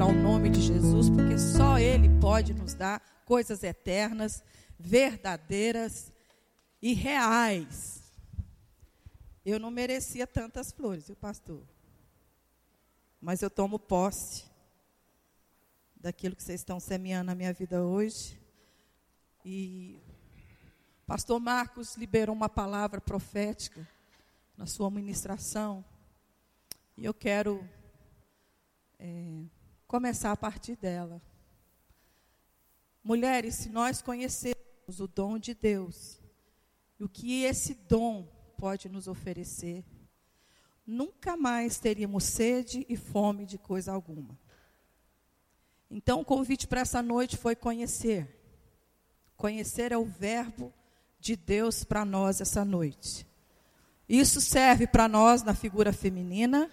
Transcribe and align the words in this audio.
celebrar 0.00 0.08
o 0.08 0.12
nome 0.12 0.48
de 0.48 0.62
Jesus, 0.62 1.10
porque 1.10 1.38
só 1.38 1.78
Ele 1.78 2.08
pode 2.20 2.54
nos 2.54 2.72
dar 2.72 3.00
coisas 3.26 3.62
eternas, 3.62 4.42
verdadeiras 4.78 6.10
e 6.80 6.94
reais. 6.94 8.02
Eu 9.44 9.58
não 9.58 9.70
merecia 9.70 10.26
tantas 10.26 10.72
flores, 10.72 11.06
viu, 11.08 11.16
pastor? 11.16 11.62
Mas 13.20 13.42
eu 13.42 13.50
tomo 13.50 13.78
posse 13.78 14.44
daquilo 15.94 16.34
que 16.34 16.42
vocês 16.42 16.60
estão 16.60 16.80
semeando 16.80 17.26
na 17.26 17.34
minha 17.34 17.52
vida 17.52 17.82
hoje. 17.82 18.40
E 19.44 20.00
pastor 21.06 21.38
Marcos 21.38 21.96
liberou 21.96 22.34
uma 22.34 22.48
palavra 22.48 23.00
profética 23.02 23.86
na 24.56 24.64
sua 24.64 24.90
ministração. 24.90 25.84
E 26.96 27.04
eu 27.04 27.12
quero 27.12 27.68
é, 28.98 29.44
começar 29.90 30.30
a 30.30 30.36
partir 30.36 30.76
dela. 30.76 31.20
Mulheres, 33.02 33.56
se 33.56 33.68
nós 33.68 34.00
conhecermos 34.00 35.00
o 35.00 35.08
dom 35.08 35.36
de 35.36 35.52
Deus, 35.52 36.20
e 36.96 37.02
o 37.02 37.08
que 37.08 37.42
esse 37.42 37.74
dom 37.74 38.24
pode 38.56 38.88
nos 38.88 39.08
oferecer, 39.08 39.84
nunca 40.86 41.36
mais 41.36 41.80
teríamos 41.80 42.22
sede 42.22 42.86
e 42.88 42.96
fome 42.96 43.44
de 43.44 43.58
coisa 43.58 43.92
alguma. 43.92 44.38
Então, 45.90 46.20
o 46.20 46.24
convite 46.24 46.68
para 46.68 46.82
essa 46.82 47.02
noite 47.02 47.36
foi 47.36 47.56
conhecer. 47.56 48.28
Conhecer 49.36 49.90
é 49.90 49.98
o 49.98 50.04
verbo 50.04 50.72
de 51.18 51.34
Deus 51.34 51.82
para 51.82 52.04
nós 52.04 52.40
essa 52.40 52.64
noite. 52.64 53.26
Isso 54.08 54.40
serve 54.40 54.86
para 54.86 55.08
nós 55.08 55.42
na 55.42 55.52
figura 55.52 55.92
feminina, 55.92 56.70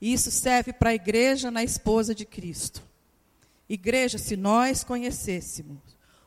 e 0.00 0.12
isso 0.12 0.30
serve 0.30 0.72
para 0.72 0.90
a 0.90 0.94
igreja 0.94 1.50
na 1.50 1.64
esposa 1.64 2.14
de 2.14 2.24
Cristo. 2.24 2.82
Igreja, 3.68 4.16
se 4.16 4.36
nós 4.36 4.82
conhecêssemos 4.82 5.78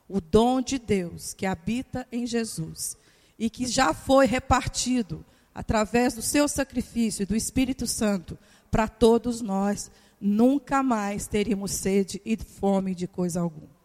o 0.08 0.20
dom 0.20 0.62
de 0.62 0.78
Deus 0.78 1.34
que 1.34 1.46
habita 1.46 2.08
em 2.12 2.28
Jesus 2.28 2.98
e 3.40 3.50
que 3.50 3.66
já 3.66 3.94
foi 3.94 4.26
repartido 4.26 5.26
através 5.56 6.14
do 6.14 6.22
seu 6.22 6.48
sacrifício 6.48 7.26
do 7.26 7.36
Espírito 7.36 7.88
Santo 7.88 8.38
para 8.70 8.88
todos 8.88 9.42
nós, 9.42 9.90
nunca 10.20 10.84
mais 10.84 11.28
teríamos 11.28 11.72
sede 11.72 12.22
e 12.24 12.38
fome 12.38 12.94
de 12.94 13.08
coisa 13.08 13.42
alguma. 13.42 13.82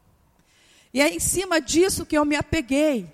E 0.93 1.01
é 1.01 1.09
em 1.15 1.21
cima 1.21 1.61
disso 1.61 2.07
que 2.07 2.17
eu 2.17 2.25
me 2.25 2.37
apeguei. 2.37 3.13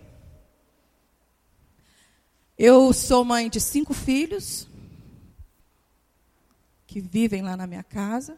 Eu 2.58 2.92
sou 2.92 3.24
mãe 3.24 3.48
de 3.48 3.60
cinco 3.60 3.94
filhos, 3.94 4.68
que 6.92 7.00
vivem 7.00 7.40
lá 7.40 7.56
na 7.56 7.66
minha 7.66 7.82
casa, 7.82 8.36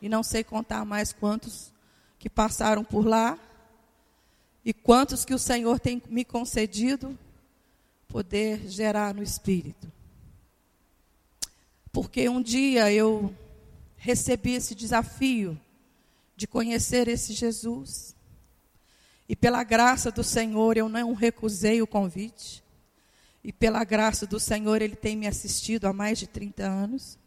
e 0.00 0.08
não 0.08 0.22
sei 0.22 0.42
contar 0.42 0.82
mais 0.86 1.12
quantos 1.12 1.70
que 2.18 2.30
passaram 2.30 2.82
por 2.82 3.04
lá, 3.04 3.38
e 4.64 4.72
quantos 4.72 5.26
que 5.26 5.34
o 5.34 5.38
Senhor 5.38 5.78
tem 5.78 6.02
me 6.08 6.24
concedido 6.24 7.18
poder 8.08 8.66
gerar 8.66 9.12
no 9.14 9.22
espírito. 9.22 9.92
Porque 11.92 12.26
um 12.30 12.40
dia 12.40 12.90
eu 12.90 13.34
recebi 13.98 14.54
esse 14.54 14.74
desafio 14.74 15.60
de 16.34 16.46
conhecer 16.46 17.08
esse 17.08 17.34
Jesus. 17.34 18.16
E 19.28 19.36
pela 19.36 19.62
graça 19.62 20.10
do 20.10 20.24
Senhor 20.24 20.78
eu 20.78 20.88
não 20.88 21.12
recusei 21.12 21.82
o 21.82 21.86
convite. 21.86 22.64
E 23.44 23.52
pela 23.52 23.84
graça 23.84 24.26
do 24.26 24.40
Senhor 24.40 24.80
ele 24.80 24.96
tem 24.96 25.14
me 25.14 25.26
assistido 25.26 25.84
há 25.84 25.92
mais 25.92 26.18
de 26.18 26.26
30 26.26 26.64
anos. 26.64 27.18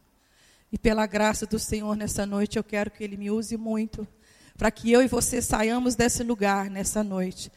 E 0.71 0.77
pela 0.77 1.05
graça 1.05 1.45
do 1.45 1.57
Senhor 1.57 1.95
nessa 1.95 2.25
noite, 2.25 2.57
eu 2.57 2.63
quero 2.63 2.91
que 2.91 3.03
Ele 3.03 3.17
me 3.17 3.31
use 3.31 3.57
muito, 3.57 4.07
para 4.57 4.69
que 4.69 4.91
eu 4.91 5.01
e 5.01 5.07
você 5.07 5.41
saiamos 5.41 5.95
desse 5.95 6.23
lugar 6.23 6.69
nessa 6.69 7.03
noite, 7.03 7.51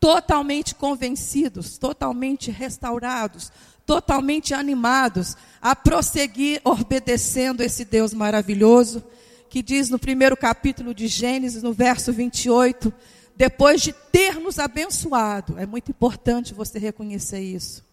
totalmente 0.00 0.74
convencidos, 0.74 1.78
totalmente 1.78 2.50
restaurados, 2.50 3.52
totalmente 3.84 4.52
animados 4.52 5.36
a 5.62 5.76
prosseguir 5.76 6.60
obedecendo 6.64 7.62
esse 7.62 7.84
Deus 7.84 8.12
maravilhoso, 8.12 9.04
que 9.48 9.62
diz 9.62 9.88
no 9.88 9.98
primeiro 9.98 10.36
capítulo 10.36 10.92
de 10.92 11.06
Gênesis, 11.06 11.62
no 11.62 11.72
verso 11.72 12.12
28, 12.12 12.92
depois 13.36 13.80
de 13.80 13.92
ter 13.92 14.40
nos 14.40 14.58
abençoado, 14.58 15.58
é 15.58 15.66
muito 15.66 15.90
importante 15.90 16.54
você 16.54 16.78
reconhecer 16.78 17.40
isso. 17.40 17.84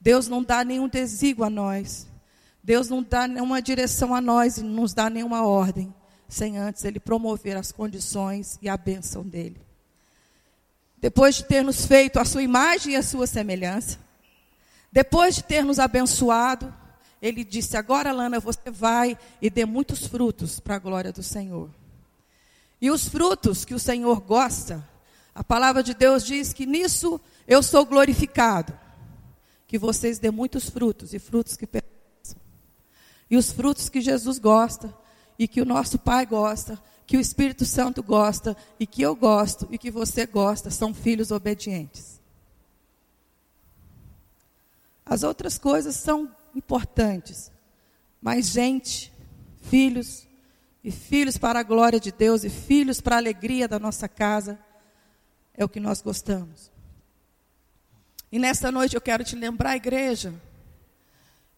Deus 0.00 0.28
não 0.28 0.42
dá 0.42 0.64
nenhum 0.64 0.88
desígnio 0.88 1.44
a 1.44 1.50
nós. 1.50 2.06
Deus 2.70 2.88
não 2.88 3.02
dá 3.02 3.26
nenhuma 3.26 3.60
direção 3.60 4.14
a 4.14 4.20
nós 4.20 4.56
e 4.56 4.62
não 4.62 4.82
nos 4.82 4.94
dá 4.94 5.10
nenhuma 5.10 5.44
ordem, 5.44 5.92
sem 6.28 6.56
antes 6.56 6.84
Ele 6.84 7.00
promover 7.00 7.56
as 7.56 7.72
condições 7.72 8.60
e 8.62 8.68
a 8.68 8.76
bênção 8.76 9.24
dEle. 9.24 9.60
Depois 10.96 11.34
de 11.34 11.46
ter 11.46 11.64
nos 11.64 11.84
feito 11.84 12.20
a 12.20 12.24
sua 12.24 12.44
imagem 12.44 12.92
e 12.92 12.96
a 12.96 13.02
sua 13.02 13.26
semelhança, 13.26 13.98
depois 14.92 15.34
de 15.34 15.42
ter 15.42 15.64
nos 15.64 15.80
abençoado, 15.80 16.72
Ele 17.20 17.42
disse: 17.42 17.76
Agora, 17.76 18.12
Lana, 18.12 18.38
você 18.38 18.70
vai 18.70 19.18
e 19.42 19.50
dê 19.50 19.64
muitos 19.64 20.06
frutos 20.06 20.60
para 20.60 20.76
a 20.76 20.78
glória 20.78 21.12
do 21.12 21.24
Senhor. 21.24 21.70
E 22.80 22.88
os 22.88 23.08
frutos 23.08 23.64
que 23.64 23.74
o 23.74 23.80
Senhor 23.80 24.20
gosta, 24.20 24.88
a 25.34 25.42
palavra 25.42 25.82
de 25.82 25.92
Deus 25.92 26.24
diz 26.24 26.52
que 26.52 26.66
nisso 26.66 27.20
eu 27.48 27.64
sou 27.64 27.84
glorificado, 27.84 28.72
que 29.66 29.76
vocês 29.76 30.20
dê 30.20 30.30
muitos 30.30 30.70
frutos 30.70 31.12
e 31.12 31.18
frutos 31.18 31.56
que 31.56 31.66
e 33.30 33.36
os 33.36 33.52
frutos 33.52 33.88
que 33.88 34.00
Jesus 34.00 34.38
gosta, 34.38 34.92
e 35.38 35.46
que 35.46 35.62
o 35.62 35.64
nosso 35.64 35.98
Pai 35.98 36.26
gosta, 36.26 36.80
que 37.06 37.16
o 37.16 37.20
Espírito 37.20 37.64
Santo 37.64 38.02
gosta, 38.02 38.56
e 38.78 38.86
que 38.86 39.02
eu 39.02 39.14
gosto, 39.14 39.68
e 39.70 39.78
que 39.78 39.90
você 39.90 40.26
gosta, 40.26 40.70
são 40.70 40.92
filhos 40.92 41.30
obedientes. 41.30 42.20
As 45.06 45.22
outras 45.22 45.58
coisas 45.58 45.96
são 45.96 46.30
importantes, 46.54 47.50
mas 48.20 48.48
gente, 48.48 49.12
filhos, 49.62 50.26
e 50.82 50.90
filhos 50.90 51.36
para 51.36 51.60
a 51.60 51.64
glória 51.64 52.00
de 52.00 52.10
Deus, 52.10 52.42
e 52.44 52.50
filhos 52.50 53.00
para 53.00 53.16
a 53.16 53.18
alegria 53.18 53.68
da 53.68 53.78
nossa 53.78 54.08
casa, 54.08 54.58
é 55.54 55.64
o 55.64 55.68
que 55.68 55.80
nós 55.80 56.00
gostamos. 56.00 56.70
E 58.32 58.38
nesta 58.38 58.70
noite 58.70 58.94
eu 58.94 59.00
quero 59.00 59.24
te 59.24 59.34
lembrar, 59.36 59.76
igreja, 59.76 60.32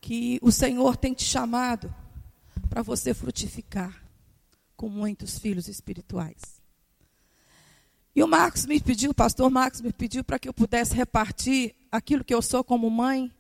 que 0.02 0.40
o 0.42 0.50
Senhor 0.50 0.96
tem 0.96 1.14
te 1.14 1.22
chamado 1.24 1.94
para 2.68 2.82
você 2.82 3.14
frutificar 3.14 4.02
com 4.76 4.88
muitos 4.88 5.38
filhos 5.38 5.68
espirituais. 5.68 6.60
E 8.14 8.22
o 8.22 8.26
Marcos 8.26 8.66
me 8.66 8.80
pediu, 8.80 9.12
o 9.12 9.14
pastor 9.14 9.48
Marcos 9.48 9.80
me 9.80 9.92
pediu 9.92 10.24
para 10.24 10.40
que 10.40 10.48
eu 10.48 10.52
pudesse 10.52 10.94
repartir 10.94 11.76
aquilo 11.90 12.24
que 12.24 12.34
eu 12.34 12.42
sou 12.42 12.64
como 12.64 12.90
mãe. 12.90 13.30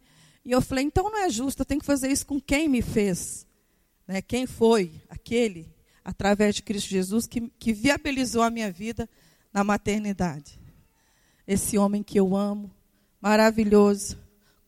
E 0.44 0.52
eu 0.52 0.62
falei, 0.62 0.84
então 0.84 1.10
não 1.10 1.18
é 1.18 1.28
justo, 1.28 1.60
eu 1.60 1.66
tenho 1.66 1.80
que 1.80 1.86
fazer 1.86 2.10
isso 2.10 2.24
com 2.24 2.40
quem 2.40 2.68
me 2.68 2.80
fez. 2.80 3.44
Né? 4.06 4.22
Quem 4.22 4.46
foi 4.46 4.92
aquele, 5.10 5.68
através 6.04 6.54
de 6.54 6.62
Cristo 6.62 6.88
Jesus, 6.88 7.26
que, 7.26 7.40
que 7.58 7.72
viabilizou 7.72 8.40
a 8.40 8.50
minha 8.50 8.70
vida 8.70 9.10
na 9.52 9.64
maternidade. 9.64 10.60
Esse 11.44 11.76
homem 11.76 12.04
que 12.04 12.18
eu 12.18 12.36
amo, 12.36 12.70
maravilhoso, 13.20 14.21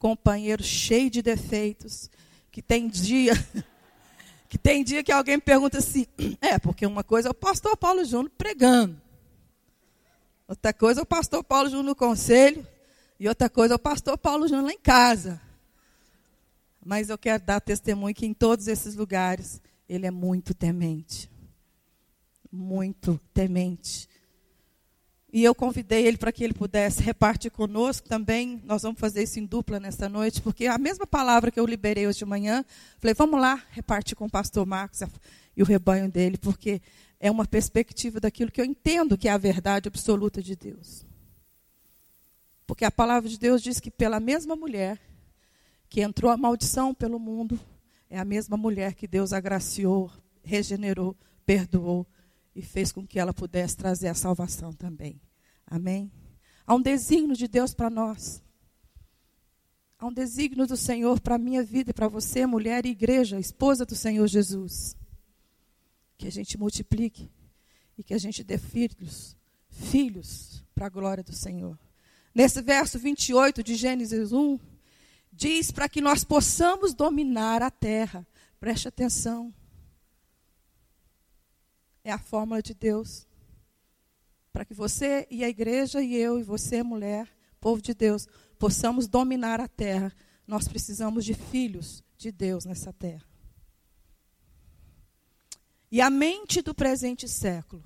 companheiro 0.05 0.63
cheio 0.63 1.09
de 1.09 1.23
defeitos, 1.23 2.11
que 2.53 2.61
tem 2.61 2.89
dia 2.89 3.33
que 4.51 4.59
tem 4.59 4.85
dia 4.85 5.03
que 5.03 5.11
alguém 5.11 5.41
pergunta 5.41 5.79
assim, 5.79 6.07
é, 6.43 6.59
porque 6.59 6.85
uma 6.85 7.03
coisa 7.03 7.29
é 7.29 7.31
o 7.31 7.35
pastor 7.35 7.75
Paulo 7.75 8.05
Júnior 8.05 8.31
pregando. 8.37 9.01
Outra 10.47 10.75
coisa 10.75 11.01
é 11.01 11.03
o 11.03 11.07
pastor 11.07 11.43
Paulo 11.43 11.71
Júnior 11.71 11.87
no 11.87 11.97
conselho, 11.97 12.67
e 13.19 13.27
outra 13.27 13.49
coisa 13.49 13.73
é 13.73 13.77
o 13.77 13.79
pastor 13.79 14.19
Paulo 14.19 14.47
Júnior 14.47 14.67
lá 14.67 14.73
em 14.75 14.79
casa. 14.79 15.41
Mas 16.85 17.09
eu 17.09 17.17
quero 17.17 17.43
dar 17.43 17.63
testemunho 17.63 18.15
que 18.15 18.27
em 18.27 18.35
todos 18.35 18.69
esses 18.69 18.95
lugares 18.95 19.59
ele 19.89 20.05
é 20.07 20.11
muito 20.11 20.53
temente. 20.53 21.31
Muito 22.53 23.19
temente. 23.33 24.07
E 25.35 25.43
eu 25.43 25.53
convidei 25.53 26.07
ele 26.07 26.17
para 26.17 26.31
que 26.31 26.45
ele 26.45 26.55
pudesse 26.55 27.03
repartir 27.03 27.51
conosco 27.51 28.09
também. 28.09 28.63
Nós 28.65 28.83
vamos 28.83 29.01
fazer 29.01 29.25
isso 29.25 29.41
em 29.41 29.45
dupla 29.45 29.81
nesta 29.81 30.09
noite, 30.09 30.41
porque 30.41 30.69
a 30.69 30.79
mesma 30.79 31.09
palavra 31.09 31.51
que 31.51 31.59
eu 31.59 31.67
liberei 31.67 32.07
hoje 32.07 32.21
de 32.21 32.25
manhã, 32.25 32.65
falei, 33.01 33.15
vamos 33.15 33.41
lá, 33.41 33.61
repartir 33.71 34.15
com 34.15 34.27
o 34.27 34.31
pastor 34.31 34.65
Marcos 34.65 35.01
e 35.57 35.61
o 35.61 35.67
rebanho 35.67 36.09
dele, 36.09 36.39
porque 36.39 36.81
é 37.19 37.33
uma 37.33 37.45
perspectiva 37.45 38.21
daquilo 38.21 38.53
que 38.53 38.61
eu 38.61 38.65
entendo 38.65 39.19
que 39.19 39.27
é 39.27 39.33
a 39.33 39.37
verdade 39.37 39.89
absoluta 39.89 40.41
de 40.41 40.55
Deus. 40.55 41.05
Porque 42.65 42.85
a 42.85 42.91
palavra 42.93 43.29
de 43.29 43.37
Deus 43.37 43.61
diz 43.61 43.81
que 43.81 43.91
pela 43.91 44.21
mesma 44.21 44.55
mulher 44.55 45.01
que 45.89 46.01
entrou 46.01 46.31
a 46.31 46.37
maldição 46.37 46.95
pelo 46.95 47.19
mundo, 47.19 47.59
é 48.09 48.21
a 48.21 48.25
mesma 48.25 48.57
mulher 48.57 48.95
que 48.95 49.09
Deus 49.09 49.33
agraciou, 49.33 50.13
regenerou, 50.45 51.17
perdoou 51.45 52.07
e 52.55 52.63
fez 52.63 52.93
com 52.93 53.07
que 53.07 53.19
ela 53.19 53.35
pudesse 53.35 53.77
trazer 53.77 54.09
a 54.09 54.15
salvação 54.15 54.73
também. 54.73 55.21
Amém? 55.67 56.11
Há 56.67 56.75
um 56.75 56.81
desígnio 56.81 57.37
de 57.37 57.49
Deus 57.49 57.75
para 57.75 57.91
nós. 57.91 58.43
Há 59.99 60.07
um 60.07 60.13
desígnio 60.13 60.67
do 60.67 60.77
Senhor 60.77 61.21
para 61.21 61.35
a 61.37 61.39
minha 61.39 61.63
vida 61.63 61.91
e 61.91 61.95
para 61.95 62.09
você, 62.09 62.47
mulher 62.47 62.87
e 62.87 62.91
igreja, 62.91 63.39
esposa 63.39 63.85
do 63.85 63.95
Senhor 63.95 64.27
Jesus. 64.27 64.97
que 66.17 66.29
a 66.29 66.31
gente 66.31 66.57
multiplique 66.57 67.31
e 67.99 68.03
que 68.05 68.15
a 68.15 68.19
gente 68.19 68.43
dê 68.45 68.57
filhos, 68.57 69.37
filhos 69.69 70.65
para 70.75 70.87
a 70.87 70.89
glória 70.89 71.25
do 71.25 71.33
Senhor. 71.33 71.79
Nesse 72.35 72.63
verso 72.63 72.99
28 72.99 73.63
de 73.63 73.75
Gênesis 73.75 74.33
1, 74.33 74.59
diz 75.33 75.71
para 75.71 75.89
que 75.89 76.01
nós 76.01 76.25
possamos 76.25 76.95
dominar 76.95 77.63
a 77.63 77.71
terra. 77.71 78.27
Preste 78.59 78.89
atenção. 78.89 79.53
É 82.05 82.13
a 82.13 82.19
fórmula 82.19 82.63
de 82.63 82.75
Deus. 82.75 83.27
Para 84.53 84.65
que 84.65 84.75
você 84.75 85.27
e 85.31 85.43
a 85.43 85.49
igreja 85.49 86.03
e 86.03 86.15
eu 86.15 86.39
e 86.39 86.43
você, 86.43 86.83
mulher, 86.83 87.27
povo 87.61 87.81
de 87.81 87.95
Deus, 87.95 88.29
possamos 88.59 89.09
dominar 89.09 89.59
a 89.59 89.67
terra, 89.67 90.15
nós 90.47 90.69
precisamos 90.69 91.25
de 91.25 91.33
filhos 91.33 92.05
de 92.17 92.31
Deus 92.31 92.67
nessa 92.67 92.93
terra. 92.93 93.25
E 95.91 96.01
a 96.01 96.11
mente 96.11 96.61
do 96.61 96.75
presente 96.75 97.27
século. 97.27 97.83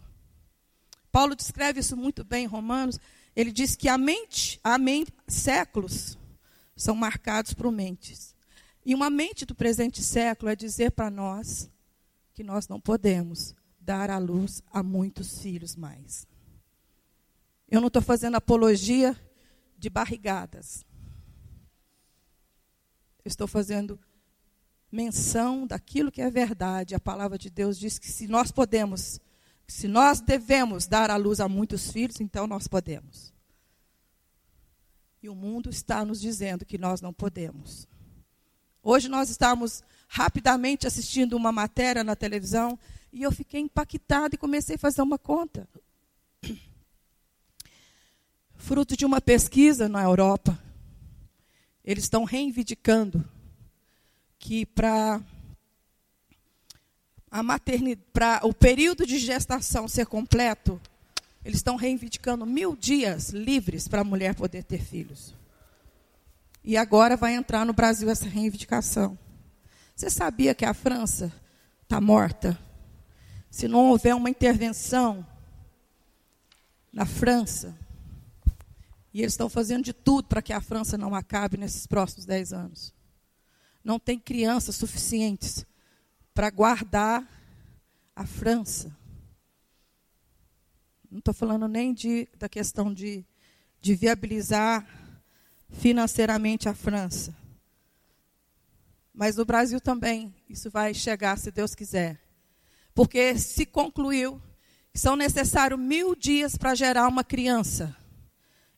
Paulo 1.13 1.37
descreve 1.37 1.81
isso 1.81 1.97
muito 1.97 2.25
bem 2.25 2.45
em 2.45 2.49
Romanos. 2.49 2.99
Ele 3.37 3.53
diz 3.53 3.77
que 3.77 3.89
a 3.89 3.97
mente, 3.97 4.59
a 4.65 4.77
mente, 4.79 5.13
séculos 5.27 6.19
são 6.75 6.95
marcados 6.95 7.55
por 7.55 7.71
mentes. 7.71 8.35
E 8.85 8.95
uma 8.95 9.11
mente 9.11 9.47
do 9.47 9.55
presente 9.55 10.03
século 10.03 10.51
é 10.51 10.57
dizer 10.57 10.91
para 10.91 11.11
nós 11.11 11.71
que 12.35 12.43
nós 12.43 12.69
não 12.69 12.81
podemos 12.81 13.55
dar 13.89 14.11
à 14.11 14.19
luz 14.19 14.63
a 14.71 14.83
muitos 14.83 15.41
filhos 15.41 15.75
mais. 15.75 16.27
Eu 17.71 17.81
não 17.81 17.89
estou 17.89 18.03
fazendo 18.03 18.35
apologia 18.35 19.19
de 19.79 19.89
barrigadas. 19.89 20.85
Eu 23.25 23.31
estou 23.31 23.49
fazendo 23.49 23.99
menção 24.93 25.67
daquilo 25.67 26.13
que 26.13 26.21
é 26.21 26.31
verdade. 26.31 26.95
A 26.95 27.01
palavra 27.01 27.39
de 27.39 27.49
Deus 27.49 27.79
diz 27.79 27.99
que 27.99 28.13
se 28.13 28.29
nós 28.29 28.53
podemos, 28.53 29.19
se 29.67 29.89
nós 29.89 30.21
devemos 30.21 30.87
dar 30.87 31.11
à 31.11 31.17
luz 31.17 31.41
a 31.41 31.49
muitos 31.49 31.91
filhos, 31.91 32.21
então 32.21 32.47
nós 32.47 32.69
podemos. 32.69 33.33
E 35.23 35.31
o 35.31 35.35
mundo 35.35 35.71
está 35.71 36.05
nos 36.05 36.21
dizendo 36.21 36.67
que 36.67 36.77
nós 36.77 37.01
não 37.01 37.15
podemos. 37.15 37.89
Hoje 38.83 39.09
nós 39.09 39.31
estamos 39.31 39.83
rapidamente 40.09 40.87
assistindo 40.87 41.37
uma 41.37 41.53
matéria 41.53 42.03
na 42.03 42.17
televisão 42.17 42.79
e 43.13 43.23
eu 43.23 43.31
fiquei 43.31 43.61
impactada 43.61 44.35
e 44.35 44.39
comecei 44.39 44.77
a 44.77 44.79
fazer 44.79 45.03
uma 45.03 45.19
conta. 45.19 45.69
Fruto 48.57 48.97
de 48.97 49.05
uma 49.05 49.21
pesquisa 49.21 49.89
na 49.89 50.03
Europa, 50.03 50.59
eles 51.85 52.05
estão 52.05 52.25
reivindicando 52.25 53.25
que 54.39 54.67
para 54.67 55.21
a 57.31 57.43
maternidade, 57.43 58.07
para 58.13 58.41
o 58.45 58.55
período 58.55 59.07
de 59.07 59.19
gestação 59.19 59.87
ser 59.87 60.07
completo, 60.07 60.81
eles 61.45 61.59
estão 61.59 61.77
reivindicando 61.77 62.45
mil 62.45 62.75
dias 62.75 63.31
livres 63.31 63.87
para 63.87 64.01
a 64.01 64.05
mulher 64.05 64.35
poder 64.35 64.65
ter 64.65 64.83
filhos. 64.83 65.35
E 66.65 66.77
agora 66.77 67.17
vai 67.17 67.35
entrar 67.35 67.65
no 67.65 67.73
Brasil 67.73 68.11
essa 68.11 68.29
reivindicação. 68.29 69.19
Você 69.99 70.11
sabia 70.11 70.55
que 70.55 70.65
a 70.65 70.73
França 70.73 71.33
está 71.83 72.01
morta? 72.01 72.57
Se 73.51 73.67
não 73.67 73.91
houver 73.91 74.15
uma 74.15 74.31
intervenção 74.31 75.27
na 76.93 77.05
França, 77.05 77.77
e 79.13 79.21
eles 79.21 79.33
estão 79.33 79.49
fazendo 79.49 79.83
de 79.83 79.93
tudo 79.93 80.29
para 80.29 80.41
que 80.41 80.53
a 80.53 80.61
França 80.61 80.97
não 80.97 81.17
acabe 81.17 81.57
nesses 81.57 81.85
próximos 81.85 82.25
dez 82.25 82.53
anos. 82.53 82.95
Não 83.83 83.99
tem 83.99 84.21
crianças 84.21 84.77
suficientes 84.77 85.67
para 86.33 86.49
guardar 86.49 87.29
a 88.15 88.25
França. 88.25 88.97
Não 91.11 91.19
estou 91.19 91.35
falando 91.35 91.67
nem 91.67 91.93
de, 91.93 92.29
da 92.39 92.49
questão 92.49 92.95
de, 92.95 93.27
de 93.81 93.97
viabilizar 93.97 94.87
financeiramente 95.71 96.69
a 96.69 96.75
França. 96.75 97.35
Mas 99.19 99.35
no 99.35 99.45
Brasil 99.45 99.81
também 99.81 100.33
isso 100.49 100.71
vai 100.71 100.95
chegar, 100.95 101.37
se 101.39 101.51
Deus 101.51 101.75
quiser. 101.75 102.21
Porque 102.95 103.37
se 103.37 103.67
concluiu 103.67 104.41
que 104.93 105.01
são 105.01 105.17
necessários 105.17 105.81
mil 105.81 106.15
dias 106.15 106.57
para 106.57 106.73
gerar 106.77 107.09
uma 107.09 107.25
criança 107.25 107.97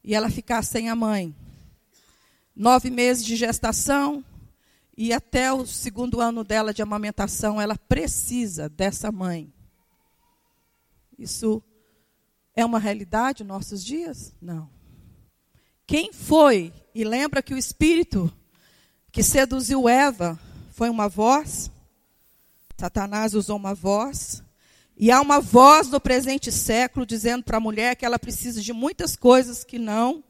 e 0.02 0.14
ela 0.14 0.31
ficar 0.31 0.62
sem 0.62 0.88
a 0.88 0.96
mãe. 0.96 1.37
Nove 2.56 2.88
meses 2.88 3.22
de 3.22 3.37
gestação 3.37 4.25
e 4.96 5.12
até 5.12 5.52
o 5.52 5.66
segundo 5.66 6.22
ano 6.22 6.43
dela 6.43 6.72
de 6.72 6.81
amamentação, 6.81 7.60
ela 7.60 7.76
precisa 7.76 8.66
dessa 8.66 9.12
mãe. 9.12 9.52
Isso 11.19 11.62
é 12.56 12.64
uma 12.64 12.78
realidade 12.78 13.44
nos 13.44 13.48
nossos 13.48 13.84
dias? 13.84 14.34
Não. 14.40 14.70
Quem 15.86 16.14
foi? 16.14 16.72
E 16.94 17.04
lembra 17.04 17.43
que 17.43 17.52
o 17.52 17.58
espírito 17.58 18.32
que 19.10 19.22
seduziu 19.22 19.88
Eva 19.88 20.38
foi 20.72 20.88
uma 20.88 21.08
voz? 21.08 21.70
Satanás 22.76 23.34
usou 23.34 23.56
uma 23.56 23.74
voz. 23.74 24.42
E 24.96 25.10
há 25.10 25.20
uma 25.20 25.40
voz 25.40 25.88
no 25.88 26.00
presente 26.00 26.52
século 26.52 27.06
dizendo 27.06 27.42
para 27.42 27.56
a 27.56 27.60
mulher 27.60 27.96
que 27.96 28.04
ela 28.04 28.18
precisa 28.18 28.60
de 28.60 28.72
muitas 28.72 29.16
coisas 29.16 29.64
que 29.64 29.78
não 29.78 30.22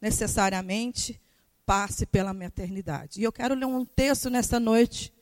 necessariamente 0.00 1.20
passe 1.64 2.06
pela 2.06 2.32
maternidade. 2.32 3.20
E 3.20 3.24
eu 3.24 3.32
quero 3.32 3.54
ler 3.54 3.66
um 3.66 3.84
texto 3.84 4.28
nesta 4.28 4.58
noite 4.58 5.12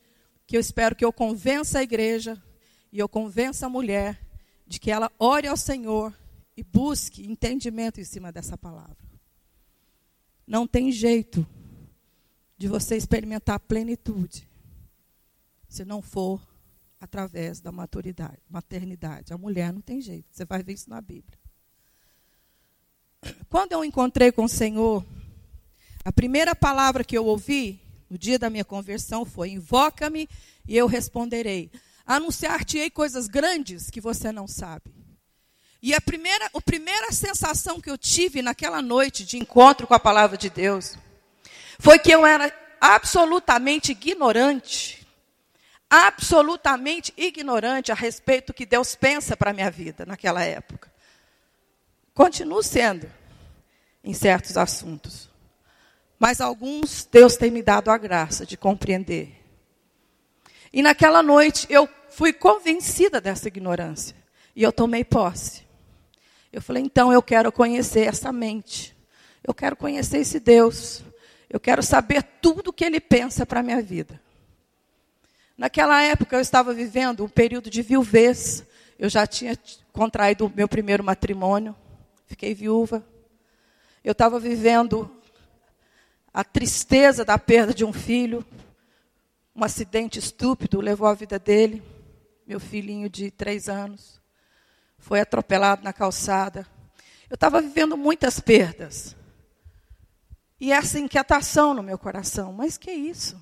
que 0.45 0.55
eu 0.55 0.61
espero 0.61 0.95
que 0.95 1.05
eu 1.05 1.11
convença 1.11 1.79
a 1.79 1.83
igreja 1.83 2.41
e 2.91 2.99
eu 2.99 3.09
convença 3.09 3.65
a 3.65 3.69
mulher 3.69 4.19
de 4.65 4.79
que 4.79 4.89
ela 4.89 5.11
ore 5.19 5.47
ao 5.47 5.57
Senhor 5.57 6.13
e 6.55 6.63
busque 6.63 7.29
entendimento 7.29 7.99
em 7.99 8.03
cima 8.03 8.31
dessa 8.31 8.57
palavra. 8.57 8.97
Não 10.47 10.65
tem 10.65 10.91
jeito 10.91 11.45
de 12.57 12.67
você 12.67 12.95
experimentar 12.95 13.59
plenitude 13.59 14.47
se 15.69 15.85
não 15.85 16.01
for 16.01 16.41
através 16.99 17.59
da 17.59 17.71
maturidade, 17.71 18.39
maternidade. 18.49 19.33
A 19.33 19.37
mulher 19.37 19.71
não 19.71 19.81
tem 19.81 20.01
jeito. 20.01 20.25
Você 20.31 20.45
vai 20.45 20.63
ver 20.63 20.73
isso 20.73 20.89
na 20.89 20.99
Bíblia. 20.99 21.37
Quando 23.49 23.73
eu 23.73 23.83
encontrei 23.83 24.31
com 24.31 24.45
o 24.45 24.49
Senhor, 24.49 25.05
a 26.03 26.11
primeira 26.11 26.55
palavra 26.55 27.03
que 27.03 27.17
eu 27.17 27.25
ouvi 27.25 27.79
no 28.09 28.17
dia 28.17 28.39
da 28.39 28.49
minha 28.49 28.65
conversão 28.65 29.25
foi: 29.25 29.51
Invoca-me 29.51 30.27
e 30.67 30.75
eu 30.75 30.87
responderei. 30.87 31.71
Anunciar-te-ei 32.05 32.89
coisas 32.89 33.27
grandes 33.27 33.89
que 33.89 33.99
você 33.99 34.31
não 34.31 34.47
sabe. 34.47 34.95
E 35.81 35.93
a 35.93 36.01
primeira, 36.01 36.49
a 36.53 36.61
primeira 36.61 37.11
sensação 37.11 37.79
que 37.79 37.89
eu 37.89 37.97
tive 37.97 38.41
naquela 38.41 38.81
noite 38.81 39.25
de 39.25 39.37
encontro 39.37 39.85
com 39.85 39.93
a 39.93 39.99
palavra 39.99 40.37
de 40.37 40.49
Deus 40.49 40.97
foi 41.79 41.99
que 41.99 42.11
eu 42.11 42.25
era 42.25 42.51
absolutamente 42.79 43.91
ignorante, 43.91 45.07
absolutamente 45.89 47.13
ignorante 47.17 47.91
a 47.91 47.95
respeito 47.95 48.47
do 48.47 48.53
que 48.53 48.65
Deus 48.65 48.95
pensa 48.95 49.37
para 49.37 49.51
a 49.51 49.53
minha 49.53 49.71
vida 49.71 50.05
naquela 50.05 50.43
época. 50.43 50.91
Continuo 52.13 52.63
sendo 52.63 53.09
em 54.03 54.13
certos 54.13 54.57
assuntos. 54.57 55.29
Mas 56.19 56.41
alguns 56.41 57.07
Deus 57.11 57.37
tem 57.37 57.51
me 57.51 57.61
dado 57.61 57.91
a 57.91 57.97
graça 57.97 58.45
de 58.45 58.57
compreender. 58.57 59.43
E 60.73 60.81
naquela 60.81 61.21
noite 61.21 61.67
eu 61.69 61.87
fui 62.09 62.33
convencida 62.33 63.21
dessa 63.21 63.47
ignorância. 63.47 64.15
E 64.55 64.63
eu 64.63 64.71
tomei 64.71 65.03
posse. 65.03 65.67
Eu 66.51 66.61
falei, 66.61 66.81
então 66.81 67.13
eu 67.13 67.21
quero 67.21 67.51
conhecer 67.51 68.07
essa 68.07 68.31
mente. 68.31 68.97
Eu 69.43 69.53
quero 69.53 69.75
conhecer 69.75 70.17
esse 70.17 70.39
Deus. 70.39 71.03
Eu 71.49 71.59
quero 71.59 71.81
saber 71.81 72.23
tudo 72.41 72.69
o 72.69 72.73
que 72.73 72.83
ele 72.83 72.99
pensa 72.99 73.45
para 73.45 73.61
a 73.61 73.63
minha 73.63 73.81
vida. 73.81 74.21
Naquela 75.57 76.01
época 76.03 76.35
eu 76.35 76.41
estava 76.41 76.73
vivendo 76.73 77.25
um 77.25 77.29
período 77.29 77.69
de 77.69 77.81
viuvez. 77.81 78.63
Eu 78.99 79.09
já 79.09 79.25
tinha 79.25 79.57
contraído 79.91 80.45
o 80.45 80.53
meu 80.53 80.67
primeiro 80.67 81.03
matrimônio. 81.03 81.75
Fiquei 82.27 82.53
viúva. 82.53 83.03
Eu 84.03 84.11
estava 84.11 84.39
vivendo 84.39 85.11
a 86.33 86.43
tristeza 86.43 87.25
da 87.25 87.37
perda 87.39 87.73
de 87.73 87.83
um 87.83 87.91
filho. 87.91 88.45
Um 89.55 89.63
acidente 89.63 90.19
estúpido 90.19 90.79
levou 90.79 91.07
a 91.07 91.15
vida 91.15 91.39
dele. 91.39 91.81
Meu 92.45 92.59
filhinho 92.59 93.09
de 93.09 93.31
três 93.31 93.67
anos 93.67 94.21
foi 94.99 95.19
atropelado 95.19 95.83
na 95.83 95.91
calçada. 95.91 96.67
Eu 97.29 97.35
estava 97.35 97.61
vivendo 97.61 97.97
muitas 97.97 98.39
perdas. 98.39 99.16
E 100.59 100.71
essa 100.71 100.99
inquietação 100.99 101.73
no 101.73 101.83
meu 101.83 101.97
coração. 101.97 102.51
Mas 102.51 102.77
que 102.77 102.91
isso? 102.91 103.39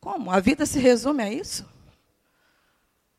Como? 0.00 0.30
A 0.30 0.40
vida 0.40 0.66
se 0.66 0.78
resume 0.78 1.22
a 1.22 1.32
isso? 1.32 1.66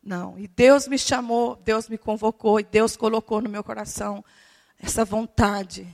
Não. 0.04 0.38
E 0.38 0.48
Deus 0.48 0.88
me 0.88 0.98
chamou, 0.98 1.56
Deus 1.56 1.88
me 1.88 1.98
convocou 1.98 2.60
e 2.60 2.64
Deus 2.64 2.98
colocou 2.98 3.42
no 3.42 3.50
meu 3.50 3.64
coração 3.64 4.24
essa 4.78 5.06
vontade 5.06 5.88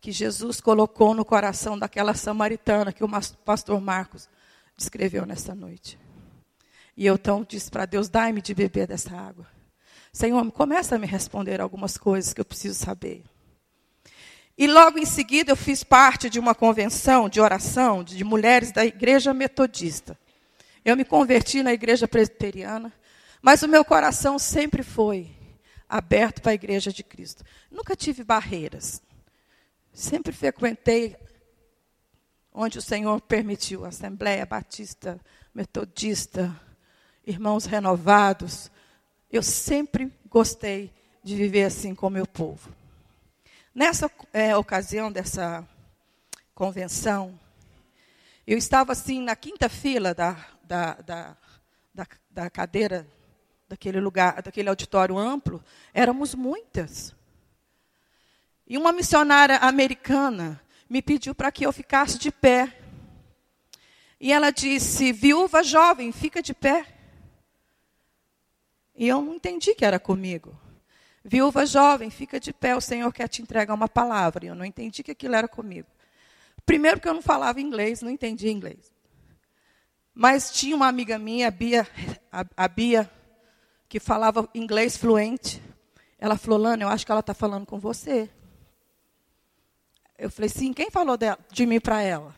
que 0.00 0.10
Jesus 0.12 0.60
colocou 0.60 1.14
no 1.14 1.24
coração 1.24 1.78
daquela 1.78 2.14
samaritana 2.14 2.92
que 2.92 3.04
o 3.04 3.08
pastor 3.44 3.80
Marcos 3.80 4.28
descreveu 4.76 5.24
nessa 5.24 5.54
noite. 5.54 5.98
E 6.96 7.06
eu 7.06 7.14
então 7.14 7.44
disse 7.48 7.70
para 7.70 7.86
Deus: 7.86 8.08
dai-me 8.08 8.42
de 8.42 8.54
beber 8.54 8.86
dessa 8.86 9.16
água. 9.16 9.46
Senhor, 10.12 10.50
começa 10.52 10.96
a 10.96 10.98
me 10.98 11.06
responder 11.06 11.60
algumas 11.60 11.96
coisas 11.98 12.32
que 12.32 12.40
eu 12.40 12.44
preciso 12.44 12.78
saber. 12.78 13.24
E 14.58 14.66
logo 14.66 14.98
em 14.98 15.04
seguida 15.04 15.52
eu 15.52 15.56
fiz 15.56 15.84
parte 15.84 16.30
de 16.30 16.38
uma 16.38 16.54
convenção 16.54 17.28
de 17.28 17.40
oração 17.40 18.02
de 18.02 18.24
mulheres 18.24 18.72
da 18.72 18.86
igreja 18.86 19.34
metodista. 19.34 20.18
Eu 20.84 20.96
me 20.96 21.04
converti 21.04 21.62
na 21.62 21.72
igreja 21.72 22.08
presbiteriana, 22.08 22.92
mas 23.42 23.62
o 23.62 23.68
meu 23.68 23.84
coração 23.84 24.38
sempre 24.38 24.82
foi 24.82 25.30
aberto 25.88 26.40
para 26.40 26.52
a 26.52 26.54
igreja 26.54 26.90
de 26.90 27.04
Cristo. 27.04 27.44
Nunca 27.70 27.94
tive 27.94 28.24
barreiras. 28.24 29.02
Sempre 29.92 30.32
frequentei 30.32 31.16
onde 32.52 32.78
o 32.78 32.82
Senhor 32.82 33.20
permitiu, 33.20 33.84
Assembleia 33.84 34.46
Batista, 34.46 35.20
Metodista, 35.54 36.58
Irmãos 37.26 37.66
Renovados. 37.66 38.70
Eu 39.30 39.42
sempre 39.42 40.10
gostei 40.30 40.90
de 41.22 41.36
viver 41.36 41.64
assim 41.64 41.94
com 41.94 42.06
o 42.06 42.10
meu 42.10 42.26
povo. 42.26 42.70
Nessa 43.76 44.10
é, 44.32 44.56
ocasião 44.56 45.12
dessa 45.12 45.62
convenção, 46.54 47.38
eu 48.46 48.56
estava 48.56 48.92
assim 48.92 49.20
na 49.20 49.36
quinta 49.36 49.68
fila 49.68 50.14
da, 50.14 50.46
da, 50.64 50.94
da, 50.94 51.36
da, 51.92 52.06
da 52.30 52.48
cadeira 52.48 53.06
daquele 53.68 54.00
lugar, 54.00 54.40
daquele 54.40 54.70
auditório 54.70 55.18
amplo, 55.18 55.62
éramos 55.92 56.34
muitas. 56.34 57.14
E 58.66 58.78
uma 58.78 58.92
missionária 58.92 59.58
americana 59.58 60.58
me 60.88 61.02
pediu 61.02 61.34
para 61.34 61.52
que 61.52 61.66
eu 61.66 61.70
ficasse 61.70 62.18
de 62.18 62.30
pé. 62.30 62.74
E 64.18 64.32
ela 64.32 64.50
disse: 64.50 65.12
Viúva 65.12 65.62
jovem, 65.62 66.12
fica 66.12 66.40
de 66.40 66.54
pé. 66.54 66.86
E 68.94 69.06
eu 69.06 69.20
não 69.20 69.34
entendi 69.34 69.74
que 69.74 69.84
era 69.84 70.00
comigo. 70.00 70.58
Viúva 71.28 71.66
jovem, 71.66 72.08
fica 72.08 72.38
de 72.38 72.52
pé, 72.52 72.76
o 72.76 72.80
Senhor 72.80 73.12
quer 73.12 73.26
te 73.26 73.42
entregar 73.42 73.74
uma 73.74 73.88
palavra. 73.88 74.44
E 74.44 74.48
eu 74.48 74.54
não 74.54 74.64
entendi 74.64 75.02
que 75.02 75.10
aquilo 75.10 75.34
era 75.34 75.48
comigo. 75.48 75.88
Primeiro, 76.64 77.00
que 77.00 77.08
eu 77.08 77.14
não 77.14 77.20
falava 77.20 77.60
inglês, 77.60 78.00
não 78.00 78.10
entendia 78.10 78.52
inglês. 78.52 78.94
Mas 80.14 80.52
tinha 80.52 80.76
uma 80.76 80.86
amiga 80.86 81.18
minha, 81.18 81.48
a 81.48 81.50
Bia, 81.50 81.84
a, 82.30 82.44
a 82.56 82.68
Bia 82.68 83.10
que 83.88 83.98
falava 83.98 84.48
inglês 84.54 84.96
fluente. 84.96 85.60
Ela 86.16 86.36
falou, 86.38 86.60
Lana, 86.60 86.84
eu 86.84 86.88
acho 86.88 87.04
que 87.04 87.10
ela 87.10 87.18
está 87.18 87.34
falando 87.34 87.66
com 87.66 87.80
você. 87.80 88.30
Eu 90.16 90.30
falei, 90.30 90.48
sim, 90.48 90.72
quem 90.72 90.92
falou 90.92 91.16
de, 91.16 91.26
de 91.50 91.66
mim 91.66 91.80
para 91.80 92.02
ela? 92.02 92.36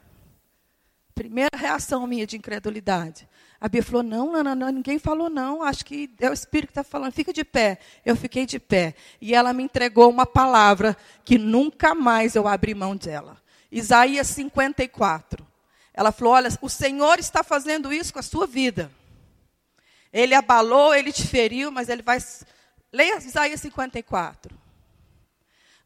Primeira 1.14 1.54
reação 1.54 2.06
minha 2.06 2.26
de 2.26 2.38
incredulidade. 2.38 3.27
A 3.60 3.68
Bia 3.68 3.82
falou, 3.82 4.04
não, 4.04 4.32
não, 4.32 4.54
não, 4.54 4.68
ninguém 4.68 5.00
falou 5.00 5.28
não, 5.28 5.64
acho 5.64 5.84
que 5.84 6.08
é 6.20 6.30
o 6.30 6.32
Espírito 6.32 6.68
que 6.68 6.80
está 6.80 6.84
falando, 6.84 7.12
fica 7.12 7.32
de 7.32 7.44
pé. 7.44 7.78
Eu 8.04 8.14
fiquei 8.14 8.46
de 8.46 8.60
pé. 8.60 8.94
E 9.20 9.34
ela 9.34 9.52
me 9.52 9.64
entregou 9.64 10.08
uma 10.08 10.24
palavra 10.24 10.96
que 11.24 11.36
nunca 11.38 11.92
mais 11.94 12.36
eu 12.36 12.46
abri 12.46 12.72
mão 12.72 12.96
dela. 12.96 13.36
Isaías 13.70 14.28
54. 14.28 15.44
Ela 15.92 16.12
falou, 16.12 16.34
olha, 16.34 16.48
o 16.62 16.68
Senhor 16.68 17.18
está 17.18 17.42
fazendo 17.42 17.92
isso 17.92 18.12
com 18.12 18.20
a 18.20 18.22
sua 18.22 18.46
vida. 18.46 18.92
Ele 20.12 20.34
abalou, 20.34 20.94
ele 20.94 21.12
te 21.12 21.26
feriu, 21.26 21.72
mas 21.72 21.88
ele 21.88 22.02
vai... 22.02 22.18
Leia 22.92 23.18
Isaías 23.18 23.60
54. 23.60 24.56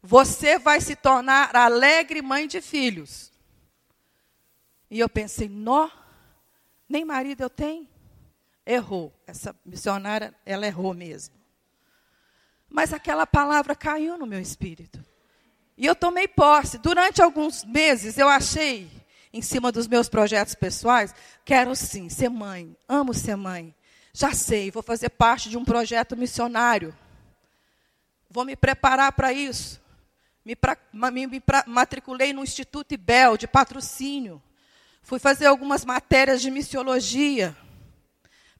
Você 0.01 0.59
vai 0.59 0.79
se 0.79 0.95
tornar 0.95 1.55
alegre 1.55 2.21
mãe 2.21 2.47
de 2.47 2.61
filhos. 2.61 3.31
E 4.91 4.99
eu 4.99 5.09
pensei, 5.09 5.49
nó, 5.49 5.89
nem 6.93 7.03
marido 7.03 7.41
eu 7.41 7.49
tenho. 7.49 7.87
Errou. 8.63 9.11
Essa 9.25 9.55
missionária, 9.65 10.33
ela 10.45 10.67
errou 10.67 10.93
mesmo. 10.93 11.35
Mas 12.69 12.93
aquela 12.93 13.25
palavra 13.25 13.75
caiu 13.75 14.15
no 14.15 14.27
meu 14.27 14.39
espírito. 14.39 15.03
E 15.75 15.87
eu 15.87 15.95
tomei 15.95 16.27
posse. 16.27 16.77
Durante 16.77 17.19
alguns 17.19 17.65
meses 17.65 18.17
eu 18.19 18.29
achei, 18.29 18.89
em 19.33 19.41
cima 19.41 19.71
dos 19.71 19.87
meus 19.87 20.07
projetos 20.07 20.53
pessoais, 20.53 21.13
quero 21.43 21.75
sim 21.75 22.09
ser 22.09 22.29
mãe, 22.29 22.77
amo 22.87 23.11
ser 23.11 23.35
mãe. 23.35 23.73
Já 24.13 24.31
sei, 24.31 24.69
vou 24.69 24.83
fazer 24.83 25.09
parte 25.09 25.49
de 25.49 25.57
um 25.57 25.65
projeto 25.65 26.15
missionário. 26.15 26.95
Vou 28.29 28.45
me 28.45 28.55
preparar 28.55 29.11
para 29.13 29.33
isso. 29.33 29.81
Me, 30.45 30.55
pra, 30.55 30.77
me, 30.93 31.25
me 31.25 31.39
pra, 31.39 31.63
matriculei 31.65 32.33
no 32.33 32.43
Instituto 32.43 32.93
IBEL, 32.93 33.35
de 33.35 33.47
patrocínio. 33.47 34.41
Fui 35.03 35.19
fazer 35.19 35.45
algumas 35.45 35.85
matérias 35.85 36.41
de 36.41 36.49
missiologia, 36.49 37.55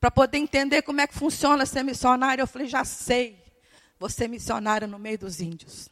para 0.04 0.12
poder 0.12 0.38
entender 0.38 0.82
como 0.82 1.00
é 1.00 1.08
que 1.08 1.14
funciona 1.14 1.66
ser 1.66 1.82
missionário. 1.82 2.42
Eu 2.42 2.48
falei, 2.48 2.68
já 2.68 2.84
sei, 2.84 3.42
vou 3.98 4.10
ser 4.10 4.28
missionária 4.28 4.86
no 4.86 5.00
meio 5.00 5.18
dos 5.18 5.40
índios. 5.40 5.88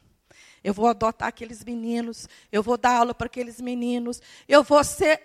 Eu 0.62 0.74
vou 0.74 0.90
adotar 0.90 1.30
aqueles 1.30 1.64
meninos, 1.64 2.28
eu 2.52 2.62
vou 2.62 2.78
dar 2.78 2.98
aula 2.98 3.14
para 3.16 3.28
aqueles 3.28 3.62
meninos, 3.62 4.22
eu 4.50 4.64
vou 4.64 4.84
ser 4.84 5.22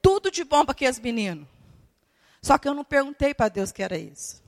tudo 0.00 0.30
de 0.30 0.44
bom 0.44 0.64
para 0.64 0.70
aqueles 0.70 1.00
meninos. 1.00 1.48
Só 2.40 2.56
que 2.56 2.68
eu 2.68 2.72
não 2.72 2.84
perguntei 2.84 3.34
para 3.34 3.48
Deus 3.48 3.72
que 3.72 3.82
era 3.82 3.98
isso. 3.98 4.40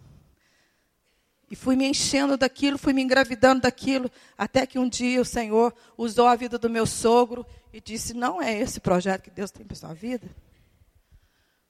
E 1.52 1.54
fui 1.54 1.76
me 1.76 1.87
enchendo 1.87 2.38
daquilo, 2.38 2.78
fui 2.78 2.94
me 2.94 3.02
engravidando 3.02 3.61
daquilo, 3.61 4.11
até 4.38 4.66
que 4.66 4.78
um 4.78 4.88
dia 4.88 5.21
o 5.21 5.25
Senhor 5.25 5.75
usou 5.99 6.26
a 6.26 6.35
vida 6.35 6.59
do 6.59 6.71
meu 6.71 6.87
sogro 6.87 7.44
e 7.71 7.78
disse: 7.78 8.14
Não 8.14 8.40
é 8.40 8.59
esse 8.59 8.80
projeto 8.80 9.21
que 9.21 9.30
Deus 9.30 9.50
tem 9.50 9.62
para 9.62 9.75
a 9.75 9.78
sua 9.78 9.92
vida. 9.92 10.35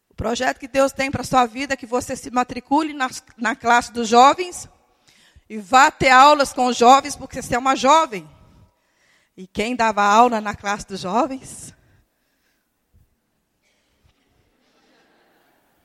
O 0.09 0.15
projeto 0.15 0.61
que 0.61 0.69
Deus 0.69 0.93
tem 0.93 1.11
para 1.11 1.23
a 1.23 1.25
sua 1.25 1.47
vida 1.47 1.75
é 1.75 1.77
que 1.77 1.85
você 1.85 2.15
se 2.15 2.31
matricule 2.31 2.93
na, 2.93 3.11
na 3.37 3.57
classe 3.57 3.93
dos 3.93 4.07
jovens 4.07 4.69
e 5.49 5.59
vá 5.59 5.91
ter 5.91 6.11
aulas 6.11 6.53
com 6.53 6.67
os 6.67 6.77
jovens, 6.77 7.17
porque 7.17 7.43
você 7.43 7.57
é 7.57 7.59
uma 7.59 7.75
jovem. 7.75 8.31
E 9.37 9.49
quem 9.49 9.75
dava 9.75 10.05
aula 10.05 10.41
na 10.41 10.55
classe 10.55 10.87
dos 10.87 11.01
jovens? 11.01 11.75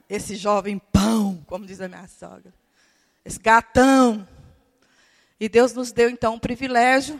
Esse 0.07 0.35
jovem 0.35 0.77
pão, 0.77 1.43
como 1.47 1.65
diz 1.65 1.81
a 1.81 1.87
minha 1.87 2.07
sogra 2.07 2.53
esse 3.27 3.39
gatão. 3.39 4.27
E 5.39 5.47
Deus 5.49 5.73
nos 5.73 5.91
deu 5.91 6.09
então 6.09 6.35
o 6.35 6.39
privilégio 6.39 7.19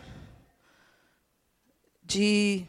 de. 2.02 2.66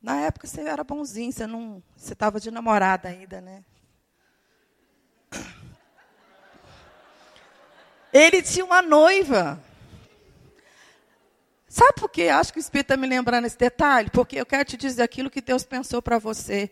Na 0.00 0.20
época 0.20 0.46
você 0.46 0.62
era 0.62 0.82
bonzinho, 0.82 1.30
você 1.30 1.46
não, 1.46 1.82
você 1.96 2.14
estava 2.14 2.40
de 2.40 2.50
namorada 2.50 3.08
ainda, 3.08 3.40
né? 3.40 3.64
Ele 8.12 8.42
tinha 8.42 8.64
uma 8.64 8.80
noiva. 8.80 9.62
Sabe 11.68 11.92
por 12.00 12.08
quê? 12.08 12.28
Acho 12.28 12.52
que 12.52 12.58
o 12.58 12.60
Espírito 12.60 12.86
está 12.86 12.96
me 12.96 13.06
lembrando 13.06 13.44
esse 13.44 13.58
detalhe. 13.58 14.08
Porque 14.10 14.40
eu 14.40 14.46
quero 14.46 14.64
te 14.64 14.76
dizer 14.78 15.02
aquilo 15.02 15.30
que 15.30 15.42
Deus 15.42 15.64
pensou 15.64 16.00
para 16.00 16.18
você. 16.18 16.70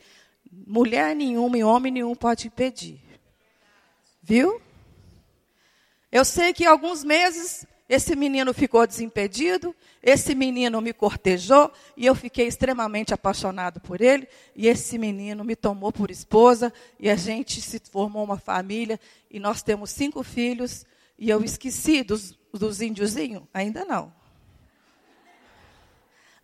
Mulher 0.50 1.14
nenhuma 1.14 1.58
e 1.58 1.62
homem 1.62 1.92
nenhum 1.92 2.14
pode 2.14 2.46
impedir. 2.46 3.04
Viu? 4.22 4.60
Eu 6.16 6.25
sei 6.25 6.54
que 6.54 6.64
alguns 6.64 7.04
meses 7.04 7.66
esse 7.87 8.16
menino 8.16 8.54
ficou 8.54 8.87
desimpedido, 8.87 9.76
esse 10.02 10.35
menino 10.35 10.80
me 10.80 10.94
cortejou 10.94 11.70
e 11.94 12.06
eu 12.06 12.14
fiquei 12.14 12.46
extremamente 12.46 13.12
apaixonado 13.12 13.80
por 13.80 14.00
ele. 14.00 14.26
E 14.54 14.66
esse 14.66 14.96
menino 14.96 15.44
me 15.44 15.54
tomou 15.54 15.92
por 15.92 16.11
esposa 16.11 16.73
e 16.99 17.11
a 17.11 17.16
gente 17.16 17.61
se 17.61 17.78
formou 17.92 18.25
uma 18.25 18.38
família 18.38 18.99
e 19.30 19.38
nós 19.38 19.62
temos 19.62 19.90
cinco 19.90 20.23
filhos. 20.23 20.87
E 21.18 21.28
eu 21.28 21.44
esqueci 21.44 22.02
dos, 22.02 22.32
dos 22.50 22.80
índiozinhos? 22.80 23.42
Ainda 23.52 23.85
não. 23.85 24.11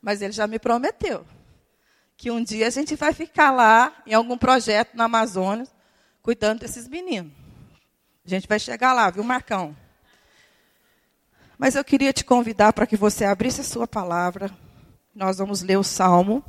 Mas 0.02 0.20
ele 0.20 0.32
já 0.32 0.46
me 0.46 0.58
prometeu 0.58 1.24
que 2.14 2.30
um 2.30 2.44
dia 2.44 2.66
a 2.66 2.70
gente 2.70 2.94
vai 2.94 3.14
ficar 3.14 3.50
lá 3.50 4.02
em 4.06 4.12
algum 4.12 4.36
projeto 4.36 4.94
na 4.94 5.04
Amazônia 5.04 5.66
cuidando 6.20 6.60
desses 6.60 6.86
meninos. 6.86 7.41
A 8.24 8.28
gente 8.28 8.46
vai 8.46 8.58
chegar 8.58 8.92
lá, 8.92 9.10
viu, 9.10 9.24
Marcão? 9.24 9.76
Mas 11.58 11.74
eu 11.74 11.84
queria 11.84 12.12
te 12.12 12.24
convidar 12.24 12.72
para 12.72 12.86
que 12.86 12.96
você 12.96 13.24
abrisse 13.24 13.60
a 13.60 13.64
sua 13.64 13.86
palavra. 13.86 14.50
Nós 15.14 15.38
vamos 15.38 15.62
ler 15.62 15.76
o 15.76 15.84
Salmo. 15.84 16.44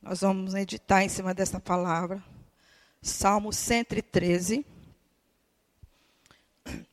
Nós 0.00 0.20
vamos 0.20 0.52
meditar 0.52 1.02
em 1.04 1.08
cima 1.08 1.32
dessa 1.32 1.60
palavra. 1.60 2.22
Salmo 3.00 3.52
113, 3.52 4.64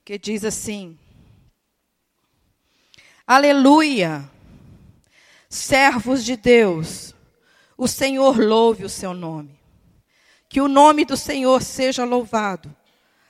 que 0.04 0.18
diz 0.18 0.44
assim: 0.44 0.98
Aleluia, 3.26 4.30
servos 5.48 6.24
de 6.26 6.36
Deus, 6.36 7.14
o 7.78 7.88
Senhor 7.88 8.40
louve 8.40 8.86
o 8.86 8.90
seu 8.90 9.14
nome. 9.14 9.59
Que 10.50 10.60
o 10.60 10.68
nome 10.68 11.06
do 11.06 11.16
Senhor 11.16 11.62
seja 11.62 12.04
louvado, 12.04 12.76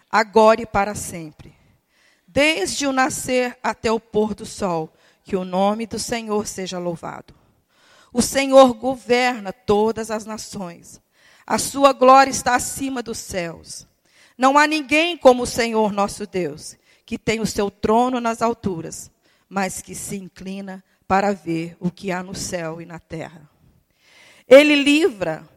agora 0.09 0.61
e 0.61 0.65
para 0.65 0.95
sempre. 0.95 1.53
Desde 2.25 2.87
o 2.87 2.93
nascer 2.93 3.57
até 3.61 3.91
o 3.91 3.99
pôr 3.99 4.33
do 4.33 4.45
sol, 4.45 4.93
que 5.25 5.35
o 5.35 5.43
nome 5.43 5.85
do 5.85 5.99
Senhor 5.99 6.47
seja 6.47 6.79
louvado. 6.79 7.35
O 8.13 8.21
Senhor 8.21 8.73
governa 8.73 9.51
todas 9.51 10.09
as 10.09 10.25
nações. 10.25 11.01
A 11.45 11.57
sua 11.57 11.91
glória 11.91 12.31
está 12.31 12.55
acima 12.55 13.03
dos 13.03 13.17
céus. 13.17 13.85
Não 14.37 14.57
há 14.57 14.65
ninguém 14.65 15.17
como 15.17 15.43
o 15.43 15.47
Senhor 15.47 15.91
nosso 15.91 16.25
Deus, 16.25 16.77
que 17.05 17.17
tem 17.17 17.41
o 17.41 17.45
seu 17.45 17.69
trono 17.69 18.21
nas 18.21 18.41
alturas, 18.41 19.11
mas 19.49 19.81
que 19.81 19.93
se 19.93 20.15
inclina 20.15 20.83
para 21.07 21.33
ver 21.33 21.75
o 21.79 21.91
que 21.91 22.11
há 22.11 22.23
no 22.23 22.33
céu 22.33 22.81
e 22.81 22.85
na 22.85 22.99
terra. 22.99 23.49
Ele 24.47 24.75
livra 24.75 25.47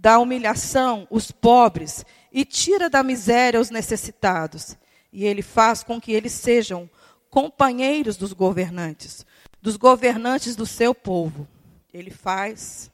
da 0.00 0.18
humilhação 0.18 1.06
os 1.10 1.30
pobres 1.30 2.06
e 2.32 2.42
tira 2.42 2.88
da 2.88 3.02
miséria 3.02 3.60
os 3.60 3.68
necessitados. 3.68 4.74
E 5.12 5.26
ele 5.26 5.42
faz 5.42 5.82
com 5.82 6.00
que 6.00 6.10
eles 6.10 6.32
sejam 6.32 6.88
companheiros 7.28 8.16
dos 8.16 8.32
governantes, 8.32 9.26
dos 9.60 9.76
governantes 9.76 10.56
do 10.56 10.64
seu 10.64 10.94
povo. 10.94 11.46
Ele 11.92 12.10
faz 12.10 12.90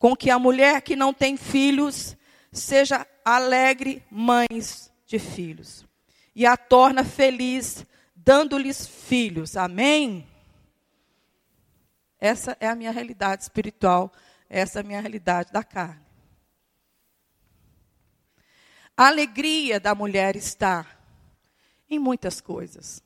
com 0.00 0.16
que 0.16 0.30
a 0.30 0.38
mulher 0.38 0.82
que 0.82 0.96
não 0.96 1.14
tem 1.14 1.36
filhos 1.36 2.16
seja 2.50 3.06
alegre 3.24 4.02
mães 4.10 4.90
de 5.06 5.18
filhos 5.18 5.86
e 6.34 6.44
a 6.44 6.56
torna 6.56 7.04
feliz 7.04 7.86
dando-lhes 8.16 8.84
filhos. 8.84 9.56
Amém? 9.56 10.26
Essa 12.18 12.56
é 12.58 12.66
a 12.66 12.74
minha 12.74 12.90
realidade 12.90 13.44
espiritual, 13.44 14.12
essa 14.50 14.80
é 14.80 14.82
a 14.82 14.84
minha 14.84 15.00
realidade 15.00 15.52
da 15.52 15.62
carne. 15.62 16.07
A 18.98 19.06
alegria 19.06 19.78
da 19.78 19.94
mulher 19.94 20.34
está 20.34 20.84
em 21.88 22.00
muitas 22.00 22.40
coisas. 22.40 23.00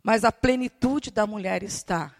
Mas 0.00 0.22
a 0.22 0.30
plenitude 0.30 1.10
da 1.10 1.26
mulher 1.26 1.64
está 1.64 2.14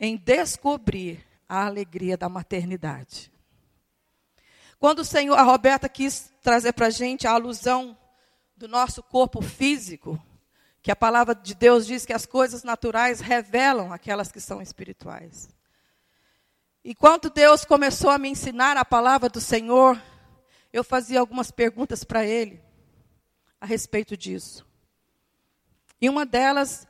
em 0.00 0.16
descobrir 0.16 1.24
a 1.48 1.64
alegria 1.64 2.16
da 2.16 2.28
maternidade. 2.28 3.30
Quando 4.80 4.98
o 4.98 5.04
Senhor, 5.04 5.38
a 5.38 5.44
Roberta 5.44 5.88
quis 5.88 6.32
trazer 6.42 6.72
para 6.72 6.86
a 6.88 6.90
gente 6.90 7.24
a 7.24 7.30
alusão 7.30 7.96
do 8.56 8.66
nosso 8.66 9.00
corpo 9.00 9.40
físico, 9.40 10.20
que 10.82 10.90
a 10.90 10.96
palavra 10.96 11.36
de 11.36 11.54
Deus 11.54 11.86
diz 11.86 12.04
que 12.04 12.12
as 12.12 12.26
coisas 12.26 12.64
naturais 12.64 13.20
revelam 13.20 13.92
aquelas 13.92 14.32
que 14.32 14.40
são 14.40 14.60
espirituais. 14.60 15.48
Enquanto 16.84 17.30
Deus 17.30 17.64
começou 17.64 18.10
a 18.10 18.18
me 18.18 18.28
ensinar 18.28 18.76
a 18.76 18.84
palavra 18.84 19.28
do 19.28 19.40
Senhor, 19.40 19.96
eu 20.76 20.84
fazia 20.84 21.20
algumas 21.20 21.50
perguntas 21.50 22.04
para 22.04 22.24
Ele 22.24 22.60
a 23.58 23.64
respeito 23.64 24.16
disso. 24.16 24.66
E 25.98 26.08
uma 26.08 26.26
delas 26.26 26.86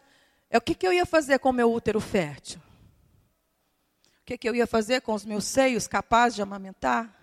é 0.50 0.58
o 0.58 0.60
que, 0.60 0.74
que 0.74 0.86
eu 0.86 0.92
ia 0.92 1.06
fazer 1.06 1.38
com 1.38 1.50
o 1.50 1.52
meu 1.52 1.72
útero 1.72 2.00
fértil? 2.00 2.60
O 4.20 4.24
que, 4.24 4.36
que 4.36 4.48
eu 4.48 4.56
ia 4.56 4.66
fazer 4.66 5.02
com 5.02 5.14
os 5.14 5.24
meus 5.24 5.44
seios 5.44 5.86
capazes 5.86 6.34
de 6.34 6.42
amamentar? 6.42 7.14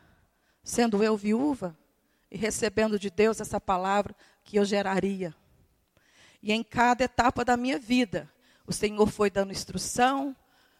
Sendo 0.63 1.03
eu 1.03 1.17
viúva 1.17 1.77
e 2.32 2.38
recebendo 2.38 2.98
de 2.98 3.10
Deus 3.10 3.41
essa 3.41 3.60
palavra 3.60 4.15
que 4.41 4.58
eu 4.58 4.63
geraria. 4.63 5.36
E 6.41 6.53
em 6.53 6.63
cada 6.63 7.03
etapa 7.03 7.43
da 7.43 7.58
minha 7.58 7.77
vida, 7.77 8.32
o 8.65 8.72
Senhor 8.72 9.10
foi 9.10 9.29
dando 9.29 9.51
instrução, 9.51 10.34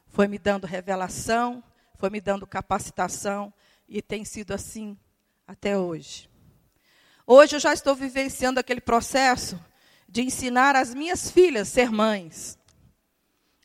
foi 0.08 0.30
me 0.30 0.40
dando 0.40 0.66
revelação, 0.66 1.62
foi 1.96 2.10
me 2.10 2.22
dando 2.22 2.48
capacitação 2.48 3.54
e 3.86 4.02
tem 4.02 4.24
sido 4.24 4.54
assim 4.54 4.98
até 5.54 5.78
hoje. 5.78 6.28
Hoje 7.26 7.56
eu 7.56 7.60
já 7.60 7.74
estou 7.74 7.96
vivenciando 7.96 8.60
aquele 8.60 8.82
processo 8.82 9.60
de 10.10 10.22
ensinar 10.22 10.76
as 10.76 10.94
minhas 10.94 11.30
filhas 11.30 11.70
a 11.70 11.72
ser 11.72 11.92
mães. 11.92 12.58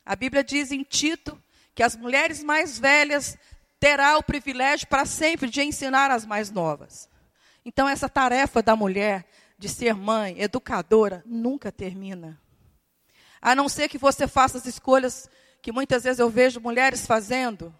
A 0.05 0.15
Bíblia 0.15 0.43
diz 0.43 0.71
em 0.71 0.83
Tito 0.83 1.41
que 1.73 1.83
as 1.83 1.95
mulheres 1.95 2.43
mais 2.43 2.77
velhas 2.79 3.37
terá 3.79 4.17
o 4.17 4.23
privilégio 4.23 4.87
para 4.87 5.05
sempre 5.05 5.49
de 5.49 5.61
ensinar 5.61 6.11
as 6.11 6.25
mais 6.25 6.51
novas. 6.51 7.09
Então 7.65 7.89
essa 7.89 8.07
tarefa 8.07 8.61
da 8.61 8.75
mulher 8.75 9.25
de 9.57 9.67
ser 9.67 9.95
mãe, 9.95 10.39
educadora, 10.39 11.23
nunca 11.25 11.71
termina. 11.71 12.39
A 13.41 13.55
não 13.55 13.67
ser 13.67 13.89
que 13.89 13.97
você 13.97 14.27
faça 14.27 14.57
as 14.57 14.65
escolhas 14.65 15.29
que 15.61 15.71
muitas 15.71 16.03
vezes 16.03 16.19
eu 16.19 16.29
vejo 16.29 16.61
mulheres 16.61 17.05
fazendo. 17.05 17.73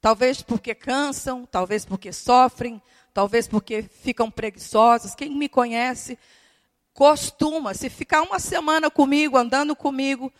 Talvez 0.00 0.42
porque 0.42 0.74
cansam, 0.74 1.44
talvez 1.46 1.84
porque 1.84 2.12
sofrem, 2.12 2.80
talvez 3.12 3.48
porque 3.48 3.82
ficam 3.82 4.30
preguiçosas. 4.30 5.14
Quem 5.14 5.30
me 5.30 5.48
conhece 5.48 6.18
costuma, 6.92 7.74
se 7.74 7.88
ficar 7.88 8.22
uma 8.22 8.38
semana 8.38 8.90
comigo, 8.90 9.36
andando 9.36 9.74
comigo 9.74 10.32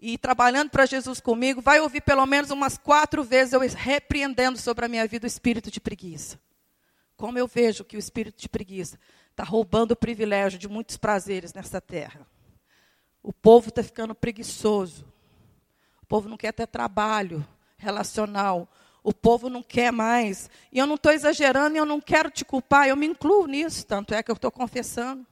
e 0.00 0.18
trabalhando 0.18 0.70
para 0.70 0.84
Jesus 0.84 1.20
comigo, 1.20 1.62
vai 1.62 1.80
ouvir 1.80 2.02
pelo 2.02 2.26
menos 2.26 2.50
umas 2.50 2.76
quatro 2.76 3.24
vezes 3.24 3.54
eu 3.54 3.60
repreendendo 3.60 4.58
sobre 4.58 4.84
a 4.84 4.88
minha 4.88 5.06
vida 5.06 5.24
o 5.24 5.26
espírito 5.26 5.70
de 5.70 5.80
preguiça. 5.80 6.38
Como 7.16 7.38
eu 7.38 7.46
vejo 7.46 7.84
que 7.84 7.96
o 7.96 7.98
espírito 7.98 8.40
de 8.40 8.48
preguiça 8.48 8.98
está 9.30 9.44
roubando 9.44 9.92
o 9.92 9.96
privilégio 9.96 10.58
de 10.58 10.68
muitos 10.68 10.96
prazeres 10.96 11.52
nessa 11.52 11.80
terra. 11.80 12.26
O 13.22 13.32
povo 13.32 13.70
está 13.70 13.82
ficando 13.82 14.14
preguiçoso. 14.14 15.06
O 16.02 16.06
povo 16.06 16.28
não 16.28 16.36
quer 16.36 16.52
ter 16.52 16.66
trabalho 16.66 17.46
relacional. 17.78 18.68
O 19.04 19.12
povo 19.12 19.50
não 19.50 19.62
quer 19.62 19.92
mais. 19.92 20.50
E 20.72 20.78
eu 20.78 20.86
não 20.86 20.94
estou 20.94 21.12
exagerando 21.12 21.76
e 21.76 21.78
eu 21.78 21.84
não 21.84 22.00
quero 22.00 22.30
te 22.30 22.42
culpar, 22.42 22.88
eu 22.88 22.96
me 22.96 23.06
incluo 23.06 23.46
nisso, 23.46 23.86
tanto 23.86 24.14
é 24.14 24.22
que 24.22 24.30
eu 24.30 24.34
estou 24.34 24.50
confessando. 24.50 25.26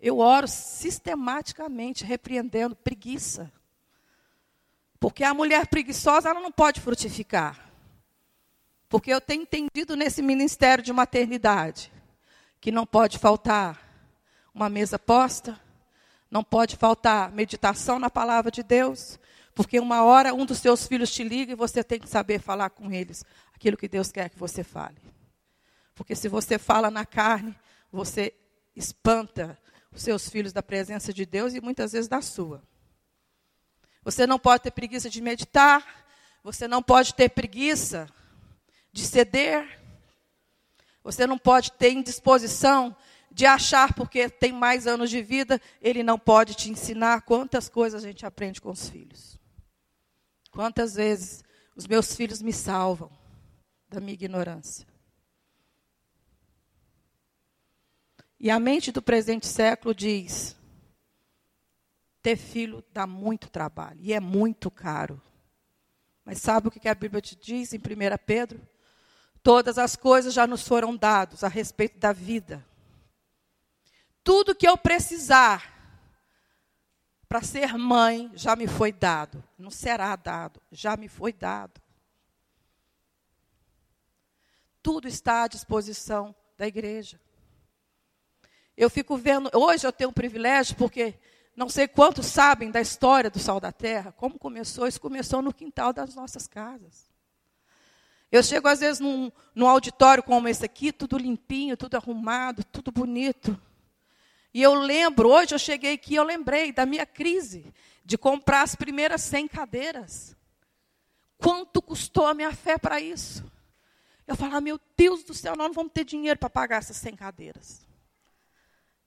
Eu 0.00 0.18
oro 0.18 0.48
sistematicamente 0.48 2.04
repreendendo 2.04 2.74
preguiça. 2.74 3.50
Porque 4.98 5.22
a 5.22 5.32
mulher 5.32 5.68
preguiçosa, 5.68 6.30
ela 6.30 6.40
não 6.40 6.50
pode 6.50 6.80
frutificar. 6.80 7.70
Porque 8.88 9.12
eu 9.12 9.20
tenho 9.20 9.42
entendido 9.42 9.94
nesse 9.96 10.20
ministério 10.20 10.82
de 10.82 10.92
maternidade 10.92 11.92
que 12.60 12.72
não 12.72 12.84
pode 12.84 13.18
faltar 13.18 13.80
uma 14.52 14.68
mesa 14.68 14.98
posta, 14.98 15.60
não 16.30 16.42
pode 16.42 16.76
faltar 16.76 17.30
meditação 17.30 17.98
na 17.98 18.10
palavra 18.10 18.50
de 18.50 18.62
Deus, 18.62 19.18
porque 19.54 19.78
uma 19.78 20.02
hora 20.02 20.34
um 20.34 20.44
dos 20.44 20.58
seus 20.58 20.86
filhos 20.86 21.12
te 21.12 21.22
liga 21.22 21.52
e 21.52 21.56
você 21.56 21.84
tem 21.84 22.00
que 22.00 22.08
saber 22.08 22.40
falar 22.40 22.70
com 22.70 22.90
eles 22.90 23.24
aquilo 23.54 23.76
que 23.76 23.88
Deus 23.88 24.10
quer 24.10 24.28
que 24.28 24.38
você 24.38 24.64
fale. 24.64 25.00
Porque 25.94 26.16
se 26.16 26.28
você 26.28 26.58
fala 26.58 26.90
na 26.90 27.06
carne, 27.06 27.56
você 27.90 28.34
espanta 28.74 29.56
os 29.92 30.02
seus 30.02 30.28
filhos 30.28 30.52
da 30.52 30.62
presença 30.62 31.12
de 31.12 31.24
Deus 31.24 31.54
e 31.54 31.60
muitas 31.60 31.92
vezes 31.92 32.08
da 32.08 32.20
sua. 32.20 32.62
Você 34.02 34.26
não 34.26 34.38
pode 34.38 34.64
ter 34.64 34.72
preguiça 34.72 35.08
de 35.08 35.20
meditar, 35.20 36.04
você 36.42 36.66
não 36.66 36.82
pode 36.82 37.14
ter 37.14 37.30
preguiça 37.30 38.08
de 38.92 39.06
ceder, 39.06 39.80
você 41.02 41.26
não 41.26 41.38
pode 41.38 41.72
ter 41.72 41.92
indisposição 41.92 42.94
de 43.30 43.46
achar 43.46 43.94
porque 43.94 44.28
tem 44.28 44.52
mais 44.52 44.86
anos 44.86 45.10
de 45.10 45.22
vida, 45.22 45.60
ele 45.80 46.02
não 46.02 46.18
pode 46.18 46.54
te 46.54 46.70
ensinar 46.70 47.22
quantas 47.22 47.68
coisas 47.68 48.04
a 48.04 48.06
gente 48.06 48.26
aprende 48.26 48.60
com 48.60 48.70
os 48.70 48.88
filhos. 48.88 49.33
Quantas 50.54 50.94
vezes 50.94 51.42
os 51.74 51.84
meus 51.84 52.14
filhos 52.14 52.40
me 52.40 52.52
salvam 52.52 53.10
da 53.88 54.00
minha 54.00 54.14
ignorância. 54.14 54.86
E 58.38 58.48
a 58.48 58.60
mente 58.60 58.92
do 58.92 59.02
presente 59.02 59.48
século 59.48 59.92
diz: 59.92 60.56
ter 62.22 62.36
filho 62.36 62.84
dá 62.92 63.04
muito 63.04 63.50
trabalho 63.50 63.98
e 64.00 64.12
é 64.12 64.20
muito 64.20 64.70
caro. 64.70 65.20
Mas 66.24 66.38
sabe 66.38 66.68
o 66.68 66.70
que 66.70 66.88
a 66.88 66.94
Bíblia 66.94 67.20
te 67.20 67.34
diz 67.34 67.72
em 67.72 67.78
1 67.78 67.80
Pedro? 68.24 68.60
Todas 69.42 69.76
as 69.76 69.96
coisas 69.96 70.32
já 70.32 70.46
nos 70.46 70.66
foram 70.66 70.96
dadas 70.96 71.42
a 71.42 71.48
respeito 71.48 71.98
da 71.98 72.12
vida. 72.12 72.64
Tudo 74.22 74.54
que 74.54 74.68
eu 74.68 74.78
precisar 74.78 75.73
para 77.34 77.42
ser 77.42 77.76
mãe 77.76 78.30
já 78.36 78.54
me 78.54 78.68
foi 78.68 78.92
dado. 78.92 79.42
Não 79.58 79.68
será 79.68 80.14
dado, 80.14 80.62
já 80.70 80.96
me 80.96 81.08
foi 81.08 81.32
dado. 81.32 81.82
Tudo 84.80 85.08
está 85.08 85.42
à 85.42 85.48
disposição 85.48 86.32
da 86.56 86.64
igreja. 86.64 87.20
Eu 88.76 88.88
fico 88.88 89.16
vendo, 89.16 89.50
hoje 89.52 89.84
eu 89.84 89.90
tenho 89.90 90.10
um 90.10 90.12
privilégio, 90.12 90.76
porque 90.76 91.18
não 91.56 91.68
sei 91.68 91.88
quantos 91.88 92.26
sabem 92.26 92.70
da 92.70 92.80
história 92.80 93.28
do 93.28 93.40
Sal 93.40 93.58
da 93.58 93.72
Terra, 93.72 94.12
como 94.12 94.38
começou, 94.38 94.86
isso 94.86 95.00
começou 95.00 95.42
no 95.42 95.52
quintal 95.52 95.92
das 95.92 96.14
nossas 96.14 96.46
casas. 96.46 97.10
Eu 98.30 98.44
chego 98.44 98.68
às 98.68 98.78
vezes 98.78 99.00
num, 99.00 99.32
num 99.56 99.66
auditório 99.66 100.22
como 100.22 100.46
esse 100.46 100.64
aqui, 100.64 100.92
tudo 100.92 101.18
limpinho, 101.18 101.76
tudo 101.76 101.96
arrumado, 101.96 102.62
tudo 102.62 102.92
bonito. 102.92 103.60
E 104.54 104.62
eu 104.62 104.74
lembro, 104.74 105.30
hoje 105.30 105.52
eu 105.52 105.58
cheguei 105.58 105.94
aqui, 105.94 106.14
eu 106.14 106.22
lembrei 106.22 106.70
da 106.70 106.86
minha 106.86 107.04
crise 107.04 107.74
de 108.04 108.16
comprar 108.16 108.62
as 108.62 108.76
primeiras 108.76 109.20
100 109.22 109.48
cadeiras. 109.48 110.36
Quanto 111.36 111.82
custou 111.82 112.24
a 112.24 112.32
minha 112.34 112.54
fé 112.54 112.78
para 112.78 113.00
isso? 113.00 113.44
Eu 114.26 114.36
falava, 114.36 114.60
meu 114.60 114.80
Deus 114.96 115.24
do 115.24 115.34
céu, 115.34 115.56
nós 115.56 115.66
não 115.66 115.74
vamos 115.74 115.92
ter 115.92 116.04
dinheiro 116.04 116.38
para 116.38 116.48
pagar 116.48 116.78
essas 116.78 116.96
100 116.98 117.16
cadeiras. 117.16 117.84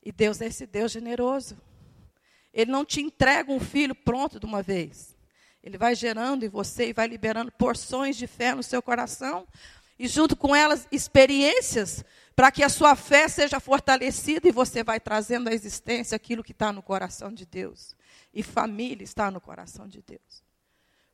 E 0.03 0.11
Deus 0.11 0.41
é 0.41 0.47
esse 0.47 0.65
Deus 0.67 0.91
generoso. 0.91 1.57
Ele 2.53 2.69
não 2.69 2.83
te 2.83 3.01
entrega 3.01 3.49
um 3.49 3.59
filho 3.59 3.95
pronto 3.95 4.39
de 4.39 4.45
uma 4.45 4.61
vez. 4.61 5.15
Ele 5.63 5.77
vai 5.77 5.95
gerando 5.95 6.43
em 6.43 6.49
você 6.49 6.89
e 6.89 6.93
vai 6.93 7.07
liberando 7.07 7.51
porções 7.53 8.17
de 8.17 8.27
fé 8.27 8.53
no 8.53 8.63
seu 8.63 8.81
coração. 8.81 9.47
E 9.97 10.07
junto 10.07 10.35
com 10.35 10.55
elas 10.55 10.87
experiências 10.91 12.03
para 12.35 12.51
que 12.51 12.63
a 12.63 12.69
sua 12.69 12.95
fé 12.95 13.27
seja 13.27 13.59
fortalecida 13.59 14.47
e 14.47 14.51
você 14.51 14.83
vai 14.83 14.99
trazendo 14.99 15.49
à 15.49 15.53
existência 15.53 16.15
aquilo 16.15 16.43
que 16.43 16.51
está 16.51 16.71
no 16.71 16.83
coração 16.83 17.33
de 17.33 17.45
Deus. 17.45 17.95
E 18.33 18.43
família 18.43 19.03
está 19.03 19.31
no 19.31 19.41
coração 19.41 19.87
de 19.87 20.03
Deus. 20.03 20.43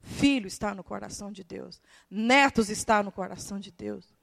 Filho 0.01 0.47
está 0.47 0.75
no 0.75 0.83
coração 0.83 1.31
de 1.31 1.43
Deus. 1.43 1.81
Netos 2.11 2.69
está 2.69 3.01
no 3.01 3.11
coração 3.11 3.57
de 3.57 3.71
Deus. 3.71 4.13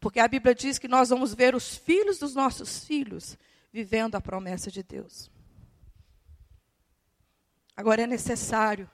Porque 0.00 0.20
a 0.20 0.26
Bíblia 0.26 0.54
diz 0.54 0.78
que 0.78 0.88
nós 0.88 1.10
vamos 1.10 1.34
ver 1.34 1.54
os 1.54 1.76
filhos 1.76 2.18
dos 2.18 2.34
nossos 2.34 2.84
filhos 2.84 3.36
vivendo 3.70 4.14
a 4.14 4.20
promessa 4.20 4.70
de 4.70 4.82
Deus. 4.82 5.30
Agora 7.76 8.02
é 8.02 8.06
necessário, 8.06 8.90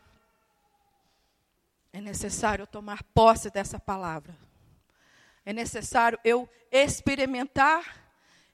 é 1.92 2.00
necessário 2.00 2.66
tomar 2.66 3.05
posse 3.14 3.48
dessa 3.48 3.79
palavra. 3.79 4.37
É 5.44 5.52
necessário 5.52 6.18
eu 6.24 6.48
experimentar 6.70 8.04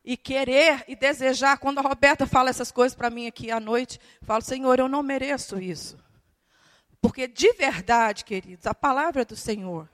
e 0.05 0.17
querer 0.17 0.85
e 0.89 0.97
desejar. 0.97 1.59
Quando 1.59 1.79
a 1.79 1.83
Roberta 1.83 2.27
fala 2.27 2.51
essas 2.51 2.73
coisas 2.73 2.97
para 2.97 3.11
mim 3.11 3.27
aqui 3.27 3.51
à 3.51 3.61
noite, 3.61 4.01
eu 4.21 4.27
falo, 4.27 4.43
Senhor, 4.43 4.79
eu 4.79 4.89
não 4.89 5.03
mereço 5.03 5.61
isso. 5.61 5.99
Porque 7.01 7.27
de 7.27 7.53
verdade, 7.53 8.25
queridos, 8.25 8.67
a 8.67 8.75
palavra 8.75 9.23
é 9.23 9.25
do 9.25 9.37
Senhor. 9.37 9.89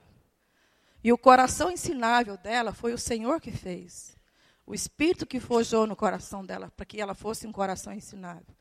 E 1.03 1.13
o 1.13 1.17
coração 1.17 1.71
ensinável 1.71 2.37
dela 2.37 2.73
foi 2.73 2.93
o 2.93 2.97
Senhor 2.97 3.39
que 3.39 3.51
fez. 3.51 4.17
O 4.65 4.73
Espírito 4.73 5.25
que 5.25 5.39
forjou 5.39 5.87
no 5.87 5.95
coração 5.95 6.45
dela, 6.45 6.69
para 6.75 6.85
que 6.85 6.99
ela 6.99 7.13
fosse 7.13 7.47
um 7.47 7.51
coração 7.51 7.93
ensinável. 7.93 8.53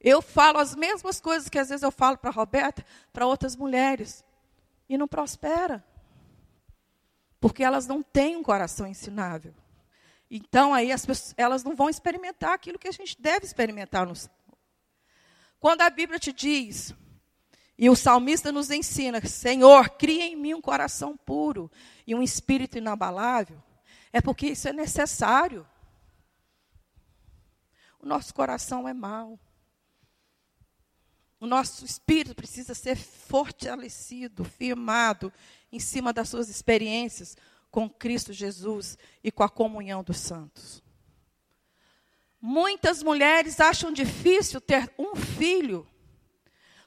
Eu 0.00 0.22
falo 0.22 0.58
as 0.58 0.74
mesmas 0.74 1.20
coisas 1.20 1.48
que 1.48 1.58
às 1.58 1.68
vezes 1.68 1.82
eu 1.82 1.90
falo 1.90 2.16
para 2.16 2.30
a 2.30 2.32
Roberta, 2.32 2.84
para 3.12 3.26
outras 3.26 3.56
mulheres. 3.56 4.24
E 4.88 4.96
não 4.96 5.08
prospera. 5.08 5.84
Porque 7.40 7.64
elas 7.64 7.86
não 7.86 8.02
têm 8.02 8.36
um 8.36 8.42
coração 8.42 8.86
ensinável. 8.86 9.54
Então 10.30 10.72
aí 10.72 10.92
as 10.92 11.04
pessoas, 11.04 11.34
elas 11.36 11.64
não 11.64 11.74
vão 11.74 11.88
experimentar 11.88 12.52
aquilo 12.52 12.78
que 12.78 12.86
a 12.86 12.92
gente 12.92 13.20
deve 13.20 13.46
experimentar 13.46 14.06
no 14.06 14.12
Quando 15.58 15.80
a 15.80 15.90
Bíblia 15.90 16.18
te 16.18 16.32
diz, 16.32 16.94
e 17.76 17.88
o 17.88 17.96
salmista 17.96 18.52
nos 18.52 18.70
ensina, 18.70 19.26
Senhor, 19.26 19.88
cria 19.90 20.24
em 20.24 20.36
mim 20.36 20.54
um 20.54 20.60
coração 20.60 21.16
puro 21.16 21.70
e 22.06 22.14
um 22.14 22.22
espírito 22.22 22.76
inabalável, 22.78 23.60
é 24.12 24.20
porque 24.20 24.48
isso 24.48 24.68
é 24.68 24.72
necessário. 24.72 25.66
O 27.98 28.06
nosso 28.06 28.34
coração 28.34 28.86
é 28.86 28.94
mau. 28.94 29.38
O 31.40 31.46
nosso 31.46 31.86
espírito 31.86 32.34
precisa 32.34 32.74
ser 32.74 32.96
fortalecido, 32.96 34.44
firmado 34.44 35.32
em 35.72 35.78
cima 35.78 36.12
das 36.12 36.28
suas 36.28 36.48
experiências 36.48 37.36
com 37.70 37.88
Cristo 37.88 38.32
Jesus 38.32 38.98
e 39.22 39.30
com 39.30 39.42
a 39.42 39.48
comunhão 39.48 40.02
dos 40.02 40.18
santos. 40.18 40.82
Muitas 42.40 43.02
mulheres 43.02 43.60
acham 43.60 43.92
difícil 43.92 44.60
ter 44.60 44.92
um 44.98 45.14
filho, 45.14 45.86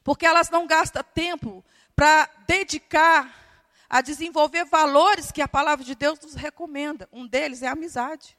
porque 0.03 0.25
elas 0.25 0.49
não 0.49 0.65
gastam 0.65 1.03
tempo 1.13 1.63
para 1.95 2.27
dedicar 2.47 3.43
a 3.87 4.01
desenvolver 4.01 4.65
valores 4.65 5.31
que 5.31 5.41
a 5.41 5.47
palavra 5.47 5.85
de 5.85 5.93
Deus 5.93 6.19
nos 6.19 6.33
recomenda. 6.33 7.07
Um 7.11 7.27
deles 7.27 7.61
é 7.61 7.67
a 7.67 7.73
amizade. 7.73 8.35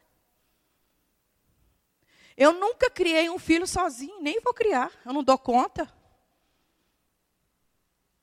Eu 2.36 2.52
nunca 2.52 2.90
criei 2.90 3.30
um 3.30 3.38
filho 3.38 3.66
sozinho, 3.66 4.20
nem 4.20 4.40
vou 4.40 4.52
criar, 4.52 4.90
eu 5.06 5.12
não 5.12 5.22
dou 5.22 5.38
conta. 5.38 5.88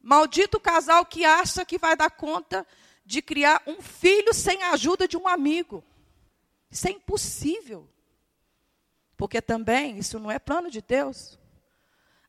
Maldito 0.01 0.59
casal 0.59 1.05
que 1.05 1.23
acha 1.23 1.63
que 1.63 1.77
vai 1.77 1.95
dar 1.95 2.09
conta 2.09 2.65
de 3.05 3.21
criar 3.21 3.61
um 3.67 3.81
filho 3.81 4.33
sem 4.33 4.63
a 4.63 4.71
ajuda 4.71 5.07
de 5.07 5.17
um 5.17 5.27
amigo. 5.27 5.83
Isso 6.69 6.87
é 6.87 6.91
impossível. 6.91 7.87
Porque 9.17 9.41
também 9.41 9.97
isso 9.97 10.17
não 10.17 10.31
é 10.31 10.39
plano 10.39 10.71
de 10.71 10.81
Deus. 10.81 11.37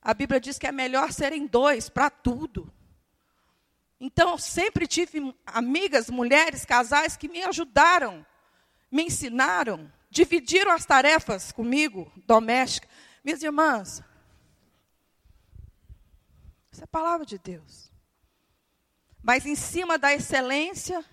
A 0.02 0.12
Bíblia 0.12 0.40
diz 0.40 0.58
que 0.58 0.66
é 0.66 0.72
melhor 0.72 1.12
serem 1.12 1.46
dois 1.46 1.88
para 1.88 2.10
tudo. 2.10 2.72
Então, 4.00 4.36
sempre 4.36 4.86
tive 4.86 5.32
amigas, 5.46 6.10
mulheres, 6.10 6.64
casais 6.64 7.16
que 7.16 7.28
me 7.28 7.44
ajudaram, 7.44 8.26
me 8.90 9.04
ensinaram, 9.04 9.90
dividiram 10.10 10.72
as 10.72 10.84
tarefas 10.84 11.52
comigo, 11.52 12.10
domésticas. 12.26 12.90
Minhas 13.22 13.44
irmãs, 13.44 14.02
é 16.82 16.86
palavra 16.86 17.24
de 17.24 17.38
Deus. 17.38 17.92
Mas 19.22 19.46
em 19.46 19.54
cima 19.54 19.96
da 19.96 20.12
excelência, 20.12 21.04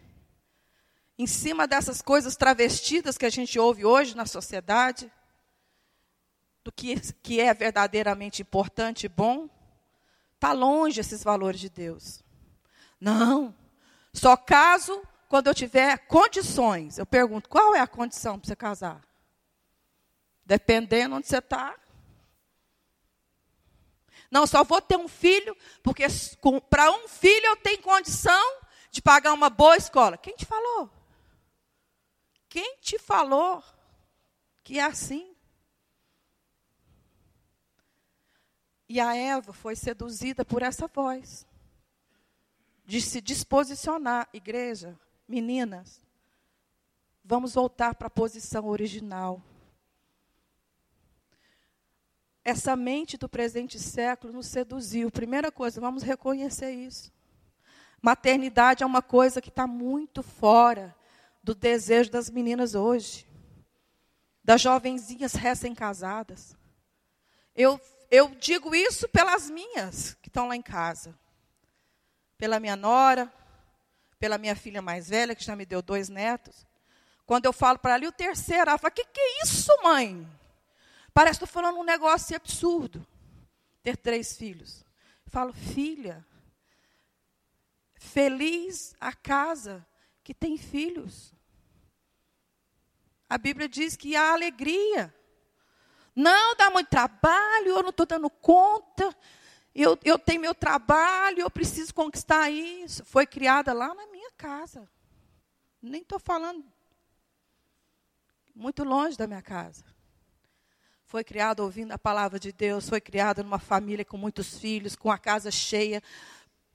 em 1.15 1.27
cima 1.27 1.67
dessas 1.67 2.01
coisas 2.01 2.35
travestidas 2.35 3.19
que 3.19 3.25
a 3.25 3.29
gente 3.29 3.59
ouve 3.59 3.85
hoje 3.85 4.15
na 4.15 4.25
sociedade, 4.25 5.11
do 6.63 6.71
que, 6.71 6.99
que 7.21 7.39
é 7.39 7.53
verdadeiramente 7.53 8.41
importante 8.41 9.05
e 9.05 9.09
bom, 9.09 9.47
está 10.33 10.53
longe 10.53 10.99
esses 10.99 11.23
valores 11.23 11.59
de 11.59 11.69
Deus. 11.69 12.23
Não. 12.99 13.55
Só 14.11 14.35
caso 14.35 15.01
quando 15.27 15.47
eu 15.47 15.53
tiver 15.53 15.99
condições. 16.07 16.97
Eu 16.97 17.05
pergunto, 17.05 17.47
qual 17.47 17.75
é 17.75 17.79
a 17.79 17.87
condição 17.87 18.39
para 18.39 18.47
você 18.47 18.55
casar? 18.55 19.07
Dependendo 20.43 21.15
onde 21.15 21.27
você 21.27 21.37
está, 21.37 21.75
não, 24.31 24.45
só 24.45 24.63
vou 24.63 24.81
ter 24.81 24.97
um 24.97 25.07
filho, 25.07 25.55
porque 25.81 26.05
para 26.69 26.91
um 26.91 27.07
filho 27.07 27.45
eu 27.45 27.57
tenho 27.57 27.81
condição 27.81 28.59
de 28.91 29.01
pagar 29.01 29.33
uma 29.33 29.49
boa 29.49 29.75
escola. 29.75 30.17
Quem 30.17 30.35
te 30.35 30.45
falou? 30.45 30.89
Quem 32.47 32.77
te 32.77 32.99
falou 32.99 33.63
que 34.63 34.79
é 34.79 34.83
assim? 34.83 35.35
E 38.87 38.99
a 38.99 39.15
Eva 39.15 39.53
foi 39.53 39.75
seduzida 39.75 40.43
por 40.43 40.61
essa 40.61 40.87
voz 40.87 41.47
de 42.85 42.99
se 43.01 43.21
disposicionar, 43.21 44.27
igreja, 44.33 44.99
meninas, 45.27 46.01
vamos 47.23 47.53
voltar 47.53 47.93
para 47.93 48.07
a 48.07 48.11
posição 48.11 48.67
original 48.67 49.43
essa 52.43 52.75
mente 52.75 53.17
do 53.17 53.27
presente 53.27 53.79
século 53.79 54.33
nos 54.33 54.47
seduziu. 54.47 55.11
Primeira 55.11 55.51
coisa, 55.51 55.81
vamos 55.81 56.03
reconhecer 56.03 56.71
isso. 56.71 57.11
Maternidade 58.01 58.83
é 58.83 58.85
uma 58.85 59.01
coisa 59.01 59.41
que 59.41 59.49
está 59.49 59.67
muito 59.67 60.23
fora 60.23 60.95
do 61.43 61.53
desejo 61.53 62.09
das 62.09 62.29
meninas 62.29 62.75
hoje, 62.75 63.27
das 64.43 64.61
jovenzinhas 64.61 65.33
recém-casadas. 65.33 66.55
Eu, 67.55 67.79
eu 68.09 68.29
digo 68.35 68.73
isso 68.73 69.07
pelas 69.09 69.49
minhas 69.49 70.13
que 70.21 70.29
estão 70.29 70.47
lá 70.47 70.55
em 70.55 70.61
casa, 70.61 71.17
pela 72.37 72.59
minha 72.59 72.75
nora, 72.75 73.31
pela 74.17 74.37
minha 74.37 74.55
filha 74.55 74.81
mais 74.81 75.09
velha, 75.09 75.35
que 75.35 75.43
já 75.43 75.55
me 75.55 75.65
deu 75.65 75.81
dois 75.81 76.07
netos. 76.07 76.65
Quando 77.25 77.45
eu 77.45 77.53
falo 77.53 77.77
para 77.77 77.95
ela, 77.95 78.05
e 78.05 78.07
o 78.07 78.11
terceiro, 78.11 78.69
ela 78.69 78.77
fala: 78.77 78.91
Que 78.91 79.05
que 79.05 79.19
é 79.19 79.43
isso, 79.43 79.71
mãe? 79.83 80.27
Parece 81.13 81.39
que 81.39 81.45
estou 81.45 81.61
falando 81.61 81.79
um 81.79 81.83
negócio 81.83 82.35
absurdo. 82.35 83.05
Ter 83.81 83.97
três 83.97 84.37
filhos. 84.37 84.85
Eu 85.25 85.31
falo, 85.31 85.53
filha, 85.53 86.25
feliz 87.95 88.95
a 88.99 89.13
casa 89.13 89.85
que 90.23 90.33
tem 90.33 90.57
filhos. 90.57 91.33
A 93.29 93.37
Bíblia 93.37 93.69
diz 93.69 93.95
que 93.95 94.15
há 94.15 94.33
alegria. 94.33 95.13
Não 96.15 96.55
dá 96.55 96.69
muito 96.69 96.89
trabalho, 96.89 97.67
eu 97.67 97.83
não 97.83 97.89
estou 97.89 98.05
dando 98.05 98.29
conta. 98.29 99.15
Eu, 99.73 99.97
eu 100.03 100.17
tenho 100.17 100.41
meu 100.41 100.55
trabalho, 100.55 101.41
eu 101.41 101.49
preciso 101.49 101.93
conquistar 101.93 102.49
isso. 102.49 103.05
Foi 103.05 103.25
criada 103.25 103.71
lá 103.71 103.93
na 103.93 104.07
minha 104.07 104.31
casa. 104.31 104.89
Nem 105.81 106.01
estou 106.01 106.19
falando 106.19 106.65
muito 108.53 108.83
longe 108.83 109.17
da 109.17 109.25
minha 109.25 109.41
casa 109.41 109.85
foi 111.09 111.23
criado 111.23 111.61
ouvindo 111.61 111.91
a 111.91 111.97
palavra 111.97 112.39
de 112.39 112.51
Deus, 112.51 112.87
foi 112.87 113.01
criado 113.01 113.43
numa 113.43 113.57
família 113.57 114.05
com 114.05 114.15
muitos 114.15 114.59
filhos, 114.59 114.95
com 114.95 115.11
a 115.11 115.17
casa 115.17 115.49
cheia. 115.49 116.03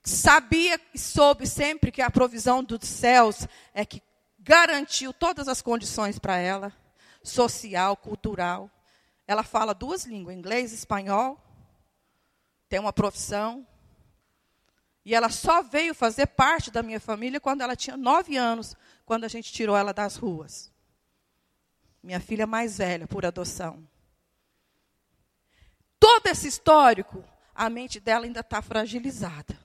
Sabia 0.03 0.81
e 0.93 0.99
soube 0.99 1.47
sempre 1.47 1.93
que 1.93 2.03
a 2.03 2.11
provisão 2.11 2.61
dos 2.65 2.81
céus 2.83 3.47
é 3.73 3.87
que 3.87 4.03
garantiu 4.41 5.13
todas 5.13 5.47
as 5.47 5.63
condições 5.63 6.19
para 6.19 6.37
ela, 6.37 6.73
social, 7.23 7.97
cultural. 7.97 8.69
Ela 9.25 9.45
fala 9.45 9.73
duas 9.73 10.05
línguas, 10.05 10.37
inglês 10.37 10.73
e 10.73 10.75
espanhol, 10.75 11.41
tem 12.69 12.81
uma 12.81 12.93
profissão. 12.93 13.65
E 15.05 15.15
ela 15.15 15.29
só 15.29 15.63
veio 15.63 15.95
fazer 15.95 16.27
parte 16.27 16.73
da 16.73 16.83
minha 16.83 16.99
família 16.99 17.39
quando 17.39 17.61
ela 17.61 17.77
tinha 17.77 17.97
nove 17.97 18.37
anos, 18.37 18.75
quando 19.07 19.23
a 19.23 19.29
gente 19.29 19.53
tirou 19.53 19.77
ela 19.77 19.95
das 19.95 20.17
ruas. 20.17 20.73
Minha 22.03 22.19
filha 22.19 22.49
mais 22.49 22.79
velha, 22.79 23.07
por 23.07 23.25
adoção 23.25 23.94
todo 26.05 26.27
esse 26.27 26.47
histórico, 26.47 27.25
a 27.55 27.71
mente 27.71 27.99
dela 27.99 28.27
ainda 28.27 28.41
está 28.41 28.61
fragilizada. 28.61 29.59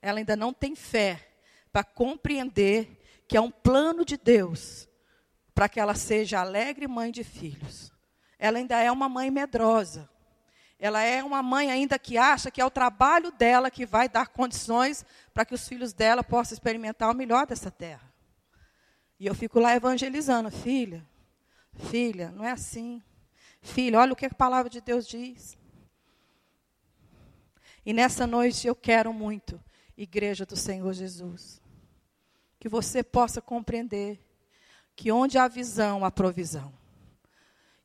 Ela 0.00 0.20
ainda 0.20 0.36
não 0.36 0.52
tem 0.52 0.76
fé 0.76 1.28
para 1.72 1.82
compreender 1.82 3.02
que 3.26 3.36
é 3.36 3.40
um 3.40 3.50
plano 3.50 4.04
de 4.04 4.16
Deus 4.16 4.88
para 5.52 5.68
que 5.68 5.80
ela 5.80 5.96
seja 5.96 6.38
alegre 6.38 6.86
mãe 6.86 7.10
de 7.10 7.24
filhos. 7.24 7.92
Ela 8.38 8.58
ainda 8.58 8.80
é 8.80 8.92
uma 8.92 9.08
mãe 9.08 9.28
medrosa. 9.28 10.08
Ela 10.78 11.02
é 11.02 11.20
uma 11.20 11.42
mãe 11.42 11.68
ainda 11.68 11.98
que 11.98 12.16
acha 12.16 12.48
que 12.48 12.60
é 12.60 12.64
o 12.64 12.70
trabalho 12.70 13.32
dela 13.32 13.72
que 13.72 13.84
vai 13.84 14.08
dar 14.08 14.28
condições 14.28 15.04
para 15.32 15.44
que 15.44 15.54
os 15.54 15.66
filhos 15.66 15.92
dela 15.92 16.22
possam 16.22 16.54
experimentar 16.54 17.10
o 17.10 17.14
melhor 17.14 17.44
dessa 17.44 17.72
terra. 17.72 18.08
E 19.18 19.26
eu 19.26 19.34
fico 19.34 19.58
lá 19.58 19.74
evangelizando, 19.74 20.48
filha, 20.48 21.04
filha, 21.90 22.30
não 22.30 22.44
é 22.44 22.52
assim. 22.52 23.02
Filha, 23.64 23.98
olha 23.98 24.12
o 24.12 24.16
que 24.16 24.26
a 24.26 24.30
palavra 24.30 24.68
de 24.68 24.78
Deus 24.78 25.08
diz. 25.08 25.56
E 27.84 27.94
nessa 27.94 28.26
noite 28.26 28.66
eu 28.68 28.76
quero 28.76 29.10
muito, 29.12 29.58
Igreja 29.96 30.44
do 30.44 30.54
Senhor 30.54 30.92
Jesus, 30.92 31.62
que 32.60 32.68
você 32.68 33.02
possa 33.02 33.40
compreender 33.40 34.20
que 34.94 35.10
onde 35.10 35.38
há 35.38 35.48
visão, 35.48 36.04
há 36.04 36.10
provisão. 36.10 36.74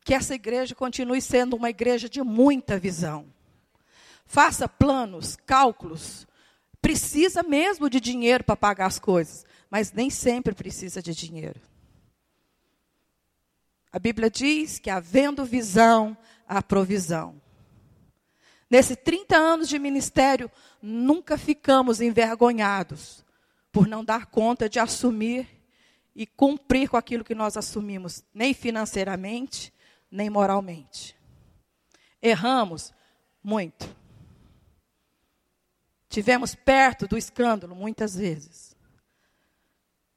Que 0.04 0.14
essa 0.14 0.36
igreja 0.36 0.76
continue 0.76 1.22
sendo 1.22 1.56
uma 1.56 1.70
igreja 1.70 2.10
de 2.10 2.22
muita 2.22 2.78
visão. 2.78 3.26
Faça 4.26 4.68
planos, 4.68 5.38
cálculos. 5.46 6.28
Precisa 6.82 7.42
mesmo 7.42 7.90
de 7.90 8.02
dinheiro 8.02 8.44
para 8.44 8.56
pagar 8.58 8.88
as 8.88 9.00
coisas, 9.00 9.46
mas 9.70 9.94
nem 9.94 10.10
sempre 10.10 10.54
precisa 10.54 11.02
de 11.02 11.14
dinheiro. 11.14 11.69
A 13.92 13.98
Bíblia 13.98 14.30
diz 14.30 14.80
que 14.80 14.90
havendo 14.90 15.44
visão, 15.44 16.18
há 16.48 16.62
provisão. 16.62 17.42
Nesses 18.70 18.96
30 18.98 19.36
anos 19.36 19.68
de 19.68 19.80
ministério, 19.80 20.52
nunca 20.82 21.38
ficamos 21.38 22.00
envergonhados 22.00 23.26
por 23.72 23.88
não 23.88 24.04
dar 24.04 24.28
conta 24.28 24.70
de 24.70 24.80
assumir 24.80 25.48
e 26.16 26.28
cumprir 26.28 26.90
com 26.90 26.98
aquilo 26.98 27.24
que 27.24 27.34
nós 27.34 27.58
assumimos, 27.58 28.24
nem 28.34 28.54
financeiramente, 28.54 29.74
nem 30.12 30.30
moralmente. 30.30 31.16
Erramos 32.22 32.94
muito. 33.44 33.96
Tivemos 36.10 36.54
perto 36.54 37.08
do 37.08 37.18
escândalo 37.18 37.76
muitas 37.76 38.16
vezes. 38.16 38.76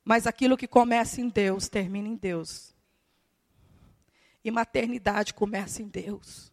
Mas 0.04 0.26
aquilo 0.26 0.56
que 0.56 0.66
começa 0.66 1.20
em 1.20 1.28
Deus, 1.28 1.68
termina 1.68 2.08
em 2.08 2.16
Deus. 2.16 2.71
E 4.44 4.50
maternidade 4.50 5.35
começa 5.35 5.83
em 5.83 5.88
Deus. 5.88 6.52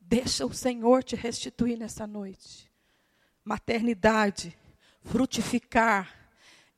Deixa 0.00 0.44
o 0.44 0.52
Senhor 0.52 1.02
te 1.02 1.16
restituir 1.16 1.78
nessa 1.78 2.06
noite. 2.06 2.70
Maternidade, 3.42 4.56
frutificar, 5.00 6.14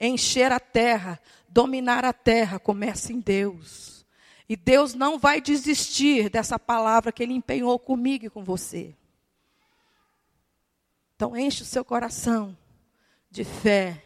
encher 0.01 0.53
a 0.53 0.61
terra, 0.61 1.20
dominar 1.49 2.05
a 2.05 2.12
terra, 2.12 2.61
começa 2.61 3.12
em 3.12 3.18
Deus. 3.18 4.07
E 4.49 4.57
Deus 4.57 4.94
não 4.94 5.18
vai 5.18 5.40
desistir 5.40 6.29
dessa 6.29 6.59
palavra 6.59 7.11
que 7.11 7.23
Ele 7.23 7.33
empenhou 7.33 7.79
comigo 7.79 8.27
e 8.27 8.31
com 8.31 8.44
você. 8.44 8.94
Então 11.16 11.37
enche 11.37 11.62
o 11.62 11.66
seu 11.66 11.85
coração 11.85 12.57
de 13.31 13.42
fé 13.42 14.03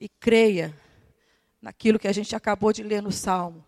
e 0.00 0.08
creia 0.08 0.76
naquilo 1.62 1.98
que 1.98 2.08
a 2.08 2.12
gente 2.12 2.34
acabou 2.34 2.72
de 2.72 2.82
ler 2.82 3.00
no 3.00 3.12
Salmo 3.12 3.63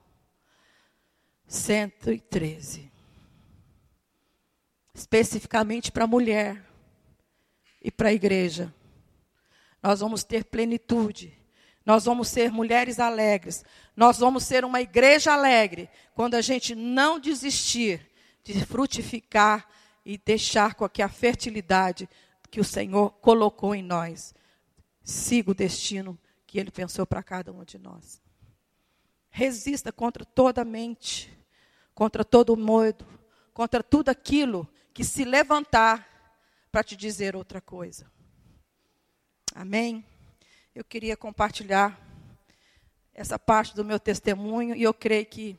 113 1.46 2.87
especificamente 4.96 5.92
para 5.92 6.04
a 6.04 6.09
mulher 6.09 6.64
e 7.82 7.90
para 7.90 8.09
a 8.09 8.12
igreja. 8.12 8.74
Nós 9.82 10.00
vamos 10.00 10.24
ter 10.24 10.44
plenitude. 10.44 11.37
Nós 11.85 12.06
vamos 12.06 12.28
ser 12.28 12.50
mulheres 12.50 12.98
alegres. 12.98 13.62
Nós 13.94 14.18
vamos 14.18 14.44
ser 14.44 14.64
uma 14.64 14.80
igreja 14.80 15.32
alegre 15.32 15.88
quando 16.14 16.35
a 16.35 16.40
gente 16.40 16.74
não 16.74 17.20
desistir 17.20 18.11
de 18.42 18.64
frutificar 18.64 19.68
e 20.04 20.16
deixar 20.16 20.74
com 20.74 20.88
que 20.88 21.02
a 21.02 21.09
fertilidade 21.09 22.09
que 22.50 22.61
o 22.61 22.64
Senhor 22.64 23.11
colocou 23.20 23.74
em 23.74 23.82
nós 23.82 24.35
siga 25.02 25.50
o 25.50 25.54
destino 25.54 26.18
que 26.46 26.59
Ele 26.59 26.70
pensou 26.70 27.06
para 27.06 27.22
cada 27.22 27.52
um 27.52 27.64
de 27.64 27.78
nós. 27.78 28.20
Resista 29.28 29.92
contra 29.92 30.24
toda 30.24 30.64
mente, 30.64 31.36
contra 31.96 32.22
todo 32.22 32.54
medo, 32.59 33.06
contra 33.54 33.82
tudo 33.82 34.11
aquilo 34.11 34.68
que 34.92 35.02
se 35.02 35.24
levantar 35.24 36.06
para 36.70 36.85
te 36.85 36.94
dizer 36.94 37.35
outra 37.35 37.59
coisa. 37.59 38.06
Amém? 39.54 40.04
Eu 40.74 40.85
queria 40.85 41.16
compartilhar 41.16 41.98
essa 43.14 43.38
parte 43.38 43.74
do 43.74 43.82
meu 43.82 43.98
testemunho 43.98 44.76
e 44.76 44.82
eu 44.82 44.92
creio 44.92 45.24
que 45.24 45.59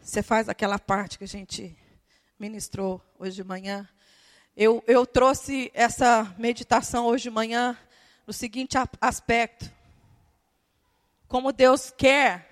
você 0.00 0.22
faz 0.22 0.48
aquela 0.48 0.78
parte 0.78 1.18
que 1.18 1.24
a 1.24 1.28
gente 1.28 1.76
ministrou 2.38 2.98
hoje 3.18 3.36
de 3.36 3.44
manhã. 3.44 3.86
Eu, 4.56 4.82
eu 4.86 5.04
trouxe 5.04 5.70
essa 5.74 6.34
meditação 6.38 7.04
hoje 7.04 7.24
de 7.24 7.30
manhã 7.30 7.76
no 8.26 8.32
seguinte 8.32 8.78
aspecto: 8.98 9.70
como 11.28 11.52
Deus 11.52 11.90
quer, 11.90 12.48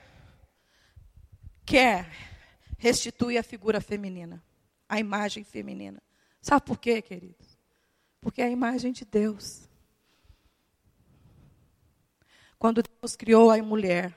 quer 1.64 2.35
restituir 2.78 3.38
a 3.38 3.42
figura 3.42 3.80
feminina 3.80 4.42
a 4.88 5.00
imagem 5.00 5.44
feminina. 5.44 6.02
Sabe 6.40 6.64
por 6.64 6.78
quê, 6.78 7.02
queridos? 7.02 7.58
Porque 8.20 8.40
é 8.40 8.46
a 8.46 8.50
imagem 8.50 8.92
de 8.92 9.04
Deus. 9.04 9.68
Quando 12.58 12.82
Deus 12.82 13.16
criou 13.16 13.50
a 13.50 13.62
mulher, 13.62 14.16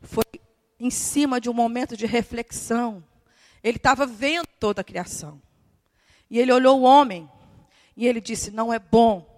foi 0.00 0.24
em 0.78 0.90
cima 0.90 1.40
de 1.40 1.48
um 1.48 1.54
momento 1.54 1.96
de 1.96 2.06
reflexão. 2.06 3.02
Ele 3.62 3.78
estava 3.78 4.06
vendo 4.06 4.46
toda 4.60 4.82
a 4.82 4.84
criação. 4.84 5.40
E 6.30 6.38
ele 6.38 6.52
olhou 6.52 6.80
o 6.80 6.84
homem 6.84 7.28
e 7.96 8.06
ele 8.06 8.20
disse: 8.20 8.50
Não 8.50 8.72
é 8.72 8.78
bom, 8.78 9.35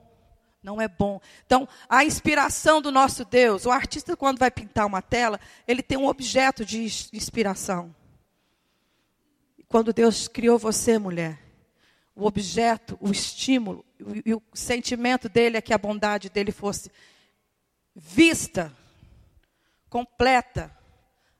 não 0.68 0.82
é 0.82 0.86
bom. 0.86 1.18
Então, 1.46 1.66
a 1.88 2.04
inspiração 2.04 2.82
do 2.82 2.92
nosso 2.92 3.24
Deus, 3.24 3.64
o 3.64 3.70
artista, 3.70 4.14
quando 4.14 4.38
vai 4.38 4.50
pintar 4.50 4.86
uma 4.86 5.00
tela, 5.00 5.40
ele 5.66 5.82
tem 5.82 5.96
um 5.96 6.06
objeto 6.06 6.62
de 6.62 6.82
inspiração. 6.84 7.94
Quando 9.66 9.94
Deus 9.94 10.28
criou 10.28 10.58
você, 10.58 10.98
mulher, 10.98 11.38
o 12.14 12.26
objeto, 12.26 12.98
o 13.00 13.10
estímulo 13.10 13.82
e 14.26 14.34
o 14.34 14.42
sentimento 14.52 15.26
dele 15.26 15.56
é 15.56 15.62
que 15.62 15.72
a 15.72 15.78
bondade 15.78 16.28
dele 16.28 16.52
fosse 16.52 16.92
vista, 17.96 18.70
completa, 19.88 20.70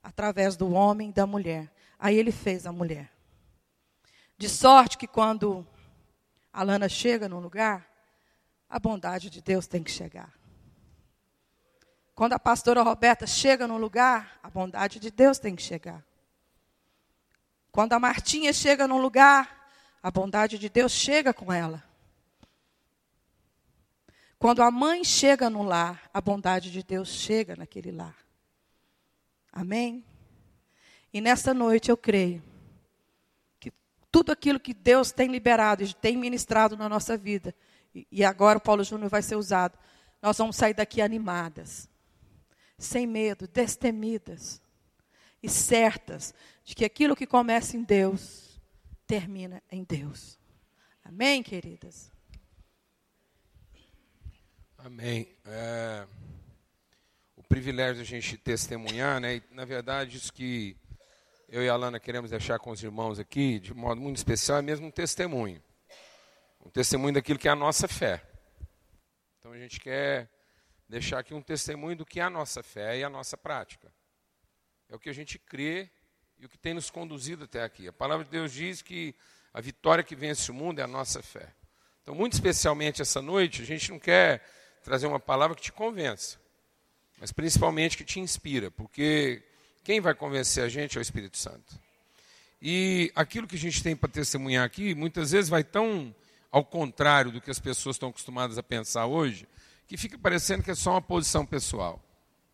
através 0.03 0.57
do 0.57 0.73
homem 0.73 1.11
e 1.11 1.13
da 1.13 1.27
mulher. 1.27 1.71
Aí 1.99 2.17
ele 2.17 2.33
fez 2.33 2.67
a 2.67 2.73
mulher. 2.73 3.13
De 4.39 4.49
sorte 4.49 4.97
que 4.97 5.07
quando 5.07 5.67
a 6.51 6.63
Lana 6.63 6.89
chega 6.89 7.29
num 7.29 7.41
lugar, 7.41 7.98
a 8.69 8.79
bondade 8.79 9.31
de 9.31 9.41
Deus 9.41 9.67
tem 9.67 9.83
que 9.83 9.91
chegar. 9.91 10.33
Quando 12.15 12.33
a 12.33 12.39
pastora 12.39 12.83
Roberta 12.83 13.27
chega 13.27 13.67
num 13.67 13.79
lugar, 13.79 14.39
a 14.43 14.51
bondade 14.51 14.99
de 14.99 15.11
Deus 15.11 15.39
tem 15.39 15.55
que 15.55 15.63
chegar. 15.63 16.05
Quando 17.71 17.93
a 17.93 17.99
Martinha 17.99 18.53
chega 18.53 18.89
num 18.89 19.01
lugar, 19.01 19.71
a 20.03 20.11
bondade 20.11 20.59
de 20.59 20.69
Deus 20.69 20.93
chega 20.93 21.33
com 21.33 21.53
ela. 21.53 21.85
Quando 24.39 24.63
a 24.63 24.71
mãe 24.71 25.05
chega 25.05 25.51
no 25.51 25.63
lar, 25.63 26.09
a 26.13 26.21
bondade 26.21 26.71
de 26.71 26.83
Deus 26.83 27.09
chega 27.09 27.57
naquele 27.57 27.91
lar. 27.91 28.17
Amém? 29.53 30.05
E 31.13 31.21
nessa 31.21 31.53
noite 31.53 31.91
eu 31.91 31.97
creio 31.97 32.43
que 33.59 33.73
tudo 34.13 34.31
aquilo 34.31 34.61
que 34.61 34.75
Deus 34.75 35.11
tem 35.11 35.29
liberado 35.29 35.83
e 35.83 35.93
tem 35.93 36.17
ministrado 36.17 36.77
na 36.77 36.89
nossa 36.89 37.17
vida, 37.17 37.55
e 37.95 38.25
agora 38.25 38.59
o 38.59 38.61
Paulo 38.61 38.85
Júnior 38.85 39.11
vai 39.11 39.23
ser 39.23 39.37
usado, 39.37 39.79
nós 40.23 40.37
vamos 40.37 40.57
sair 40.57 40.75
daqui 40.75 41.01
animadas, 41.01 41.89
sem 42.79 43.07
medo, 43.07 43.47
destemidas 43.49 44.61
e 45.43 45.49
certas 45.49 46.35
de 46.65 46.75
que 46.75 46.85
aquilo 46.85 47.17
que 47.17 47.27
começa 47.27 47.77
em 47.77 47.83
Deus 47.83 48.61
termina 49.07 49.63
em 49.71 49.85
Deus. 49.85 50.39
Amém, 51.05 51.43
queridas? 51.43 52.13
Amém. 54.77 55.35
É, 55.47 56.07
o 57.37 57.43
privilégio 57.43 57.97
de 57.97 58.03
a 58.03 58.05
gente 58.05 58.37
testemunhar, 58.37 59.21
né? 59.21 59.37
E, 59.37 59.43
na 59.51 59.65
verdade, 59.65 60.17
isso 60.17 60.33
que 60.33 60.77
eu 61.49 61.63
e 61.63 61.69
a 61.69 61.73
Alana 61.73 61.99
queremos 61.99 62.31
deixar 62.31 62.59
com 62.59 62.71
os 62.71 62.83
irmãos 62.83 63.19
aqui, 63.19 63.59
de 63.59 63.73
modo 63.73 64.01
muito 64.01 64.19
especial, 64.19 64.59
é 64.59 64.63
mesmo 64.63 64.87
um 64.87 64.91
testemunho. 64.91 65.63
Um 66.65 66.71
testemunho 66.71 67.15
daquilo 67.15 67.39
que 67.39 67.49
é 67.49 67.51
a 67.51 67.57
nossa 67.57 67.89
fé. 67.89 68.23
Então 69.39 69.53
a 69.53 69.59
gente 69.59 69.81
quer 69.81 70.29
deixar 70.89 71.19
aqui 71.19 71.35
um 71.35 71.43
testemunho 71.43 71.97
do 71.97 72.07
que 72.07 72.21
é 72.21 72.23
a 72.23 72.31
nossa 72.31 72.63
fé 72.63 72.99
e 72.99 73.05
a 73.05 73.11
nossa 73.11 73.37
prática 73.37 73.93
é 74.89 74.97
o 74.97 74.99
que 74.99 75.11
a 75.11 75.13
gente 75.13 75.39
crê 75.39 75.91
e 76.39 76.47
o 76.47 76.49
que 76.49 76.57
tem 76.57 76.73
nos 76.73 76.91
conduzido 76.91 77.45
até 77.45 77.63
aqui. 77.63 77.87
A 77.89 77.93
palavra 77.93 78.25
de 78.25 78.31
Deus 78.31 78.53
diz 78.53 78.81
que 78.81 79.15
a 79.53 79.61
vitória 79.61 80.03
que 80.03 80.17
vence 80.17 80.51
o 80.51 80.55
mundo 80.55 80.79
é 80.79 80.83
a 80.83 80.87
nossa 80.87 81.23
fé. 81.23 81.53
Então, 82.03 82.15
muito 82.15 82.33
especialmente 82.33 83.03
essa 83.03 83.21
noite, 83.21 83.61
a 83.61 83.67
gente 83.67 83.91
não 83.91 83.99
quer 83.99 84.43
trazer 84.83 85.07
uma 85.07 85.21
palavra 85.21 85.55
que 85.55 85.63
te 85.63 85.73
convença, 85.73 86.39
mas 87.19 87.33
principalmente 87.33 87.99
que 87.99 88.05
te 88.05 88.19
inspira, 88.19 88.71
porque 88.71 89.43
quem 89.85 90.01
vai 90.01 90.15
convencer 90.15 90.65
a 90.65 90.69
gente 90.69 90.97
é 90.97 91.01
o 91.01 91.03
Espírito 91.03 91.37
Santo. 91.37 91.79
E 92.63 93.13
aquilo 93.15 93.47
que 93.47 93.57
a 93.57 93.59
gente 93.59 93.83
tem 93.83 93.95
para 93.95 94.09
testemunhar 94.09 94.65
aqui, 94.65 94.95
muitas 94.95 95.33
vezes 95.33 95.51
vai 95.51 95.63
tão 95.63 96.15
ao 96.51 96.65
contrário 96.65 97.31
do 97.31 97.41
que 97.41 97.51
as 97.51 97.59
pessoas 97.59 97.97
estão 97.97 98.09
acostumadas 98.09 98.59
a 98.59 98.63
pensar 98.63 99.07
hoje, 99.07 99.49
que 99.87 99.97
fica 99.97 100.19
parecendo 100.19 100.63
que 100.63 100.71
é 100.71 100.75
só 100.75 100.93
uma 100.93 101.03
posição 101.03 101.45
pessoal. 101.45 102.03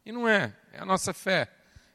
E 0.05 0.13
não 0.13 0.29
é, 0.29 0.55
é 0.73 0.81
a 0.81 0.85
nossa 0.85 1.13
fé. 1.13 1.51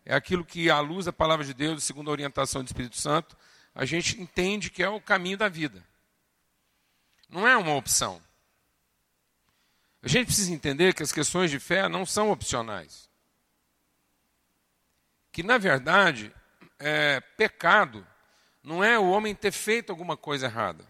É 0.06 0.16
aquilo 0.16 0.44
que, 0.44 0.70
à 0.70 0.80
luz 0.80 1.06
da 1.06 1.14
palavra 1.14 1.46
de 1.46 1.54
Deus, 1.54 1.84
segundo 1.84 2.10
a 2.10 2.12
orientação 2.12 2.64
do 2.64 2.68
Espírito 2.68 2.98
Santo, 2.98 3.38
a 3.76 3.86
gente 3.86 4.20
entende 4.20 4.70
que 4.70 4.82
é 4.82 4.90
o 4.90 5.00
caminho 5.00 5.38
da 5.38 5.48
vida. 5.48 5.84
Não 7.30 7.48
é 7.48 7.56
uma 7.56 7.76
opção. 7.76 8.22
A 10.02 10.08
gente 10.08 10.28
precisa 10.28 10.52
entender 10.52 10.94
que 10.94 11.04
as 11.04 11.12
questões 11.12 11.52
de 11.52 11.60
fé 11.60 11.88
não 11.88 12.06
são 12.06 12.32
opcionais. 12.32 13.10
Que, 15.32 15.44
na 15.44 15.58
verdade, 15.58 16.34
é, 16.80 17.20
pecado 17.38 18.06
não 18.64 18.84
é 18.84 18.98
o 18.98 19.10
homem 19.10 19.36
ter 19.36 19.52
feito 19.52 19.92
alguma 19.92 20.18
coisa 20.18 20.48
errada. 20.48 20.86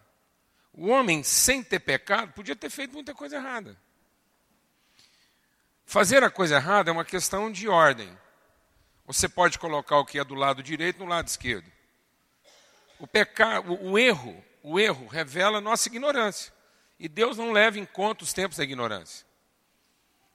O 0.80 0.88
homem, 0.88 1.24
sem 1.24 1.62
ter 1.62 1.82
pecado, 1.82 2.32
podia 2.32 2.56
ter 2.56 2.70
feito 2.70 2.94
muita 2.94 3.14
coisa 3.14 3.36
errada. 3.36 3.76
Fazer 5.86 6.24
a 6.24 6.30
coisa 6.30 6.56
errada 6.56 6.90
é 6.90 6.94
uma 6.94 7.04
questão 7.04 7.52
de 7.52 7.68
ordem. 7.68 8.18
Você 9.06 9.28
pode 9.28 9.60
colocar 9.60 9.98
o 9.98 10.06
que 10.06 10.18
é 10.18 10.24
do 10.24 10.36
lado 10.36 10.64
direito 10.64 11.00
no 11.00 11.06
lado 11.06 11.28
esquerdo. 11.28 11.70
O 12.98 13.06
pecado, 13.06 13.78
o, 13.84 14.00
erro, 14.00 14.42
o 14.64 14.80
erro 14.80 15.06
revela 15.08 15.60
nossa 15.60 15.90
ignorância. 15.90 16.54
E 16.98 17.10
Deus 17.10 17.36
não 17.36 17.52
leva 17.52 17.78
em 17.78 17.86
conta 17.86 18.24
os 18.24 18.32
tempos 18.32 18.56
da 18.56 18.64
ignorância. 18.64 19.26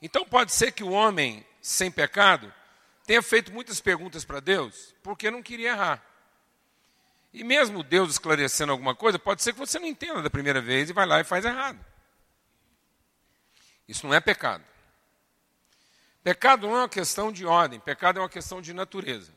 Então 0.02 0.26
pode 0.26 0.52
ser 0.52 0.72
que 0.72 0.84
o 0.84 0.90
homem 0.90 1.42
sem 1.62 1.90
pecado 1.90 2.52
tenha 3.06 3.22
feito 3.22 3.50
muitas 3.50 3.80
perguntas 3.80 4.26
para 4.26 4.40
Deus 4.40 4.94
porque 5.02 5.30
não 5.30 5.42
queria 5.42 5.70
errar. 5.70 6.13
E 7.34 7.42
mesmo 7.42 7.82
Deus 7.82 8.12
esclarecendo 8.12 8.70
alguma 8.70 8.94
coisa, 8.94 9.18
pode 9.18 9.42
ser 9.42 9.52
que 9.52 9.58
você 9.58 9.80
não 9.80 9.88
entenda 9.88 10.22
da 10.22 10.30
primeira 10.30 10.62
vez 10.62 10.88
e 10.88 10.92
vai 10.92 11.04
lá 11.04 11.20
e 11.20 11.24
faz 11.24 11.44
errado. 11.44 11.84
Isso 13.88 14.06
não 14.06 14.14
é 14.14 14.20
pecado. 14.20 14.62
Pecado 16.22 16.68
não 16.68 16.76
é 16.76 16.78
uma 16.82 16.88
questão 16.88 17.32
de 17.32 17.44
ordem, 17.44 17.80
pecado 17.80 18.20
é 18.20 18.22
uma 18.22 18.28
questão 18.28 18.62
de 18.62 18.72
natureza. 18.72 19.32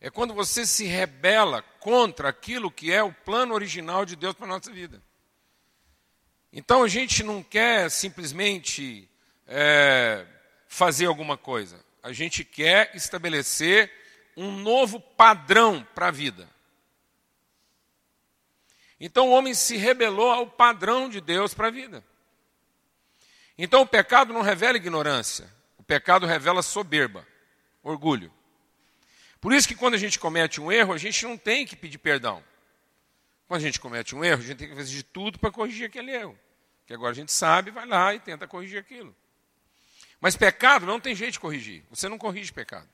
É 0.00 0.08
quando 0.08 0.32
você 0.32 0.64
se 0.64 0.86
rebela 0.86 1.60
contra 1.78 2.30
aquilo 2.30 2.70
que 2.70 2.90
é 2.90 3.02
o 3.02 3.12
plano 3.12 3.52
original 3.52 4.06
de 4.06 4.16
Deus 4.16 4.34
para 4.34 4.46
a 4.46 4.48
nossa 4.48 4.72
vida. 4.72 5.02
Então 6.50 6.82
a 6.82 6.88
gente 6.88 7.22
não 7.22 7.42
quer 7.42 7.90
simplesmente 7.90 9.06
é, 9.46 10.24
fazer 10.66 11.04
alguma 11.04 11.36
coisa, 11.36 11.84
a 12.02 12.14
gente 12.14 12.44
quer 12.44 12.92
estabelecer 12.94 13.92
um 14.36 14.52
novo 14.52 15.00
padrão 15.00 15.86
para 15.94 16.08
a 16.08 16.10
vida. 16.10 16.48
Então 19.00 19.28
o 19.28 19.32
homem 19.32 19.54
se 19.54 19.76
rebelou 19.76 20.30
ao 20.30 20.46
padrão 20.46 21.08
de 21.08 21.20
Deus 21.20 21.54
para 21.54 21.68
a 21.68 21.70
vida. 21.70 22.04
Então 23.58 23.82
o 23.82 23.86
pecado 23.86 24.32
não 24.32 24.42
revela 24.42 24.76
ignorância, 24.76 25.50
o 25.78 25.82
pecado 25.82 26.26
revela 26.26 26.62
soberba, 26.62 27.26
orgulho. 27.82 28.32
Por 29.40 29.52
isso 29.52 29.68
que 29.68 29.74
quando 29.74 29.94
a 29.94 29.98
gente 29.98 30.18
comete 30.18 30.60
um 30.60 30.72
erro, 30.72 30.92
a 30.92 30.98
gente 30.98 31.24
não 31.24 31.36
tem 31.36 31.66
que 31.66 31.76
pedir 31.76 31.98
perdão. 31.98 32.42
Quando 33.46 33.60
a 33.60 33.64
gente 33.64 33.78
comete 33.78 34.14
um 34.14 34.24
erro, 34.24 34.42
a 34.42 34.44
gente 34.44 34.58
tem 34.58 34.68
que 34.68 34.74
fazer 34.74 34.90
de 34.90 35.02
tudo 35.02 35.38
para 35.38 35.50
corrigir 35.50 35.86
aquele 35.86 36.10
erro. 36.10 36.36
Que 36.86 36.94
agora 36.94 37.12
a 37.12 37.14
gente 37.14 37.32
sabe, 37.32 37.70
vai 37.70 37.86
lá 37.86 38.14
e 38.14 38.20
tenta 38.20 38.46
corrigir 38.46 38.78
aquilo. 38.78 39.14
Mas 40.20 40.36
pecado 40.36 40.86
não 40.86 40.98
tem 40.98 41.14
jeito 41.14 41.32
de 41.32 41.40
corrigir. 41.40 41.84
Você 41.90 42.08
não 42.08 42.18
corrige 42.18 42.52
pecado. 42.52 42.88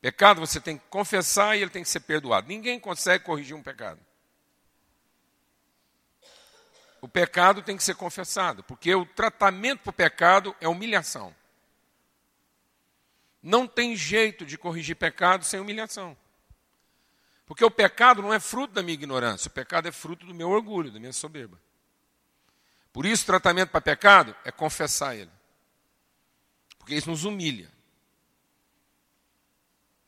Pecado 0.00 0.40
você 0.40 0.60
tem 0.60 0.78
que 0.78 0.84
confessar 0.88 1.56
e 1.56 1.62
ele 1.62 1.70
tem 1.70 1.82
que 1.82 1.88
ser 1.88 2.00
perdoado. 2.00 2.48
Ninguém 2.48 2.80
consegue 2.80 3.24
corrigir 3.24 3.54
um 3.54 3.62
pecado. 3.62 4.00
O 7.00 7.08
pecado 7.08 7.62
tem 7.62 7.76
que 7.76 7.82
ser 7.82 7.94
confessado, 7.94 8.62
porque 8.64 8.94
o 8.94 9.06
tratamento 9.06 9.80
para 9.80 9.90
o 9.90 9.92
pecado 9.92 10.56
é 10.60 10.68
humilhação. 10.68 11.34
Não 13.42 13.66
tem 13.66 13.96
jeito 13.96 14.44
de 14.44 14.58
corrigir 14.58 14.96
pecado 14.96 15.44
sem 15.44 15.60
humilhação. 15.60 16.16
Porque 17.46 17.64
o 17.64 17.70
pecado 17.70 18.22
não 18.22 18.32
é 18.32 18.38
fruto 18.38 18.74
da 18.74 18.82
minha 18.82 18.94
ignorância, 18.94 19.48
o 19.48 19.52
pecado 19.52 19.88
é 19.88 19.92
fruto 19.92 20.26
do 20.26 20.34
meu 20.34 20.50
orgulho, 20.50 20.92
da 20.92 21.00
minha 21.00 21.12
soberba. 21.12 21.58
Por 22.92 23.06
isso, 23.06 23.22
o 23.22 23.26
tratamento 23.26 23.70
para 23.70 23.80
pecado 23.80 24.36
é 24.44 24.52
confessar 24.52 25.16
ele. 25.16 25.30
Porque 26.78 26.94
isso 26.94 27.10
nos 27.10 27.24
humilha. 27.24 27.70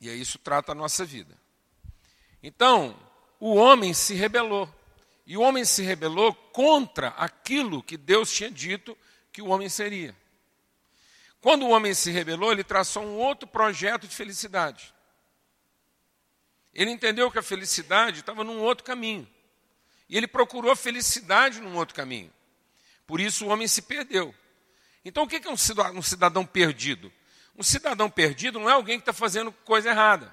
E 0.03 0.11
é 0.11 0.15
isso 0.15 0.37
trata 0.37 0.73
a 0.73 0.75
nossa 0.75 1.05
vida. 1.05 1.39
Então, 2.43 2.99
o 3.39 3.55
homem 3.55 3.95
se 3.95 4.15
rebelou. 4.15 4.69
E 5.25 5.37
o 5.37 5.41
homem 5.41 5.65
se 5.65 5.81
rebelou 5.81 6.35
contra 6.35 7.11
aquilo 7.11 7.85
que 7.85 7.97
Deus 7.97 8.33
tinha 8.33 8.51
dito 8.51 8.99
que 9.33 9.41
o 9.41 9.47
homem 9.47 9.69
seria. 9.69 10.13
Quando 11.41 11.65
o 11.65 11.71
homem 11.71 11.95
se 11.95 12.11
rebelou, 12.11 12.51
ele 12.51 12.65
traçou 12.65 13.05
um 13.05 13.17
outro 13.17 13.47
projeto 13.47 14.09
de 14.09 14.17
felicidade. 14.17 14.93
Ele 16.75 16.91
entendeu 16.91 17.31
que 17.31 17.39
a 17.39 17.43
felicidade 17.43 18.21
estava 18.21 18.43
num 18.43 18.59
outro 18.59 18.83
caminho. 18.83 19.29
E 20.09 20.17
ele 20.17 20.27
procurou 20.27 20.75
felicidade 20.75 21.61
num 21.61 21.77
outro 21.77 21.95
caminho. 21.95 22.33
Por 23.07 23.21
isso 23.21 23.47
o 23.47 23.51
homem 23.51 23.69
se 23.69 23.83
perdeu. 23.83 24.35
Então 25.05 25.23
o 25.23 25.29
que 25.29 25.37
é 25.37 25.51
um 25.51 26.03
cidadão 26.03 26.45
perdido? 26.45 27.13
Um 27.57 27.63
cidadão 27.63 28.09
perdido 28.09 28.59
não 28.59 28.69
é 28.69 28.73
alguém 28.73 28.99
que 28.99 29.03
está 29.03 29.13
fazendo 29.13 29.53
coisa 29.53 29.91
errada. 29.91 30.33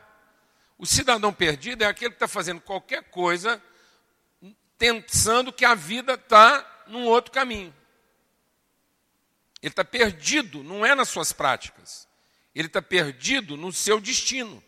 O 0.77 0.85
cidadão 0.85 1.33
perdido 1.33 1.83
é 1.83 1.87
aquele 1.87 2.11
que 2.11 2.15
está 2.15 2.27
fazendo 2.27 2.61
qualquer 2.61 3.03
coisa 3.03 3.61
pensando 4.77 5.51
que 5.51 5.65
a 5.65 5.75
vida 5.75 6.13
está 6.13 6.85
num 6.87 7.05
outro 7.05 7.31
caminho. 7.31 7.75
Ele 9.61 9.71
está 9.71 9.83
perdido, 9.83 10.63
não 10.63 10.85
é 10.85 10.95
nas 10.95 11.09
suas 11.09 11.33
práticas. 11.33 12.07
Ele 12.55 12.67
está 12.67 12.81
perdido 12.81 13.57
no 13.57 13.73
seu 13.73 13.99
destino, 13.99 14.63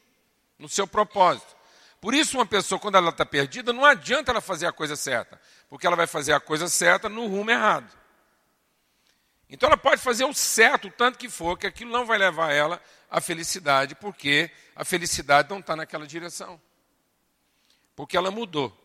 no 0.60 0.68
seu 0.68 0.86
propósito. 0.86 1.56
Por 2.02 2.14
isso, 2.14 2.38
uma 2.38 2.46
pessoa, 2.46 2.80
quando 2.80 2.96
ela 2.96 3.10
está 3.10 3.26
perdida, 3.26 3.72
não 3.72 3.86
adianta 3.86 4.32
ela 4.32 4.42
fazer 4.42 4.66
a 4.66 4.72
coisa 4.72 4.96
certa, 4.96 5.40
porque 5.70 5.88
ela 5.88 5.96
vai 5.96 6.08
fazer 6.08 6.34
a 6.34 6.40
coisa 6.40 6.68
certa 6.68 7.08
no 7.08 7.28
rumo 7.28 7.52
errado. 7.52 8.01
Então, 9.52 9.68
ela 9.68 9.76
pode 9.76 10.02
fazer 10.02 10.24
o 10.24 10.34
certo, 10.34 10.88
o 10.88 10.92
tanto 10.92 11.20
que 11.20 11.28
for, 11.28 11.58
que 11.58 11.68
aquilo 11.68 11.92
não 11.92 12.06
vai 12.06 12.18
levar 12.18 12.54
ela 12.54 12.82
à 13.10 13.20
felicidade, 13.20 13.94
porque 13.96 14.50
a 14.74 14.86
felicidade 14.86 15.50
não 15.50 15.60
está 15.60 15.76
naquela 15.76 16.08
direção. 16.08 16.60
Porque 17.94 18.16
ela 18.16 18.32
mudou. 18.32 18.76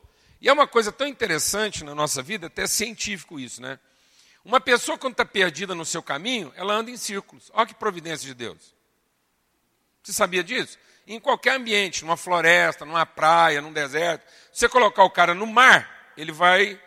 E 0.40 0.48
é 0.48 0.52
uma 0.52 0.66
coisa 0.66 0.90
tão 0.90 1.06
interessante 1.06 1.84
na 1.84 1.94
nossa 1.94 2.20
vida, 2.20 2.48
até 2.48 2.66
científico 2.66 3.38
isso, 3.38 3.62
né? 3.62 3.78
Uma 4.44 4.60
pessoa, 4.60 4.98
quando 4.98 5.12
está 5.12 5.24
perdida 5.24 5.72
no 5.72 5.84
seu 5.84 6.02
caminho, 6.02 6.52
ela 6.56 6.74
anda 6.74 6.90
em 6.90 6.96
círculos. 6.96 7.48
Olha 7.54 7.66
que 7.66 7.74
providência 7.74 8.26
de 8.26 8.34
Deus. 8.34 8.74
Você 10.02 10.12
sabia 10.12 10.42
disso? 10.42 10.78
Em 11.06 11.20
qualquer 11.20 11.54
ambiente, 11.54 12.04
numa 12.04 12.16
floresta, 12.16 12.84
numa 12.84 13.06
praia, 13.06 13.62
num 13.62 13.72
deserto, 13.72 14.24
você 14.52 14.68
colocar 14.68 15.04
o 15.04 15.10
cara 15.10 15.32
no 15.32 15.46
mar, 15.46 16.12
ele 16.16 16.32
vai 16.32 16.80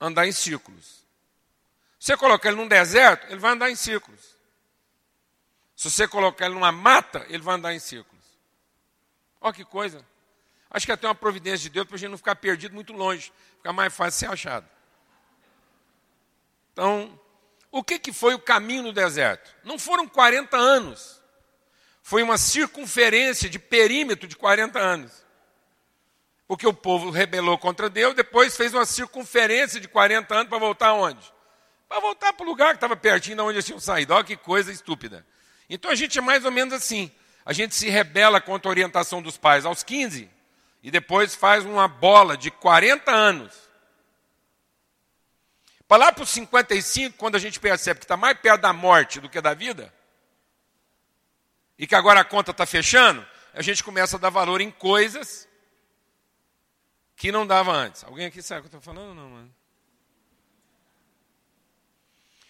andar 0.00 0.26
em 0.26 0.32
círculos. 0.32 1.01
Você 2.02 2.16
colocar 2.16 2.48
ele 2.48 2.58
num 2.58 2.66
deserto, 2.66 3.28
ele 3.28 3.38
vai 3.38 3.52
andar 3.52 3.70
em 3.70 3.76
círculos. 3.76 4.36
Se 5.76 5.88
você 5.88 6.08
colocar 6.08 6.46
ele 6.46 6.54
numa 6.56 6.72
mata, 6.72 7.24
ele 7.28 7.40
vai 7.40 7.54
andar 7.54 7.72
em 7.74 7.78
círculos. 7.78 8.24
Olha 9.40 9.52
que 9.52 9.64
coisa. 9.64 10.04
Acho 10.68 10.84
que 10.84 10.90
até 10.90 11.06
uma 11.06 11.14
providência 11.14 11.58
de 11.58 11.70
Deus 11.70 11.86
para 11.86 11.94
a 11.94 11.98
gente 12.00 12.10
não 12.10 12.16
ficar 12.18 12.34
perdido 12.34 12.74
muito 12.74 12.92
longe, 12.92 13.32
ficar 13.56 13.72
mais 13.72 13.94
fácil 13.94 14.18
ser 14.18 14.32
achado. 14.32 14.68
Então, 16.72 17.20
o 17.70 17.84
que, 17.84 18.00
que 18.00 18.12
foi 18.12 18.34
o 18.34 18.40
caminho 18.40 18.82
no 18.82 18.92
deserto? 18.92 19.54
Não 19.62 19.78
foram 19.78 20.08
40 20.08 20.56
anos. 20.56 21.22
Foi 22.02 22.20
uma 22.24 22.36
circunferência 22.36 23.48
de 23.48 23.60
perímetro 23.60 24.26
de 24.26 24.34
40 24.34 24.76
anos. 24.76 25.24
Porque 26.48 26.66
o 26.66 26.74
povo 26.74 27.10
rebelou 27.10 27.56
contra 27.58 27.88
Deus, 27.88 28.12
depois 28.12 28.56
fez 28.56 28.74
uma 28.74 28.86
circunferência 28.86 29.78
de 29.78 29.86
40 29.86 30.34
anos 30.34 30.48
para 30.48 30.58
voltar 30.58 30.88
aonde? 30.88 31.31
Para 31.92 32.00
voltar 32.00 32.32
para 32.32 32.46
o 32.46 32.48
lugar 32.48 32.70
que 32.70 32.76
estava 32.76 32.96
pertinho 32.96 33.36
de 33.36 33.42
onde 33.42 33.56
eles 33.56 33.66
tinham 33.66 33.78
saído. 33.78 34.14
Olha 34.14 34.24
que 34.24 34.34
coisa 34.34 34.72
estúpida. 34.72 35.26
Então 35.68 35.90
a 35.90 35.94
gente 35.94 36.16
é 36.16 36.22
mais 36.22 36.42
ou 36.42 36.50
menos 36.50 36.72
assim. 36.72 37.12
A 37.44 37.52
gente 37.52 37.74
se 37.74 37.90
rebela 37.90 38.40
contra 38.40 38.66
a 38.66 38.72
orientação 38.72 39.20
dos 39.20 39.36
pais 39.36 39.66
aos 39.66 39.82
15, 39.82 40.30
e 40.82 40.90
depois 40.90 41.34
faz 41.34 41.66
uma 41.66 41.86
bola 41.86 42.34
de 42.34 42.50
40 42.50 43.12
anos. 43.12 43.52
Para 45.86 46.06
lá 46.06 46.12
para 46.12 46.24
os 46.24 46.30
55, 46.30 47.18
quando 47.18 47.34
a 47.34 47.38
gente 47.38 47.60
percebe 47.60 48.00
que 48.00 48.06
está 48.06 48.16
mais 48.16 48.38
perto 48.38 48.62
da 48.62 48.72
morte 48.72 49.20
do 49.20 49.28
que 49.28 49.38
da 49.42 49.52
vida, 49.52 49.92
e 51.78 51.86
que 51.86 51.94
agora 51.94 52.20
a 52.20 52.24
conta 52.24 52.52
está 52.52 52.64
fechando, 52.64 53.22
a 53.52 53.60
gente 53.60 53.84
começa 53.84 54.16
a 54.16 54.18
dar 54.18 54.30
valor 54.30 54.62
em 54.62 54.70
coisas 54.70 55.46
que 57.16 57.30
não 57.30 57.46
dava 57.46 57.70
antes. 57.70 58.02
Alguém 58.02 58.24
aqui 58.24 58.40
sabe 58.40 58.60
o 58.60 58.62
que 58.62 58.74
eu 58.74 58.78
estou 58.78 58.94
falando 58.94 59.14
não, 59.14 59.28
mano? 59.28 59.61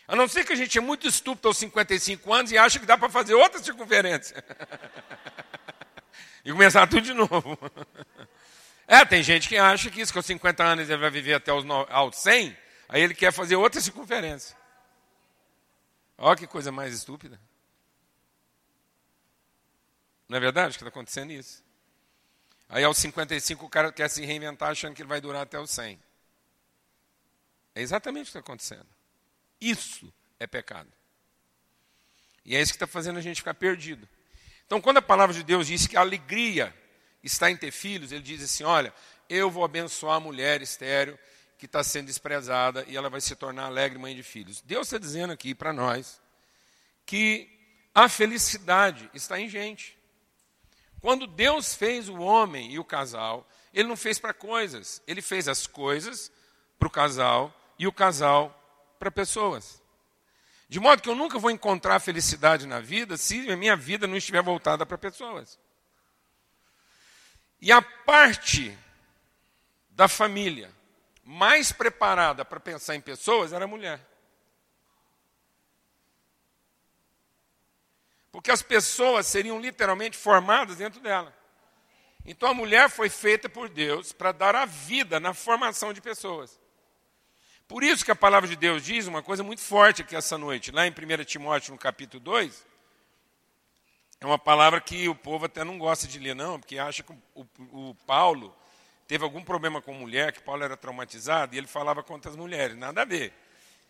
A 0.06 0.16
não 0.16 0.26
ser 0.28 0.44
que 0.44 0.52
a 0.52 0.56
gente 0.56 0.76
é 0.76 0.80
muito 0.80 1.06
estúpido 1.06 1.48
aos 1.48 1.58
55 1.58 2.32
anos 2.32 2.52
e 2.52 2.58
acha 2.58 2.78
que 2.78 2.86
dá 2.86 2.98
para 2.98 3.08
fazer 3.08 3.34
outra 3.34 3.62
circunferência. 3.62 4.44
e 6.44 6.50
começar 6.50 6.86
tudo 6.86 7.02
de 7.02 7.14
novo. 7.14 7.58
É, 8.86 9.04
tem 9.04 9.22
gente 9.22 9.48
que 9.48 9.56
acha 9.56 9.90
que 9.90 10.00
isso, 10.00 10.12
que 10.12 10.18
aos 10.18 10.26
50 10.26 10.62
anos 10.62 10.90
ele 10.90 11.00
vai 11.00 11.10
viver 11.10 11.34
até 11.34 11.52
os, 11.52 11.64
aos 11.88 12.16
100, 12.16 12.56
aí 12.88 13.00
ele 13.00 13.14
quer 13.14 13.32
fazer 13.32 13.56
outra 13.56 13.80
circunferência. 13.80 14.56
Olha 16.18 16.36
que 16.36 16.46
coisa 16.46 16.70
mais 16.70 16.92
estúpida. 16.92 17.40
Não 20.28 20.36
é 20.36 20.40
verdade 20.40 20.70
que 20.70 20.76
está 20.82 20.88
acontecendo 20.88 21.30
isso? 21.32 21.62
Aí 22.68 22.84
aos 22.84 22.96
55 22.98 23.64
o 23.64 23.68
cara 23.68 23.92
quer 23.92 24.08
se 24.08 24.24
reinventar 24.24 24.70
achando 24.70 24.94
que 24.94 25.02
ele 25.02 25.08
vai 25.08 25.20
durar 25.20 25.42
até 25.42 25.58
os 25.58 25.70
100. 25.70 25.98
É 27.74 27.82
exatamente 27.82 28.22
o 28.22 28.24
que 28.24 28.30
está 28.30 28.40
acontecendo. 28.40 28.86
Isso 29.62 30.12
é 30.40 30.46
pecado. 30.46 30.92
E 32.44 32.56
é 32.56 32.60
isso 32.60 32.72
que 32.72 32.76
está 32.76 32.86
fazendo 32.86 33.18
a 33.18 33.22
gente 33.22 33.36
ficar 33.36 33.54
perdido. 33.54 34.08
Então, 34.66 34.80
quando 34.80 34.96
a 34.96 35.02
palavra 35.02 35.32
de 35.32 35.44
Deus 35.44 35.68
diz 35.68 35.86
que 35.86 35.96
a 35.96 36.00
alegria 36.00 36.74
está 37.22 37.48
em 37.48 37.56
ter 37.56 37.70
filhos, 37.70 38.10
ele 38.10 38.22
diz 38.22 38.42
assim: 38.42 38.64
olha, 38.64 38.92
eu 39.28 39.48
vou 39.48 39.64
abençoar 39.64 40.16
a 40.16 40.20
mulher 40.20 40.60
estéreo 40.60 41.16
que 41.56 41.66
está 41.66 41.84
sendo 41.84 42.06
desprezada 42.06 42.84
e 42.88 42.96
ela 42.96 43.08
vai 43.08 43.20
se 43.20 43.36
tornar 43.36 43.66
alegre 43.66 43.96
mãe 43.96 44.16
de 44.16 44.22
filhos. 44.24 44.60
Deus 44.62 44.88
está 44.88 44.98
dizendo 44.98 45.32
aqui 45.32 45.54
para 45.54 45.72
nós 45.72 46.20
que 47.06 47.48
a 47.94 48.08
felicidade 48.08 49.08
está 49.14 49.38
em 49.38 49.48
gente. 49.48 49.96
Quando 51.00 51.26
Deus 51.26 51.72
fez 51.74 52.08
o 52.08 52.18
homem 52.18 52.72
e 52.72 52.80
o 52.80 52.84
casal, 52.84 53.48
ele 53.72 53.88
não 53.88 53.96
fez 53.96 54.18
para 54.18 54.34
coisas, 54.34 55.00
ele 55.06 55.22
fez 55.22 55.46
as 55.46 55.68
coisas 55.68 56.32
para 56.78 56.88
o 56.88 56.90
casal 56.90 57.54
e 57.78 57.86
o 57.86 57.92
casal 57.92 58.61
para 59.02 59.10
pessoas. 59.10 59.82
De 60.68 60.78
modo 60.78 61.02
que 61.02 61.08
eu 61.08 61.16
nunca 61.16 61.36
vou 61.36 61.50
encontrar 61.50 61.98
felicidade 61.98 62.68
na 62.68 62.78
vida 62.78 63.16
se 63.16 63.50
a 63.50 63.56
minha 63.56 63.74
vida 63.74 64.06
não 64.06 64.16
estiver 64.16 64.40
voltada 64.40 64.86
para 64.86 64.96
pessoas. 64.96 65.58
E 67.60 67.72
a 67.72 67.82
parte 67.82 68.78
da 69.90 70.06
família 70.06 70.70
mais 71.24 71.72
preparada 71.72 72.44
para 72.44 72.60
pensar 72.60 72.94
em 72.94 73.00
pessoas 73.00 73.52
era 73.52 73.64
a 73.64 73.68
mulher. 73.68 74.00
Porque 78.30 78.52
as 78.52 78.62
pessoas 78.62 79.26
seriam 79.26 79.58
literalmente 79.58 80.16
formadas 80.16 80.76
dentro 80.76 81.00
dela. 81.00 81.36
Então 82.24 82.50
a 82.50 82.54
mulher 82.54 82.88
foi 82.88 83.08
feita 83.08 83.48
por 83.48 83.68
Deus 83.68 84.12
para 84.12 84.30
dar 84.30 84.54
a 84.54 84.64
vida 84.64 85.18
na 85.18 85.34
formação 85.34 85.92
de 85.92 86.00
pessoas. 86.00 86.61
Por 87.72 87.82
isso 87.82 88.04
que 88.04 88.10
a 88.10 88.14
palavra 88.14 88.46
de 88.46 88.54
Deus 88.54 88.84
diz 88.84 89.06
uma 89.06 89.22
coisa 89.22 89.42
muito 89.42 89.62
forte 89.62 90.02
aqui 90.02 90.14
essa 90.14 90.36
noite, 90.36 90.70
lá 90.70 90.86
em 90.86 90.90
1 90.90 91.24
Timóteo, 91.24 91.72
no 91.72 91.78
capítulo 91.78 92.22
2, 92.22 92.66
é 94.20 94.26
uma 94.26 94.38
palavra 94.38 94.78
que 94.78 95.08
o 95.08 95.14
povo 95.14 95.46
até 95.46 95.64
não 95.64 95.78
gosta 95.78 96.06
de 96.06 96.18
ler, 96.18 96.34
não, 96.34 96.60
porque 96.60 96.78
acha 96.78 97.02
que 97.02 97.14
o, 97.34 97.46
o, 97.72 97.94
Paulo 98.06 98.54
teve 99.08 99.24
algum 99.24 99.42
problema 99.42 99.80
com 99.80 99.94
mulher, 99.94 100.32
que 100.32 100.42
Paulo 100.42 100.62
era 100.62 100.76
traumatizado, 100.76 101.54
e 101.54 101.58
ele 101.58 101.66
falava 101.66 102.02
contra 102.02 102.30
as 102.30 102.36
mulheres. 102.36 102.76
Nada 102.76 103.00
a 103.00 103.04
ver. 103.06 103.32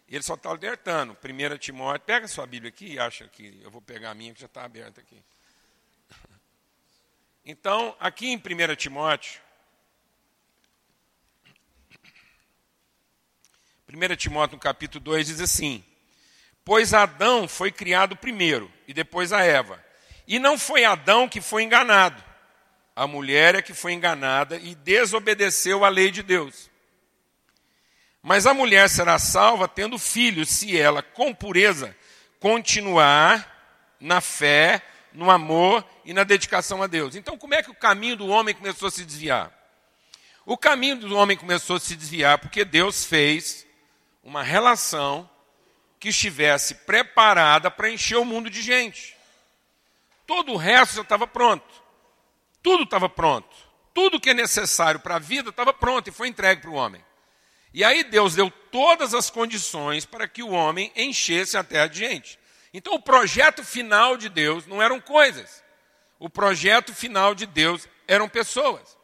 Ele 0.09 0.23
só 0.23 0.35
está 0.35 0.51
alertando. 0.51 1.17
1 1.21 1.59
Timóteo, 1.59 2.07
pega 2.07 2.29
sua 2.29 2.47
Bíblia 2.47 2.69
aqui 2.69 2.93
e 2.93 3.01
acha 3.01 3.27
que 3.27 3.61
eu 3.65 3.71
vou 3.73 3.83
pegar 3.83 4.13
a 4.13 4.15
minha, 4.15 4.33
que 4.33 4.39
já 4.39 4.47
está 4.47 4.63
aberta 4.63 5.01
aqui. 5.01 5.21
Então, 7.45 7.97
aqui 7.99 8.29
em 8.29 8.37
1 8.37 8.77
Timóteo, 8.77 9.41
1 13.95 14.17
Timóteo 14.17 14.59
capítulo 14.59 15.05
2 15.05 15.27
diz 15.27 15.41
assim: 15.41 15.85
Pois 16.65 16.95
Adão 16.95 17.47
foi 17.47 17.71
criado 17.71 18.17
primeiro, 18.17 18.73
e 18.89 18.95
depois 18.95 19.35
a 19.35 19.43
Eva. 19.43 19.83
E 20.27 20.39
não 20.39 20.57
foi 20.57 20.85
Adão 20.85 21.29
que 21.29 21.43
foi 21.43 21.63
enganado. 21.63 22.23
A 22.97 23.07
mulher 23.07 23.55
é 23.55 23.63
que 23.63 23.75
foi 23.75 23.93
enganada 23.93 24.57
e 24.57 24.75
desobedeceu 24.75 25.85
à 25.85 25.91
lei 25.91 26.11
de 26.11 26.23
Deus. 26.23 26.71
Mas 28.23 28.47
a 28.47 28.55
mulher 28.55 28.89
será 28.89 29.19
salva 29.19 29.69
tendo 29.69 29.99
filhos, 29.99 30.49
se 30.49 30.79
ela, 30.79 31.03
com 31.03 31.35
pureza, 31.35 31.95
continuar 32.41 33.47
na 34.01 34.23
fé, 34.23 34.81
no 35.13 35.31
amor 35.31 35.85
e 36.05 36.15
na 36.15 36.25
dedicação 36.25 36.83
a 36.83 36.87
Deus. 36.87 37.15
Então, 37.15 37.37
como 37.37 37.55
é 37.55 37.63
que 37.63 37.71
o 37.71 37.75
caminho 37.75 38.17
do 38.17 38.29
homem 38.29 38.55
começou 38.55 38.89
a 38.89 38.91
se 38.91 39.05
desviar? 39.05 39.53
O 40.47 40.57
caminho 40.57 40.97
do 40.97 41.15
homem 41.15 41.37
começou 41.37 41.77
a 41.77 41.81
se 41.81 41.95
desviar 41.95 42.39
porque 42.39 42.65
Deus 42.65 43.05
fez 43.05 43.67
uma 44.23 44.43
relação 44.43 45.29
que 45.99 46.09
estivesse 46.09 46.75
preparada 46.75 47.71
para 47.71 47.91
encher 47.91 48.17
o 48.17 48.25
mundo 48.25 48.51
de 48.51 48.63
gente. 48.63 49.17
Todo 50.27 50.53
o 50.53 50.57
resto 50.57 50.97
já 50.97 51.03
estava 51.03 51.27
pronto. 51.27 51.83
Tudo 52.63 52.85
estava 52.85 53.09
pronto. 53.09 53.55
Tudo 53.95 54.21
que 54.21 54.31
é 54.31 54.35
necessário 54.35 55.01
para 55.01 55.17
a 55.17 55.19
vida 55.19 55.51
estava 55.51 55.73
pronto 55.73 56.09
e 56.09 56.13
foi 56.13 56.29
entregue 56.29 56.63
para 56.63 56.71
o 56.71 56.75
homem. 56.75 57.05
E 57.75 57.85
aí 57.85 58.05
Deus 58.05 58.35
deu 58.35 58.51
todas 58.51 59.15
as 59.15 59.31
condições 59.31 60.05
para 60.05 60.29
que 60.29 60.43
o 60.43 60.51
homem 60.51 60.93
enchesse 60.95 61.57
a 61.57 61.65
terra 61.65 61.87
de 61.87 61.99
gente. 61.99 62.39
Então 62.73 62.95
o 62.95 63.03
projeto 63.03 63.65
final 63.65 64.17
de 64.17 64.29
Deus 64.29 64.67
não 64.67 64.83
eram 64.83 65.01
coisas. 65.01 65.63
O 66.19 66.31
projeto 66.31 66.95
final 66.95 67.35
de 67.35 67.47
Deus 67.47 67.89
eram 68.07 68.29
pessoas. 68.29 68.97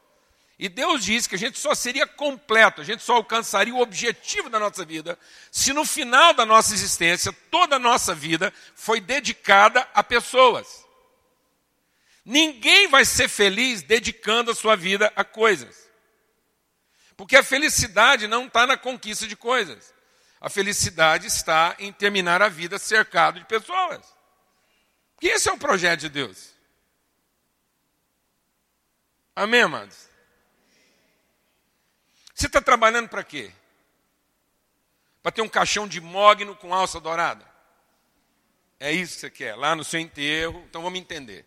E 0.59 0.69
Deus 0.69 1.05
disse 1.05 1.29
que 1.29 1.37
a 1.37 1.39
gente 1.39 1.57
só 1.59 1.73
seria 1.73 2.05
completo, 2.05 2.81
a 2.81 2.85
gente 2.85 3.03
só 3.03 3.15
alcançaria 3.15 3.73
o 3.73 3.81
objetivo 3.81 4.51
da 4.51 4.59
nossa 4.59 4.85
vida 4.85 5.17
se 5.53 5.73
no 5.73 5.85
final 5.85 6.35
da 6.35 6.45
nossa 6.45 6.75
existência, 6.75 7.33
toda 7.49 7.77
a 7.77 7.79
nossa 7.79 8.13
vida 8.13 8.53
foi 8.75 9.01
dedicada 9.01 9.89
a 9.95 10.03
pessoas. 10.03 10.85
Ninguém 12.25 12.89
vai 12.89 13.05
ser 13.05 13.29
feliz 13.29 13.83
dedicando 13.83 14.51
a 14.51 14.55
sua 14.55 14.75
vida 14.75 15.13
a 15.15 15.23
coisas. 15.23 15.89
Porque 17.17 17.37
a 17.37 17.43
felicidade 17.43 18.27
não 18.27 18.47
está 18.47 18.67
na 18.67 18.77
conquista 18.77 19.27
de 19.27 19.37
coisas. 19.37 19.95
A 20.41 20.51
felicidade 20.51 21.27
está 21.27 21.75
em 21.79 21.93
terminar 21.93 22.43
a 22.43 22.49
vida 22.49 22.79
cercado 22.79 23.39
de 23.39 23.47
pessoas. 23.47 24.05
E 25.23 25.29
esse 25.29 25.49
é 25.49 25.53
o 25.53 25.59
projeto 25.59 26.01
de 26.01 26.09
Deus. 26.09 26.55
Amém, 29.35 29.63
amados? 29.63 30.08
Você 32.39 32.47
está 32.47 32.61
trabalhando 32.61 33.09
para 33.09 33.25
quê? 33.25 33.51
Para 35.21 35.33
ter 35.33 35.43
um 35.43 35.49
caixão 35.49 35.89
de 35.89 36.01
mogno 36.01 36.55
com 36.55 36.73
alça 36.73 37.01
dourada? 37.01 37.45
É 38.79 38.93
isso 38.93 39.15
que 39.15 39.21
você 39.23 39.31
quer, 39.31 39.57
lá 39.57 39.75
no 39.75 39.83
seu 39.83 39.99
enterro. 39.99 40.65
Então 40.71 40.81
vamos 40.81 41.01
entender. 41.01 41.45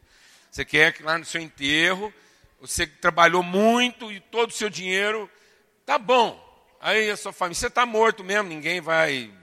Você 0.52 0.66
quer 0.66 0.92
que 0.92 1.02
lá 1.02 1.18
no 1.18 1.24
seu 1.24 1.40
enterro, 1.40 2.14
você 2.60 2.86
trabalhou 2.86 3.42
muito 3.42 4.12
e 4.12 4.20
todo 4.20 4.50
o 4.50 4.54
seu 4.54 4.70
dinheiro, 4.70 5.32
tá 5.86 5.98
bom. 5.98 6.38
Aí 6.82 7.10
a 7.10 7.16
sua 7.16 7.32
família, 7.32 7.58
você 7.58 7.68
está 7.68 7.86
morto 7.86 8.22
mesmo, 8.22 8.50
ninguém 8.50 8.82
vai. 8.82 9.34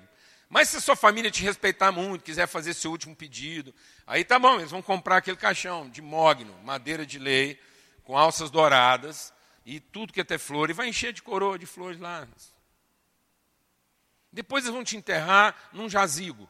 Mas 0.50 0.68
se 0.68 0.76
a 0.76 0.80
sua 0.82 0.96
família 0.96 1.30
te 1.30 1.42
respeitar 1.42 1.90
muito, 1.90 2.26
quiser 2.26 2.46
fazer 2.46 2.74
seu 2.74 2.90
último 2.90 3.16
pedido, 3.16 3.74
aí 4.06 4.22
tá 4.22 4.38
bom, 4.38 4.58
eles 4.58 4.70
vão 4.70 4.82
comprar 4.82 5.16
aquele 5.16 5.38
caixão 5.38 5.88
de 5.88 6.02
mogno, 6.02 6.54
madeira 6.62 7.06
de 7.06 7.18
lei, 7.18 7.58
com 8.04 8.18
alças 8.18 8.50
douradas 8.50 9.32
e 9.70 9.80
tudo 9.80 10.14
que 10.14 10.20
é 10.22 10.24
ter 10.24 10.38
flor, 10.38 10.70
e 10.70 10.72
vai 10.72 10.88
encher 10.88 11.12
de 11.12 11.22
coroa 11.22 11.58
de 11.58 11.66
flores 11.66 12.00
lá. 12.00 12.26
Depois 14.32 14.64
eles 14.64 14.74
vão 14.74 14.82
te 14.82 14.96
enterrar 14.96 15.54
num 15.74 15.90
jazigo 15.90 16.48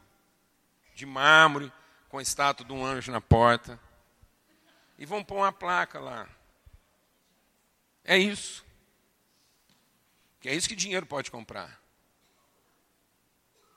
de 0.95 1.05
mármore, 1.05 1.69
com 2.07 2.17
a 2.17 2.21
estátua 2.21 2.65
de 2.65 2.71
um 2.71 2.85
anjo 2.85 3.11
na 3.11 3.19
porta 3.19 3.77
e 4.97 5.05
vão 5.05 5.21
pôr 5.21 5.35
uma 5.35 5.51
placa 5.51 5.99
lá. 5.99 6.29
É 8.05 8.17
isso. 8.17 8.65
Que 10.39 10.47
é 10.47 10.55
isso 10.55 10.69
que 10.69 10.75
dinheiro 10.75 11.05
pode 11.05 11.29
comprar. 11.29 11.77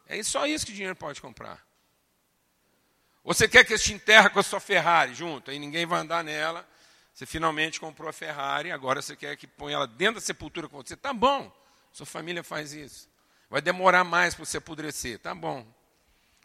É 0.06 0.22
só 0.22 0.46
isso 0.46 0.64
que 0.64 0.72
dinheiro 0.72 0.94
pode 0.94 1.20
comprar. 1.20 1.66
Você 3.24 3.48
quer 3.48 3.64
que 3.64 3.72
eles 3.72 3.82
te 3.82 3.92
enterra 3.92 4.30
com 4.30 4.38
a 4.38 4.42
sua 4.42 4.60
Ferrari 4.60 5.14
junto, 5.14 5.50
aí 5.50 5.58
ninguém 5.58 5.84
vai 5.84 6.00
andar 6.00 6.22
nela. 6.22 6.68
Você 7.12 7.26
finalmente 7.26 7.78
comprou 7.78 8.08
a 8.08 8.12
Ferrari, 8.12 8.72
agora 8.72 9.02
você 9.02 9.14
quer 9.14 9.36
que 9.36 9.46
ponha 9.46 9.76
ela 9.76 9.86
dentro 9.86 10.14
da 10.14 10.20
sepultura 10.20 10.68
com 10.68 10.76
você. 10.78 10.96
Tá 10.96 11.12
bom, 11.12 11.52
sua 11.92 12.06
família 12.06 12.42
faz 12.42 12.72
isso. 12.72 13.08
Vai 13.50 13.60
demorar 13.60 14.02
mais 14.02 14.34
para 14.34 14.44
você 14.44 14.56
apodrecer. 14.56 15.18
Tá 15.18 15.34
bom, 15.34 15.66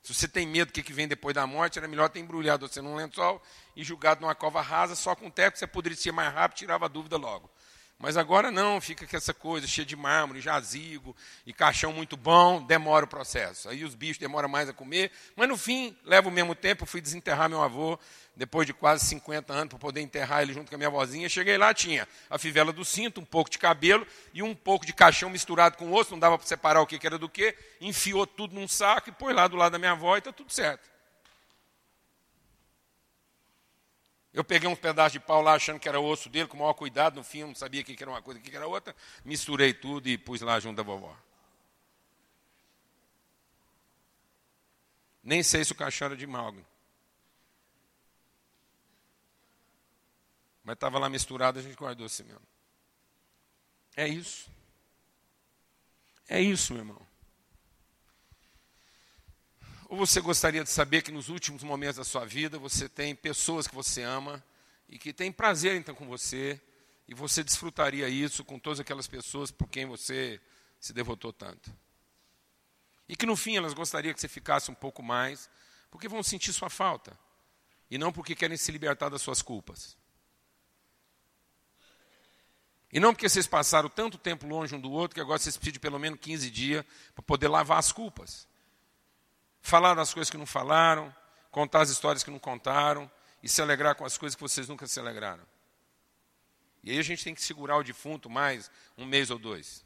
se 0.07 0.13
você 0.13 0.27
tem 0.27 0.47
medo 0.47 0.71
do 0.71 0.81
que 0.81 0.93
vem 0.93 1.05
depois 1.05 1.35
da 1.35 1.45
morte, 1.45 1.77
era 1.77 1.87
melhor 1.87 2.09
ter 2.09 2.19
embrulhado 2.19 2.65
você 2.65 2.81
num 2.81 2.95
lençol 2.95 3.41
e 3.75 3.83
julgado 3.83 4.21
numa 4.21 4.33
cova 4.33 4.61
rasa, 4.61 4.95
só 4.95 5.13
com 5.13 5.29
teto 5.29 5.59
você 5.59 5.67
poderia 5.67 5.97
ser 5.97 6.13
mais 6.13 6.33
rápido, 6.33 6.59
tirava 6.59 6.85
a 6.85 6.87
dúvida 6.87 7.17
logo. 7.17 7.49
Mas 7.99 8.15
agora 8.15 8.51
não, 8.51 8.79
fica 8.79 9.07
com 9.07 9.17
essa 9.17 9.33
coisa 9.33 9.65
cheia 9.65 9.85
de 9.85 9.95
mármore, 9.95 10.39
jazigo 10.39 11.15
e 11.45 11.51
caixão 11.51 11.91
muito 11.91 12.15
bom, 12.15 12.61
demora 12.61 13.05
o 13.05 13.07
processo. 13.07 13.67
Aí 13.67 13.83
os 13.83 13.95
bichos 13.95 14.19
demoram 14.19 14.47
mais 14.47 14.69
a 14.69 14.73
comer, 14.73 15.11
mas 15.35 15.49
no 15.49 15.57
fim, 15.57 15.97
leva 16.05 16.29
o 16.29 16.31
mesmo 16.31 16.53
tempo. 16.53 16.83
Eu 16.83 16.87
fui 16.87 17.01
desenterrar 17.01 17.49
meu 17.49 17.61
avô, 17.61 17.99
depois 18.37 18.67
de 18.67 18.73
quase 18.73 19.03
50 19.05 19.51
anos, 19.51 19.69
para 19.69 19.79
poder 19.79 19.99
enterrar 19.99 20.43
ele 20.43 20.53
junto 20.53 20.69
com 20.69 20.75
a 20.75 20.77
minha 20.77 20.89
vozinha. 20.89 21.27
Cheguei 21.27 21.57
lá, 21.57 21.73
tinha 21.73 22.07
a 22.29 22.37
fivela 22.37 22.71
do 22.71 22.85
cinto, 22.85 23.19
um 23.19 23.25
pouco 23.25 23.49
de 23.49 23.57
cabelo 23.57 24.05
e 24.31 24.43
um 24.43 24.53
pouco 24.53 24.85
de 24.85 24.93
caixão 24.93 25.29
misturado 25.29 25.75
com 25.75 25.91
osso, 25.91 26.11
não 26.11 26.19
dava 26.19 26.37
para 26.37 26.45
separar 26.45 26.79
o 26.81 26.85
que 26.85 27.05
era 27.05 27.17
do 27.17 27.27
que. 27.27 27.57
Enfiou 27.81 28.27
tudo 28.27 28.53
num 28.53 28.67
saco 28.67 29.09
e 29.09 29.11
pôs 29.11 29.35
lá 29.35 29.47
do 29.47 29.57
lado 29.57 29.71
da 29.71 29.79
minha 29.79 29.93
avó 29.93 30.15
e 30.15 30.19
está 30.19 30.31
tudo 30.31 30.53
certo. 30.53 30.87
Eu 34.31 34.43
peguei 34.43 34.69
um 34.69 34.75
pedaço 34.75 35.13
de 35.13 35.19
pau 35.19 35.41
lá 35.41 35.55
achando 35.55 35.79
que 35.79 35.89
era 35.89 35.99
osso 35.99 36.29
dele, 36.29 36.47
com 36.47 36.57
o 36.57 36.59
maior 36.59 36.73
cuidado, 36.73 37.15
no 37.15 37.23
fim 37.23 37.39
eu 37.39 37.47
não 37.47 37.55
sabia 37.55 37.81
o 37.81 37.83
que 37.83 37.97
era 37.99 38.11
uma 38.11 38.21
coisa, 38.21 38.39
o 38.39 38.43
que 38.43 38.55
era 38.55 38.67
outra, 38.67 38.95
misturei 39.25 39.73
tudo 39.73 40.07
e 40.07 40.15
pus 40.15 40.41
lá 40.41 40.59
junto 40.59 40.77
da 40.77 40.83
vovó. 40.83 41.17
Nem 45.23 45.41
sei 45.41 45.65
se 45.65 45.71
o 45.71 45.75
caixão 45.75 46.05
era 46.05 46.15
de 46.15 46.27
malga. 46.27 46.63
Mas 50.67 50.73
estava 50.73 50.99
lá 50.99 51.09
misturado, 51.09 51.59
a 51.59 51.61
gente 51.61 51.77
guardou 51.77 52.05
assim 52.05 52.23
mesmo. 52.23 52.45
É 53.95 54.05
isso. 54.05 54.51
É 56.27 56.41
isso, 56.41 56.73
meu 56.73 56.81
irmão. 56.81 57.07
Ou 59.87 59.95
você 59.95 60.19
gostaria 60.19 60.65
de 60.65 60.69
saber 60.69 61.03
que 61.03 61.09
nos 61.09 61.29
últimos 61.29 61.63
momentos 61.63 61.95
da 61.95 62.03
sua 62.03 62.25
vida 62.25 62.59
você 62.59 62.89
tem 62.89 63.15
pessoas 63.15 63.65
que 63.65 63.73
você 63.73 64.03
ama 64.03 64.43
e 64.89 64.99
que 64.99 65.13
têm 65.13 65.31
prazer 65.31 65.77
então 65.77 65.95
com 65.95 66.05
você 66.05 66.61
e 67.07 67.13
você 67.13 67.45
desfrutaria 67.45 68.09
isso 68.09 68.43
com 68.43 68.59
todas 68.59 68.81
aquelas 68.81 69.07
pessoas 69.07 69.49
por 69.49 69.69
quem 69.69 69.85
você 69.85 70.37
se 70.81 70.91
devotou 70.91 71.31
tanto. 71.31 71.73
E 73.07 73.15
que 73.15 73.25
no 73.25 73.37
fim 73.37 73.55
elas 73.55 73.73
gostariam 73.73 74.13
que 74.13 74.19
você 74.19 74.27
ficasse 74.27 74.69
um 74.69 74.75
pouco 74.75 75.01
mais, 75.01 75.49
porque 75.89 76.09
vão 76.09 76.21
sentir 76.21 76.51
sua 76.51 76.69
falta 76.69 77.17
e 77.89 77.97
não 77.97 78.11
porque 78.11 78.35
querem 78.35 78.57
se 78.57 78.69
libertar 78.69 79.07
das 79.07 79.21
suas 79.21 79.41
culpas. 79.41 79.96
E 82.91 82.99
não 82.99 83.13
porque 83.13 83.27
vocês 83.27 83.47
passaram 83.47 83.89
tanto 83.89 84.17
tempo 84.17 84.47
longe 84.47 84.73
um 84.73 84.79
do 84.79 84.91
outro 84.91 85.15
que 85.15 85.21
agora 85.21 85.39
vocês 85.39 85.57
precisam 85.57 85.73
de 85.73 85.79
pelo 85.79 85.99
menos 85.99 86.19
15 86.19 86.49
dias 86.49 86.85
para 87.13 87.23
poder 87.23 87.47
lavar 87.47 87.77
as 87.77 87.91
culpas 87.91 88.47
falar 89.67 89.93
das 89.95 90.13
coisas 90.13 90.29
que 90.29 90.37
não 90.37 90.45
falaram, 90.45 91.13
contar 91.51 91.81
as 91.81 91.89
histórias 91.89 92.23
que 92.23 92.31
não 92.31 92.39
contaram 92.39 93.11
e 93.43 93.49
se 93.49 93.61
alegrar 93.61 93.95
com 93.95 94.05
as 94.05 94.17
coisas 94.17 94.33
que 94.33 94.41
vocês 94.41 94.67
nunca 94.67 94.87
se 94.87 94.97
alegraram. 94.99 95.43
E 96.83 96.91
aí 96.91 96.97
a 96.97 97.03
gente 97.03 97.23
tem 97.23 97.35
que 97.35 97.41
segurar 97.41 97.77
o 97.77 97.83
defunto 97.83 98.29
mais 98.29 98.71
um 98.97 99.05
mês 99.05 99.29
ou 99.29 99.37
dois. 99.37 99.85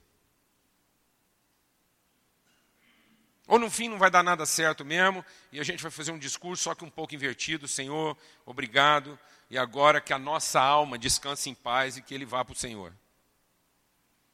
Ou 3.47 3.57
no 3.57 3.71
fim 3.71 3.89
não 3.89 3.97
vai 3.97 4.11
dar 4.11 4.23
nada 4.23 4.45
certo 4.45 4.85
mesmo, 4.85 5.25
e 5.51 5.59
a 5.59 5.63
gente 5.63 5.81
vai 5.81 5.91
fazer 5.91 6.11
um 6.11 6.19
discurso 6.19 6.63
só 6.63 6.75
que 6.75 6.85
um 6.85 6.89
pouco 6.89 7.15
invertido, 7.15 7.67
Senhor, 7.67 8.15
obrigado, 8.45 9.19
e 9.51 9.57
agora 9.57 9.99
que 9.99 10.13
a 10.13 10.17
nossa 10.17 10.61
alma 10.61 10.97
descanse 10.97 11.49
em 11.49 11.53
paz 11.53 11.97
e 11.97 12.01
que 12.01 12.15
ele 12.15 12.23
vá 12.23 12.43
para 12.45 12.53
o 12.53 12.57
Senhor. 12.57 12.93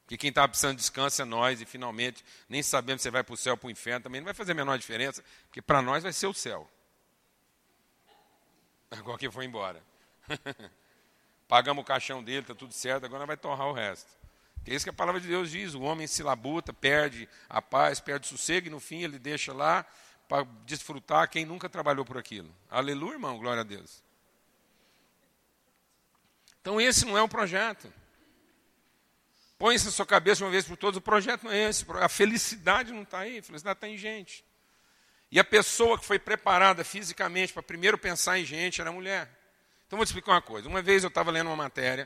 Porque 0.04 0.16
quem 0.16 0.30
está 0.30 0.48
precisando 0.48 0.76
de 0.76 0.82
descanso 0.82 1.20
é 1.20 1.26
nós, 1.26 1.60
e 1.60 1.66
finalmente 1.66 2.24
nem 2.48 2.62
sabemos 2.62 3.02
se 3.02 3.10
vai 3.10 3.24
para 3.24 3.34
o 3.34 3.36
céu 3.36 3.54
ou 3.54 3.58
para 3.58 3.68
o 3.68 3.72
inferno, 3.72 4.04
também 4.04 4.22
não 4.22 4.26
vai 4.26 4.34
fazer 4.36 4.52
a 4.52 4.56
menor 4.56 4.78
diferença, 4.78 5.24
porque 5.48 5.60
para 5.60 5.82
nós 5.82 6.04
vai 6.04 6.14
ser 6.14 6.28
o 6.28 6.36
céu. 6.36 6.70
Agora 8.92 9.18
que 9.18 9.30
foi 9.32 9.46
embora. 9.46 9.82
Pagamos 11.50 11.82
o 11.82 11.86
caixão 11.86 12.24
dele, 12.24 12.42
está 12.42 12.54
tudo 12.54 12.72
certo, 12.72 13.06
agora 13.06 13.26
vai 13.26 13.36
torrar 13.36 13.68
o 13.70 13.74
resto. 13.74 14.12
Que 14.64 14.70
é 14.70 14.76
isso 14.76 14.86
que 14.86 14.92
a 14.92 14.94
palavra 14.94 15.20
de 15.20 15.28
Deus 15.28 15.50
diz: 15.50 15.74
o 15.74 15.82
homem 15.82 16.06
se 16.06 16.22
labuta, 16.22 16.72
perde 16.72 17.28
a 17.50 17.60
paz, 17.60 18.00
perde 18.00 18.28
o 18.28 18.30
sossego, 18.30 18.68
e 18.68 18.70
no 18.70 18.80
fim 18.80 19.02
ele 19.02 19.18
deixa 19.18 19.52
lá 19.52 19.84
para 20.30 20.46
desfrutar 20.64 21.28
quem 21.28 21.44
nunca 21.44 21.68
trabalhou 21.68 22.06
por 22.06 22.20
aquilo. 22.20 22.54
Aleluia, 22.70 23.14
irmão, 23.14 23.40
glória 23.40 23.62
a 23.62 23.66
Deus. 23.66 24.06
Então 26.68 26.82
esse 26.82 27.06
não 27.06 27.18
é 27.18 27.22
o 27.22 27.30
projeto. 27.30 27.88
Põe 29.58 29.76
isso 29.76 29.86
na 29.86 29.92
sua 29.92 30.06
cabeça 30.06 30.44
uma 30.44 30.52
vez 30.52 30.66
por 30.66 30.76
todas, 30.76 30.98
o 30.98 31.02
projeto 31.02 31.44
não 31.44 31.52
é 31.52 31.70
esse, 31.70 31.86
a 31.90 32.10
felicidade 32.10 32.92
não 32.92 33.04
está 33.04 33.20
aí, 33.20 33.38
a 33.38 33.42
felicidade 33.42 33.78
está 33.78 33.88
em 33.88 33.98
gente. 33.98 34.44
E 35.32 35.40
a 35.40 35.46
pessoa 35.46 35.98
que 35.98 36.04
foi 36.04 36.20
preparada 36.20 36.84
fisicamente 36.84 37.54
para 37.54 37.64
primeiro 37.64 37.98
pensar 37.98 38.38
em 38.38 38.44
gente 38.44 38.82
era 38.82 38.90
a 38.90 38.94
mulher. 38.94 39.32
Então 39.88 39.96
vou 39.96 40.06
te 40.06 40.10
explicar 40.10 40.34
uma 40.34 40.42
coisa. 40.42 40.68
Uma 40.68 40.82
vez 40.82 41.04
eu 41.04 41.08
estava 41.08 41.32
lendo 41.32 41.48
uma 41.48 41.56
matéria 41.56 42.06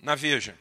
na 0.00 0.14
Veja, 0.14 0.56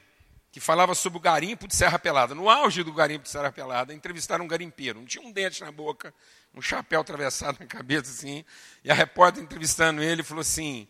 que 0.51 0.59
falava 0.59 0.95
sobre 0.95 1.19
o 1.19 1.21
garimpo 1.21 1.67
de 1.67 1.75
Serra 1.75 1.99
Pelada. 1.99 2.33
No 2.33 2.49
auge 2.49 2.81
do 2.81 2.91
garimpo 2.91 3.25
de 3.25 3.29
Serra 3.29 3.51
Pelada, 3.51 3.93
entrevistaram 3.93 4.45
um 4.45 4.47
garimpeiro. 4.47 4.97
Não 4.97 5.05
tinha 5.05 5.23
um 5.23 5.31
dente 5.31 5.61
na 5.61 5.71
boca, 5.71 6.11
um 6.55 6.61
chapéu 6.61 7.01
atravessado 7.01 7.59
na 7.59 7.67
cabeça 7.67 8.09
assim. 8.09 8.43
E 8.83 8.89
a 8.89 8.95
repórter 8.95 9.43
entrevistando 9.43 10.01
ele 10.01 10.23
falou 10.23 10.41
assim: 10.41 10.87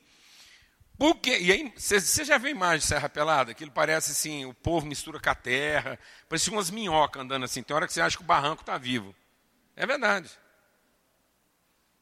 e 1.00 1.52
aí, 1.52 1.74
você 1.76 2.24
já 2.24 2.38
viu 2.38 2.50
a 2.50 2.52
imagem 2.52 2.80
de 2.80 2.86
Serra 2.86 3.10
Pelada? 3.10 3.52
Aquilo 3.52 3.72
parece 3.72 4.12
assim, 4.12 4.46
o 4.46 4.54
povo 4.54 4.86
mistura 4.86 5.20
com 5.20 5.30
a 5.30 5.36
terra, 5.36 6.00
parece 6.30 6.50
umas 6.50 6.70
minhocas 6.70 7.22
andando 7.22 7.46
assim. 7.46 7.64
Tem 7.64 7.76
hora 7.76 7.88
que 7.88 7.94
você 7.94 8.02
acha 8.02 8.16
que 8.16 8.24
o 8.24 8.26
barranco 8.26 8.62
está 8.62 8.78
vivo. 8.78 9.14
É 9.76 9.86
verdade. 9.86 10.30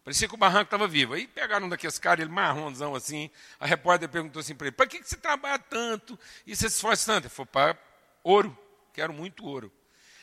Parecia 0.03 0.27
que 0.27 0.33
o 0.33 0.37
barranco 0.37 0.65
estava 0.65 0.87
vivo. 0.87 1.13
Aí 1.13 1.27
pegaram 1.27 1.67
um 1.67 1.69
daqueles 1.69 1.97
caras, 1.99 2.23
ele 2.23 2.31
marronzão 2.31 2.95
assim. 2.95 3.29
A 3.59 3.65
repórter 3.65 4.09
perguntou 4.09 4.39
assim 4.39 4.55
para 4.55 4.67
ele: 4.67 4.75
para 4.75 4.87
que, 4.87 4.99
que 4.99 5.07
você 5.07 5.15
trabalha 5.15 5.59
tanto 5.59 6.19
e 6.45 6.55
você 6.55 6.69
se 6.69 6.75
esforça 6.75 7.13
tanto? 7.13 7.25
Ele 7.25 7.33
falou: 7.33 7.47
para 7.47 7.77
ouro, 8.23 8.57
quero 8.93 9.13
muito 9.13 9.45
ouro. 9.45 9.71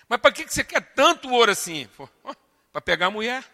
Mas 0.08 0.20
para 0.20 0.32
que, 0.32 0.44
que 0.44 0.52
você 0.52 0.64
quer 0.64 0.80
tanto 0.94 1.30
ouro 1.30 1.50
assim? 1.50 1.88
Para 2.72 2.80
pegar 2.80 3.06
a 3.06 3.10
mulher. 3.10 3.44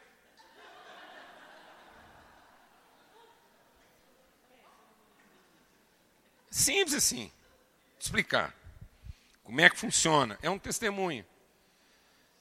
Simples 6.55 6.95
assim. 6.95 7.33
Explicar. 7.99 8.55
Como 9.43 9.61
é 9.61 9.69
que 9.69 9.77
funciona? 9.77 10.39
É 10.41 10.49
um 10.49 10.57
testemunho. 10.57 11.27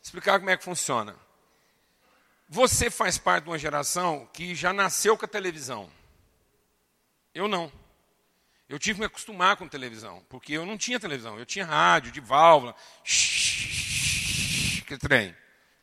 Explicar 0.04 0.38
como 0.38 0.52
é 0.52 0.56
que 0.56 0.64
funciona. 0.64 1.16
Você 2.48 2.92
faz 2.92 3.18
parte 3.18 3.46
de 3.46 3.50
uma 3.50 3.58
geração 3.58 4.30
que 4.32 4.54
já 4.54 4.72
nasceu 4.72 5.18
com 5.18 5.26
a 5.26 5.28
televisão. 5.28 5.90
Eu 7.34 7.48
não. 7.48 7.72
Eu 8.70 8.78
tive 8.78 8.94
que 8.94 9.00
me 9.00 9.08
acostumar 9.08 9.58
com 9.58 9.68
televisão, 9.68 10.24
porque 10.30 10.54
eu 10.54 10.64
não 10.64 10.78
tinha 10.78 11.00
televisão. 11.00 11.40
Eu 11.40 11.46
tinha 11.46 11.66
rádio, 11.66 12.12
de 12.12 12.22
válvula, 12.22 12.76
que 14.86 14.96
trem. 15.00 15.36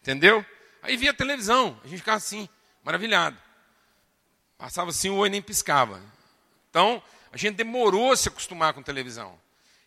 Entendeu? 0.02 0.46
Aí 0.82 0.96
via 0.96 1.12
televisão, 1.12 1.80
a 1.82 1.88
gente 1.88 1.98
ficava 1.98 2.18
assim, 2.18 2.48
maravilhado. 2.84 3.36
Passava 4.56 4.90
assim, 4.90 5.10
o 5.10 5.16
olho 5.16 5.32
nem 5.32 5.42
piscava. 5.42 6.00
Então, 6.70 7.02
a 7.32 7.36
gente 7.36 7.56
demorou 7.56 8.12
a 8.12 8.16
se 8.16 8.28
acostumar 8.28 8.74
com 8.74 8.82
televisão. 8.82 9.38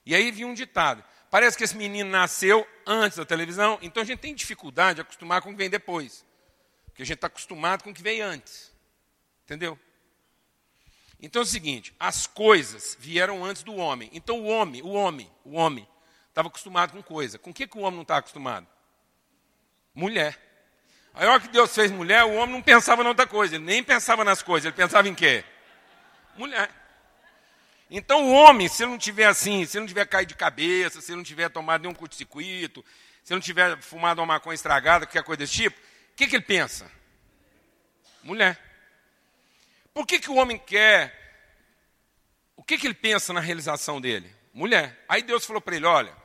E 0.05 0.15
aí 0.15 0.31
vinha 0.31 0.47
um 0.47 0.53
ditado. 0.53 1.03
Parece 1.29 1.57
que 1.57 1.63
esse 1.63 1.75
menino 1.75 2.09
nasceu 2.09 2.67
antes 2.85 3.17
da 3.17 3.25
televisão, 3.25 3.79
então 3.81 4.03
a 4.03 4.05
gente 4.05 4.19
tem 4.19 4.35
dificuldade 4.35 4.95
de 4.95 5.01
acostumar 5.01 5.41
com 5.41 5.49
o 5.49 5.51
que 5.51 5.57
vem 5.57 5.69
depois. 5.69 6.23
Porque 6.85 7.01
a 7.01 7.05
gente 7.05 7.15
está 7.15 7.27
acostumado 7.27 7.83
com 7.83 7.89
o 7.89 7.93
que 7.93 8.03
veio 8.03 8.25
antes. 8.25 8.71
Entendeu? 9.43 9.79
Então 11.19 11.41
é 11.41 11.45
o 11.45 11.47
seguinte, 11.47 11.95
as 11.99 12.27
coisas 12.27 12.95
vieram 12.99 13.43
antes 13.43 13.63
do 13.63 13.75
homem. 13.75 14.09
Então 14.13 14.41
o 14.41 14.45
homem, 14.45 14.81
o 14.81 14.89
homem, 14.89 15.31
o 15.43 15.55
homem, 15.55 15.87
estava 16.29 16.49
acostumado 16.49 16.91
com 16.91 17.01
coisa. 17.01 17.39
Com 17.39 17.49
o 17.49 17.53
que, 17.53 17.65
que 17.65 17.77
o 17.77 17.81
homem 17.81 17.95
não 17.95 18.01
está 18.03 18.17
acostumado? 18.17 18.67
Mulher. 19.95 20.37
A 21.13 21.25
hora 21.25 21.39
que 21.39 21.47
Deus 21.47 21.73
fez 21.73 21.91
mulher, 21.91 22.23
o 22.25 22.33
homem 22.33 22.55
não 22.55 22.61
pensava 22.61 23.03
em 23.03 23.07
outra 23.07 23.25
coisa, 23.25 23.55
ele 23.55 23.63
nem 23.63 23.83
pensava 23.83 24.23
nas 24.23 24.41
coisas, 24.41 24.65
ele 24.65 24.75
pensava 24.75 25.07
em 25.07 25.15
quê? 25.15 25.45
Mulher. 26.35 26.69
Então 27.89 28.25
o 28.25 28.33
homem, 28.33 28.67
se 28.67 28.83
ele 28.83 28.91
não 28.91 28.97
tiver 28.97 29.25
assim, 29.25 29.65
se 29.65 29.77
ele 29.77 29.81
não 29.81 29.87
tiver 29.87 30.05
caído 30.05 30.29
de 30.29 30.35
cabeça, 30.35 31.01
se 31.01 31.11
ele 31.11 31.17
não 31.17 31.23
tiver 31.23 31.49
tomado 31.49 31.81
nenhum 31.81 31.93
curto-circuito, 31.93 32.83
se 33.23 33.33
ele 33.33 33.39
não 33.39 33.45
tiver 33.45 33.79
fumado 33.81 34.21
uma 34.21 34.27
maconha 34.27 34.55
estragada, 34.55 35.05
qualquer 35.05 35.23
coisa 35.23 35.39
desse 35.39 35.53
tipo, 35.53 35.79
o 35.79 36.15
que, 36.15 36.27
que 36.27 36.35
ele 36.35 36.43
pensa? 36.43 36.89
Mulher. 38.23 38.59
Por 39.93 40.07
que, 40.07 40.19
que 40.19 40.29
o 40.29 40.35
homem 40.35 40.57
quer? 40.57 41.21
O 42.55 42.63
que, 42.63 42.77
que 42.77 42.87
ele 42.87 42.93
pensa 42.93 43.33
na 43.33 43.39
realização 43.39 44.01
dele? 44.01 44.33
Mulher. 44.53 45.03
Aí 45.07 45.21
Deus 45.21 45.45
falou 45.45 45.61
para 45.61 45.75
ele: 45.75 45.85
olha, 45.85 46.15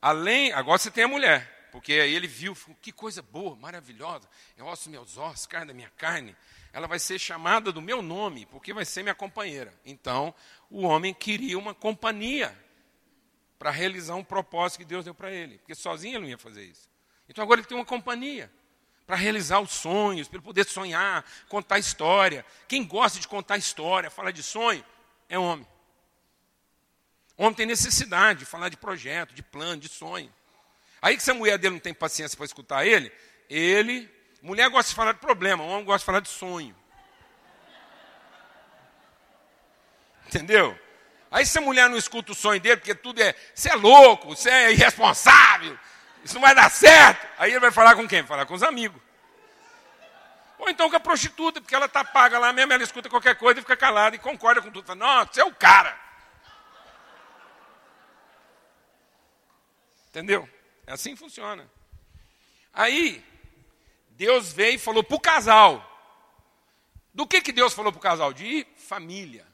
além, 0.00 0.52
agora 0.52 0.78
você 0.78 0.90
tem 0.90 1.04
a 1.04 1.08
mulher, 1.08 1.68
porque 1.72 1.94
aí 1.94 2.14
ele 2.14 2.26
viu, 2.26 2.56
que 2.80 2.92
coisa 2.92 3.22
boa, 3.22 3.56
maravilhosa, 3.56 4.28
é 4.56 4.62
osso 4.62 4.90
meus 4.90 5.16
ossos, 5.16 5.46
carne 5.46 5.68
da 5.68 5.74
minha 5.74 5.90
carne 5.96 6.36
ela 6.76 6.86
vai 6.86 6.98
ser 6.98 7.18
chamada 7.18 7.72
do 7.72 7.80
meu 7.80 8.02
nome, 8.02 8.44
porque 8.44 8.74
vai 8.74 8.84
ser 8.84 9.02
minha 9.02 9.14
companheira. 9.14 9.72
Então, 9.82 10.34
o 10.70 10.82
homem 10.82 11.14
queria 11.14 11.58
uma 11.58 11.74
companhia 11.74 12.56
para 13.58 13.70
realizar 13.70 14.14
um 14.14 14.24
propósito 14.24 14.78
que 14.78 14.84
Deus 14.84 15.04
deu 15.04 15.14
para 15.14 15.30
ele, 15.30 15.58
porque 15.58 15.74
sozinho 15.74 16.16
ele 16.16 16.24
não 16.24 16.30
ia 16.30 16.38
fazer 16.38 16.64
isso. 16.64 16.88
Então, 17.28 17.42
agora 17.42 17.60
ele 17.60 17.66
tem 17.66 17.76
uma 17.76 17.84
companhia 17.84 18.50
para 19.06 19.16
realizar 19.16 19.60
os 19.60 19.70
sonhos, 19.70 20.28
para 20.28 20.38
ele 20.38 20.44
poder 20.44 20.64
sonhar, 20.64 21.24
contar 21.48 21.78
história. 21.78 22.44
Quem 22.68 22.84
gosta 22.84 23.20
de 23.20 23.28
contar 23.28 23.56
história, 23.56 24.10
falar 24.10 24.32
de 24.32 24.42
sonho, 24.42 24.84
é 25.28 25.38
homem. 25.38 25.66
Homem 27.36 27.54
tem 27.54 27.66
necessidade 27.66 28.40
de 28.40 28.44
falar 28.44 28.68
de 28.68 28.76
projeto, 28.76 29.34
de 29.34 29.42
plano, 29.42 29.80
de 29.80 29.88
sonho. 29.88 30.32
Aí 31.00 31.16
que 31.16 31.22
se 31.22 31.30
a 31.30 31.34
mulher 31.34 31.58
dele 31.58 31.74
não 31.74 31.80
tem 31.80 31.94
paciência 31.94 32.36
para 32.36 32.46
escutar 32.46 32.86
ele, 32.86 33.12
ele. 33.48 34.10
Mulher 34.42 34.68
gosta 34.70 34.90
de 34.90 34.96
falar 34.96 35.12
de 35.12 35.20
problema, 35.20 35.62
homem 35.62 35.84
gosta 35.84 36.00
de 36.00 36.06
falar 36.06 36.20
de 36.20 36.28
sonho. 36.28 36.74
Entendeu? 40.26 40.78
Aí 41.30 41.44
se 41.44 41.58
a 41.58 41.60
mulher 41.60 41.88
não 41.88 41.96
escuta 41.96 42.32
o 42.32 42.34
sonho 42.34 42.60
dele, 42.60 42.76
porque 42.76 42.94
tudo 42.94 43.20
é, 43.20 43.34
você 43.54 43.70
é 43.70 43.74
louco, 43.74 44.28
você 44.28 44.48
é 44.48 44.72
irresponsável, 44.72 45.78
isso 46.24 46.34
não 46.34 46.42
vai 46.42 46.54
dar 46.54 46.70
certo. 46.70 47.26
Aí 47.38 47.50
ele 47.50 47.60
vai 47.60 47.70
falar 47.70 47.94
com 47.94 48.06
quem? 48.06 48.20
Vai 48.22 48.28
falar 48.28 48.46
com 48.46 48.54
os 48.54 48.62
amigos. 48.62 49.00
Ou 50.58 50.70
então 50.70 50.88
com 50.88 50.96
a 50.96 51.00
prostituta, 51.00 51.60
porque 51.60 51.74
ela 51.74 51.86
está 51.86 52.02
paga 52.04 52.38
lá 52.38 52.52
mesmo, 52.52 52.72
ela 52.72 52.82
escuta 52.82 53.10
qualquer 53.10 53.36
coisa 53.36 53.60
e 53.60 53.62
fica 53.62 53.76
calada 53.76 54.16
e 54.16 54.18
concorda 54.18 54.62
com 54.62 54.70
tudo. 54.70 54.86
Fala, 54.86 54.98
nossa, 54.98 55.32
você 55.32 55.40
é 55.40 55.44
o 55.44 55.54
cara. 55.54 55.98
Entendeu? 60.08 60.48
É 60.86 60.92
assim 60.92 61.12
que 61.12 61.18
funciona. 61.18 61.70
Aí, 62.72 63.22
Deus 64.10 64.52
veio 64.52 64.76
e 64.76 64.78
falou 64.78 65.04
para 65.04 65.16
o 65.16 65.20
casal. 65.20 65.92
Do 67.12 67.26
que, 67.26 67.42
que 67.42 67.52
Deus 67.52 67.74
falou 67.74 67.92
para 67.92 67.98
o 67.98 68.02
casal? 68.02 68.32
De 68.32 68.66
família. 68.76 69.46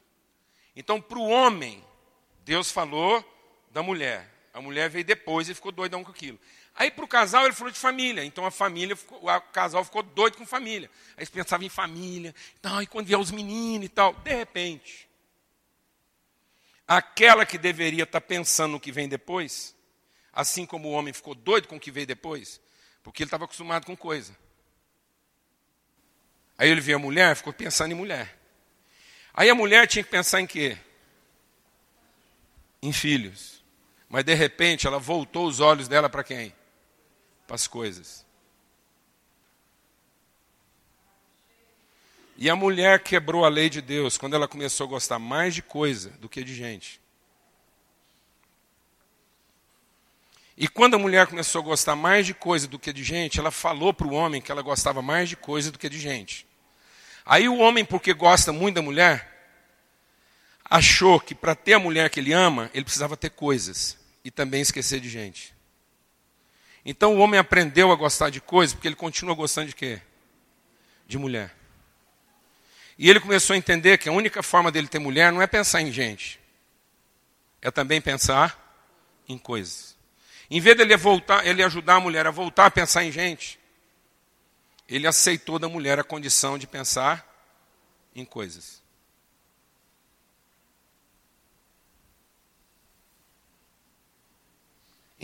Então, 0.75 1.01
para 1.01 1.19
o 1.19 1.29
homem, 1.29 1.85
Deus 2.45 2.71
falou 2.71 3.25
da 3.71 3.83
mulher. 3.83 4.31
A 4.53 4.61
mulher 4.61 4.91
veio 4.91 5.05
depois 5.05 5.49
e 5.49 5.55
ficou 5.55 5.73
doidão 5.73 6.05
com 6.05 6.11
aquilo. 6.11 6.39
Aí 6.75 6.91
para 6.91 7.05
o 7.05 7.09
casal 7.09 7.45
ele 7.45 7.55
falou 7.55 7.73
de 7.73 7.79
família. 7.79 8.25
Então 8.25 8.45
a 8.45 8.51
família, 8.51 8.97
ficou, 8.97 9.19
o 9.23 9.41
casal 9.41 9.85
ficou 9.85 10.03
doido 10.03 10.37
com 10.37 10.47
família. 10.47 10.91
Aí 11.11 11.21
eles 11.23 11.31
pensavam 11.31 11.67
em 11.67 11.71
família. 11.71 12.35
Então, 12.59 12.81
e 12.83 12.87
quando 12.87 13.07
vier 13.07 13.19
os 13.19 13.31
meninos 13.31 13.87
e 13.87 13.89
tal. 13.89 14.15
De 14.15 14.35
repente, 14.35 15.09
aquela 16.87 17.47
que 17.47 17.59
deveria 17.59 18.05
estar 18.05 18.21
tá 18.21 18.27
pensando 18.27 18.73
no 18.73 18.81
que 18.81 18.93
vem 18.93 19.09
depois, 19.09 19.75
assim 20.33 20.65
como 20.67 20.89
o 20.89 20.93
homem 20.93 21.13
ficou 21.13 21.35
doido 21.35 21.69
com 21.69 21.77
o 21.77 21.81
que 21.81 21.91
veio 21.91 22.07
depois, 22.07 22.61
porque 23.03 23.23
ele 23.23 23.29
estava 23.29 23.45
acostumado 23.45 23.87
com 23.87 23.97
coisa. 23.97 24.37
Aí 26.57 26.69
ele 26.69 26.81
viu 26.81 26.97
a 26.97 26.99
mulher, 26.99 27.37
ficou 27.37 27.53
pensando 27.53 27.93
em 27.93 27.97
mulher. 27.97 28.39
Aí 29.35 29.49
a 29.49 29.55
mulher 29.55 29.87
tinha 29.87 30.05
que 30.05 30.11
pensar 30.11 30.41
em 30.41 30.47
quê? 30.47 30.77
Em 32.83 32.93
filhos. 32.93 33.63
Mas 34.09 34.25
de 34.25 34.35
repente 34.35 34.87
ela 34.87 34.99
voltou 34.99 35.47
os 35.47 35.59
olhos 35.61 35.89
dela 35.89 36.09
para 36.09 36.23
quem? 36.23 36.55
Para 37.47 37.57
as 37.57 37.67
coisas. 37.67 38.27
E 42.37 42.51
a 42.51 42.57
mulher 42.57 43.03
quebrou 43.03 43.45
a 43.45 43.49
lei 43.49 43.71
de 43.71 43.81
Deus 43.81 44.19
quando 44.19 44.35
ela 44.35 44.49
começou 44.49 44.87
a 44.87 44.91
gostar 44.91 45.19
mais 45.19 45.55
de 45.55 45.63
coisa 45.63 46.11
do 46.19 46.29
que 46.29 46.43
de 46.43 46.55
gente. 46.55 47.01
E 50.57 50.69
quando 50.69 50.95
a 50.95 50.99
mulher 50.99 51.27
começou 51.27 51.61
a 51.61 51.65
gostar 51.65 51.97
mais 51.97 52.27
de 52.27 52.35
coisa 52.35 52.69
do 52.69 52.79
que 52.79 52.93
de 52.93 53.03
gente, 53.03 53.41
ela 53.41 53.51
falou 53.51 53.95
para 53.95 54.07
o 54.07 54.13
homem 54.13 54.43
que 54.43 54.53
ela 54.53 54.61
gostava 54.61 55.01
mais 55.01 55.29
de 55.29 55.37
coisa 55.37 55.73
do 55.73 55.79
que 55.79 55.89
de 55.89 55.99
gente. 55.99 56.47
Aí 57.25 57.49
o 57.49 57.59
homem, 57.59 57.85
porque 57.85 58.13
gosta 58.13 58.53
muito 58.53 58.77
da 58.77 58.83
mulher, 58.83 59.29
achou 60.65 61.21
que 61.21 61.35
para 61.35 61.55
ter 61.55 61.75
a 61.75 61.79
mulher 61.79 62.11
que 62.11 62.19
ele 62.19 62.33
ama, 62.33 62.71
ele 62.73 62.85
precisava 62.85 63.17
ter 63.17 63.31
coisas 63.31 63.99
e 64.25 64.31
também 64.31 64.61
esquecer 64.61 65.01
de 65.01 65.09
gente. 65.09 65.55
Então 66.85 67.15
o 67.15 67.19
homem 67.19 67.39
aprendeu 67.39 67.93
a 67.93 67.97
gostar 67.97 68.31
de 68.31 68.41
coisas 68.41 68.75
porque 68.75 68.89
ele 68.89 68.97
continua 68.97 69.35
gostando 69.35 69.69
de 69.69 69.75
quê? 69.75 70.01
De 71.07 71.19
mulher. 71.19 71.55
E 72.99 73.09
ele 73.09 73.21
começou 73.21 73.55
a 73.55 73.57
entender 73.57 73.99
que 73.99 74.09
a 74.09 74.13
única 74.13 74.43
forma 74.43 74.71
dele 74.71 74.89
ter 74.89 74.99
mulher 74.99 75.33
não 75.33 75.43
é 75.43 75.47
pensar 75.47 75.81
em 75.81 75.93
gente, 75.93 76.41
é 77.61 77.71
também 77.71 78.01
pensar 78.01 78.59
em 79.29 79.39
coisas. 79.39 79.97
Em 80.51 80.61
vez 80.61 80.77
dele 80.77 80.97
voltar, 80.97 81.47
ele 81.47 81.63
ajudar 81.63 81.95
a 81.95 82.01
mulher 82.01 82.27
a 82.27 82.31
voltar 82.31 82.67
a 82.67 82.71
pensar 82.71 83.05
em 83.05 83.13
gente, 83.13 83.59
ele 84.89 85.07
aceitou 85.07 85.59
da 85.59 85.69
mulher 85.69 85.99
a 85.99 86.05
condição 86.05 86.59
de 86.59 86.67
pensar 86.67 87.27
em 88.15 88.25
coisas. 88.25 88.83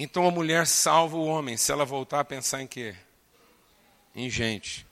Então 0.00 0.26
a 0.28 0.30
mulher 0.30 0.66
salva 0.66 1.16
o 1.16 1.26
homem 1.26 1.56
se 1.56 1.72
ela 1.72 1.84
voltar 1.84 2.20
a 2.20 2.24
pensar 2.24 2.62
em 2.62 2.68
quê? 2.68 2.94
Em 4.14 4.30
gente 4.30 4.86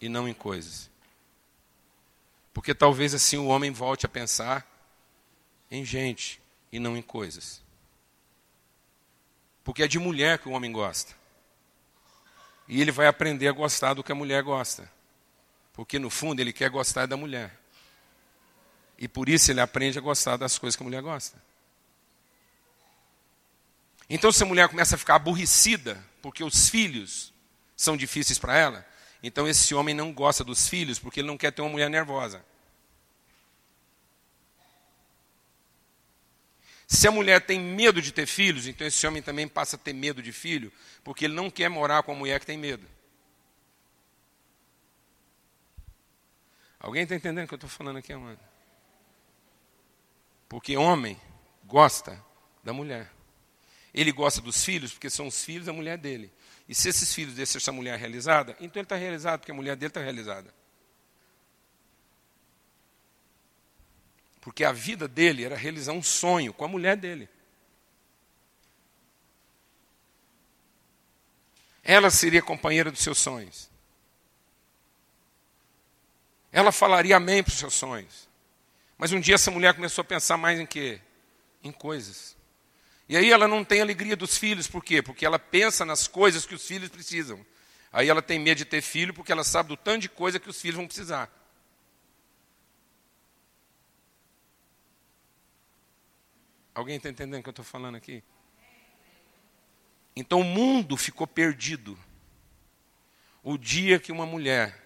e 0.00 0.08
não 0.08 0.28
em 0.28 0.34
coisas. 0.34 0.88
Porque 2.54 2.72
talvez 2.72 3.12
assim 3.12 3.36
o 3.36 3.46
homem 3.46 3.72
volte 3.72 4.06
a 4.06 4.08
pensar 4.08 4.64
em 5.68 5.84
gente 5.84 6.40
e 6.70 6.78
não 6.78 6.96
em 6.96 7.02
coisas. 7.02 7.60
Porque 9.64 9.82
é 9.82 9.88
de 9.88 9.98
mulher 9.98 10.38
que 10.38 10.48
o 10.48 10.52
homem 10.52 10.70
gosta. 10.70 11.21
E 12.72 12.80
ele 12.80 12.90
vai 12.90 13.06
aprender 13.06 13.48
a 13.48 13.52
gostar 13.52 13.92
do 13.92 14.02
que 14.02 14.12
a 14.12 14.14
mulher 14.14 14.42
gosta. 14.42 14.90
Porque 15.74 15.98
no 15.98 16.08
fundo 16.08 16.40
ele 16.40 16.54
quer 16.54 16.70
gostar 16.70 17.04
da 17.04 17.18
mulher. 17.18 17.54
E 18.96 19.06
por 19.06 19.28
isso 19.28 19.50
ele 19.50 19.60
aprende 19.60 19.98
a 19.98 20.00
gostar 20.00 20.38
das 20.38 20.58
coisas 20.58 20.74
que 20.74 20.82
a 20.82 20.86
mulher 20.86 21.02
gosta. 21.02 21.36
Então, 24.08 24.32
se 24.32 24.42
a 24.42 24.46
mulher 24.46 24.70
começa 24.70 24.94
a 24.94 24.98
ficar 24.98 25.16
aborrecida 25.16 26.02
porque 26.22 26.42
os 26.42 26.70
filhos 26.70 27.30
são 27.76 27.94
difíceis 27.94 28.38
para 28.38 28.56
ela, 28.56 28.86
então 29.22 29.46
esse 29.46 29.74
homem 29.74 29.94
não 29.94 30.10
gosta 30.10 30.42
dos 30.42 30.66
filhos 30.66 30.98
porque 30.98 31.20
ele 31.20 31.28
não 31.28 31.36
quer 31.36 31.52
ter 31.52 31.60
uma 31.60 31.72
mulher 31.72 31.90
nervosa. 31.90 32.42
Se 36.92 37.08
a 37.08 37.10
mulher 37.10 37.40
tem 37.40 37.58
medo 37.58 38.02
de 38.02 38.12
ter 38.12 38.26
filhos, 38.26 38.66
então 38.66 38.86
esse 38.86 39.06
homem 39.06 39.22
também 39.22 39.48
passa 39.48 39.76
a 39.76 39.78
ter 39.78 39.94
medo 39.94 40.22
de 40.22 40.30
filho, 40.30 40.70
porque 41.02 41.24
ele 41.24 41.32
não 41.32 41.50
quer 41.50 41.70
morar 41.70 42.02
com 42.02 42.12
a 42.12 42.14
mulher 42.14 42.38
que 42.38 42.44
tem 42.44 42.58
medo. 42.58 42.86
Alguém 46.78 47.04
está 47.04 47.14
entendendo 47.14 47.46
o 47.46 47.48
que 47.48 47.54
eu 47.54 47.56
estou 47.56 47.70
falando 47.70 47.96
aqui, 47.96 48.12
Amanda? 48.12 48.38
Porque 50.50 50.76
homem 50.76 51.18
gosta 51.64 52.22
da 52.62 52.74
mulher. 52.74 53.10
Ele 53.94 54.12
gosta 54.12 54.42
dos 54.42 54.62
filhos, 54.62 54.92
porque 54.92 55.08
são 55.08 55.26
os 55.28 55.42
filhos 55.42 55.64
da 55.64 55.72
mulher 55.72 55.96
dele. 55.96 56.30
E 56.68 56.74
se 56.74 56.90
esses 56.90 57.14
filhos 57.14 57.34
deixam 57.34 57.56
essa 57.56 57.72
mulher 57.72 57.98
realizada, 57.98 58.54
então 58.60 58.78
ele 58.78 58.84
está 58.84 58.96
realizado, 58.96 59.40
porque 59.40 59.52
a 59.52 59.54
mulher 59.54 59.76
dele 59.76 59.88
está 59.88 60.02
realizada. 60.02 60.52
Porque 64.42 64.64
a 64.64 64.72
vida 64.72 65.06
dele 65.06 65.44
era 65.44 65.56
realizar 65.56 65.92
um 65.92 66.02
sonho 66.02 66.52
com 66.52 66.64
a 66.64 66.68
mulher 66.68 66.96
dele. 66.96 67.28
Ela 71.82 72.10
seria 72.10 72.42
companheira 72.42 72.90
dos 72.90 73.00
seus 73.00 73.18
sonhos. 73.18 73.70
Ela 76.50 76.72
falaria 76.72 77.16
amém 77.16 77.42
para 77.42 77.52
os 77.52 77.58
seus 77.58 77.72
sonhos. 77.72 78.28
Mas 78.98 79.12
um 79.12 79.20
dia 79.20 79.36
essa 79.36 79.50
mulher 79.50 79.74
começou 79.74 80.02
a 80.02 80.04
pensar 80.04 80.36
mais 80.36 80.58
em 80.58 80.66
quê? 80.66 81.00
Em 81.62 81.70
coisas. 81.70 82.36
E 83.08 83.16
aí 83.16 83.30
ela 83.30 83.46
não 83.46 83.64
tem 83.64 83.80
alegria 83.80 84.16
dos 84.16 84.36
filhos, 84.36 84.66
por 84.66 84.84
quê? 84.84 85.00
Porque 85.00 85.24
ela 85.24 85.38
pensa 85.38 85.84
nas 85.84 86.08
coisas 86.08 86.44
que 86.44 86.54
os 86.56 86.66
filhos 86.66 86.88
precisam. 86.88 87.46
Aí 87.92 88.08
ela 88.08 88.20
tem 88.20 88.40
medo 88.40 88.58
de 88.58 88.64
ter 88.64 88.82
filho 88.82 89.14
porque 89.14 89.30
ela 89.30 89.44
sabe 89.44 89.68
do 89.68 89.76
tanto 89.76 90.02
de 90.02 90.08
coisa 90.08 90.40
que 90.40 90.50
os 90.50 90.60
filhos 90.60 90.76
vão 90.76 90.86
precisar. 90.86 91.30
Alguém 96.74 96.96
está 96.96 97.08
entendendo 97.08 97.40
o 97.40 97.42
que 97.42 97.48
eu 97.48 97.52
estou 97.52 97.64
falando 97.64 97.96
aqui? 97.96 98.22
Então 100.14 100.40
o 100.40 100.44
mundo 100.44 100.96
ficou 100.96 101.26
perdido. 101.26 101.98
O 103.42 103.58
dia 103.58 103.98
que 103.98 104.12
uma 104.12 104.24
mulher 104.24 104.80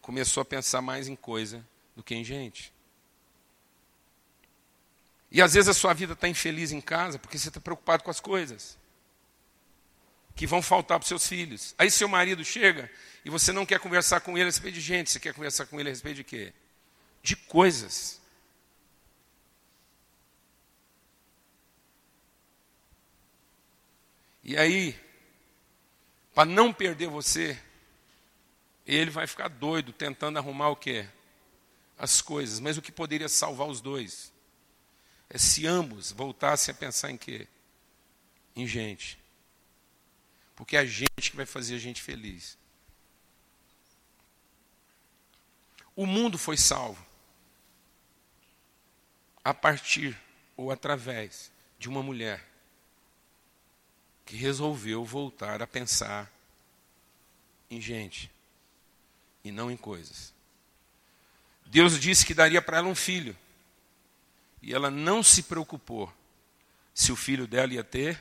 começou 0.00 0.40
a 0.40 0.44
pensar 0.44 0.80
mais 0.80 1.08
em 1.08 1.16
coisa 1.16 1.66
do 1.94 2.02
que 2.02 2.14
em 2.14 2.22
gente. 2.22 2.72
E 5.30 5.42
às 5.42 5.54
vezes 5.54 5.68
a 5.68 5.74
sua 5.74 5.92
vida 5.92 6.12
está 6.12 6.28
infeliz 6.28 6.70
em 6.72 6.80
casa 6.80 7.18
porque 7.18 7.38
você 7.38 7.48
está 7.48 7.60
preocupado 7.60 8.04
com 8.04 8.10
as 8.10 8.20
coisas 8.20 8.78
que 10.36 10.46
vão 10.46 10.62
faltar 10.62 10.98
para 10.98 11.04
os 11.04 11.08
seus 11.08 11.26
filhos. 11.26 11.74
Aí 11.78 11.90
seu 11.90 12.08
marido 12.08 12.44
chega 12.44 12.90
e 13.24 13.30
você 13.30 13.52
não 13.52 13.66
quer 13.66 13.80
conversar 13.80 14.20
com 14.20 14.32
ele 14.32 14.42
a 14.42 14.46
respeito 14.46 14.74
de 14.74 14.80
gente, 14.80 15.10
você 15.10 15.18
quer 15.18 15.34
conversar 15.34 15.66
com 15.66 15.80
ele 15.80 15.88
a 15.88 15.92
respeito 15.92 16.16
de 16.16 16.24
quê? 16.24 16.52
De 17.22 17.34
coisas. 17.34 18.20
E 24.48 24.56
aí, 24.56 24.96
para 26.32 26.48
não 26.48 26.72
perder 26.72 27.08
você, 27.08 27.60
ele 28.86 29.10
vai 29.10 29.26
ficar 29.26 29.48
doido 29.48 29.92
tentando 29.92 30.38
arrumar 30.38 30.68
o 30.68 30.76
quê? 30.76 31.08
As 31.98 32.22
coisas. 32.22 32.60
Mas 32.60 32.78
o 32.78 32.82
que 32.82 32.92
poderia 32.92 33.28
salvar 33.28 33.66
os 33.66 33.80
dois 33.80 34.32
é 35.28 35.36
se 35.36 35.66
ambos 35.66 36.12
voltassem 36.12 36.72
a 36.72 36.76
pensar 36.76 37.10
em 37.10 37.16
quê? 37.16 37.48
Em 38.54 38.68
gente. 38.68 39.18
Porque 40.54 40.76
é 40.76 40.80
a 40.80 40.86
gente 40.86 41.28
que 41.28 41.36
vai 41.36 41.44
fazer 41.44 41.74
a 41.74 41.80
gente 41.80 42.00
feliz. 42.00 42.56
O 45.96 46.06
mundo 46.06 46.38
foi 46.38 46.56
salvo 46.56 47.04
a 49.42 49.52
partir 49.52 50.16
ou 50.56 50.70
através 50.70 51.50
de 51.80 51.88
uma 51.88 52.00
mulher 52.00 52.55
que 54.26 54.36
resolveu 54.36 55.04
voltar 55.04 55.62
a 55.62 55.66
pensar 55.68 56.30
em 57.70 57.80
gente 57.80 58.28
e 59.44 59.52
não 59.52 59.70
em 59.70 59.76
coisas. 59.76 60.34
Deus 61.64 61.98
disse 61.98 62.26
que 62.26 62.34
daria 62.34 62.60
para 62.60 62.78
ela 62.78 62.88
um 62.88 62.94
filho. 62.94 63.36
E 64.60 64.74
ela 64.74 64.90
não 64.90 65.22
se 65.22 65.44
preocupou 65.44 66.12
se 66.92 67.12
o 67.12 67.16
filho 67.16 67.46
dela 67.46 67.72
ia 67.72 67.84
ter 67.84 68.20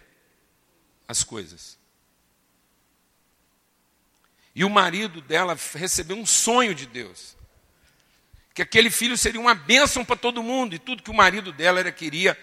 as 1.08 1.24
coisas. 1.24 1.78
E 4.54 4.64
o 4.64 4.70
marido 4.70 5.22
dela 5.22 5.58
recebeu 5.74 6.16
um 6.16 6.26
sonho 6.26 6.76
de 6.76 6.86
Deus. 6.86 7.36
Que 8.54 8.62
aquele 8.62 8.92
filho 8.92 9.18
seria 9.18 9.42
uma 9.42 9.56
bênção 9.56 10.06
para 10.06 10.16
todo 10.16 10.44
mundo. 10.44 10.76
E 10.76 10.80
tudo 10.80 11.02
que 11.02 11.12
o 11.12 11.16
marido 11.16 11.52
dela 11.52 11.80
era 11.80 11.92
queria 11.92 12.38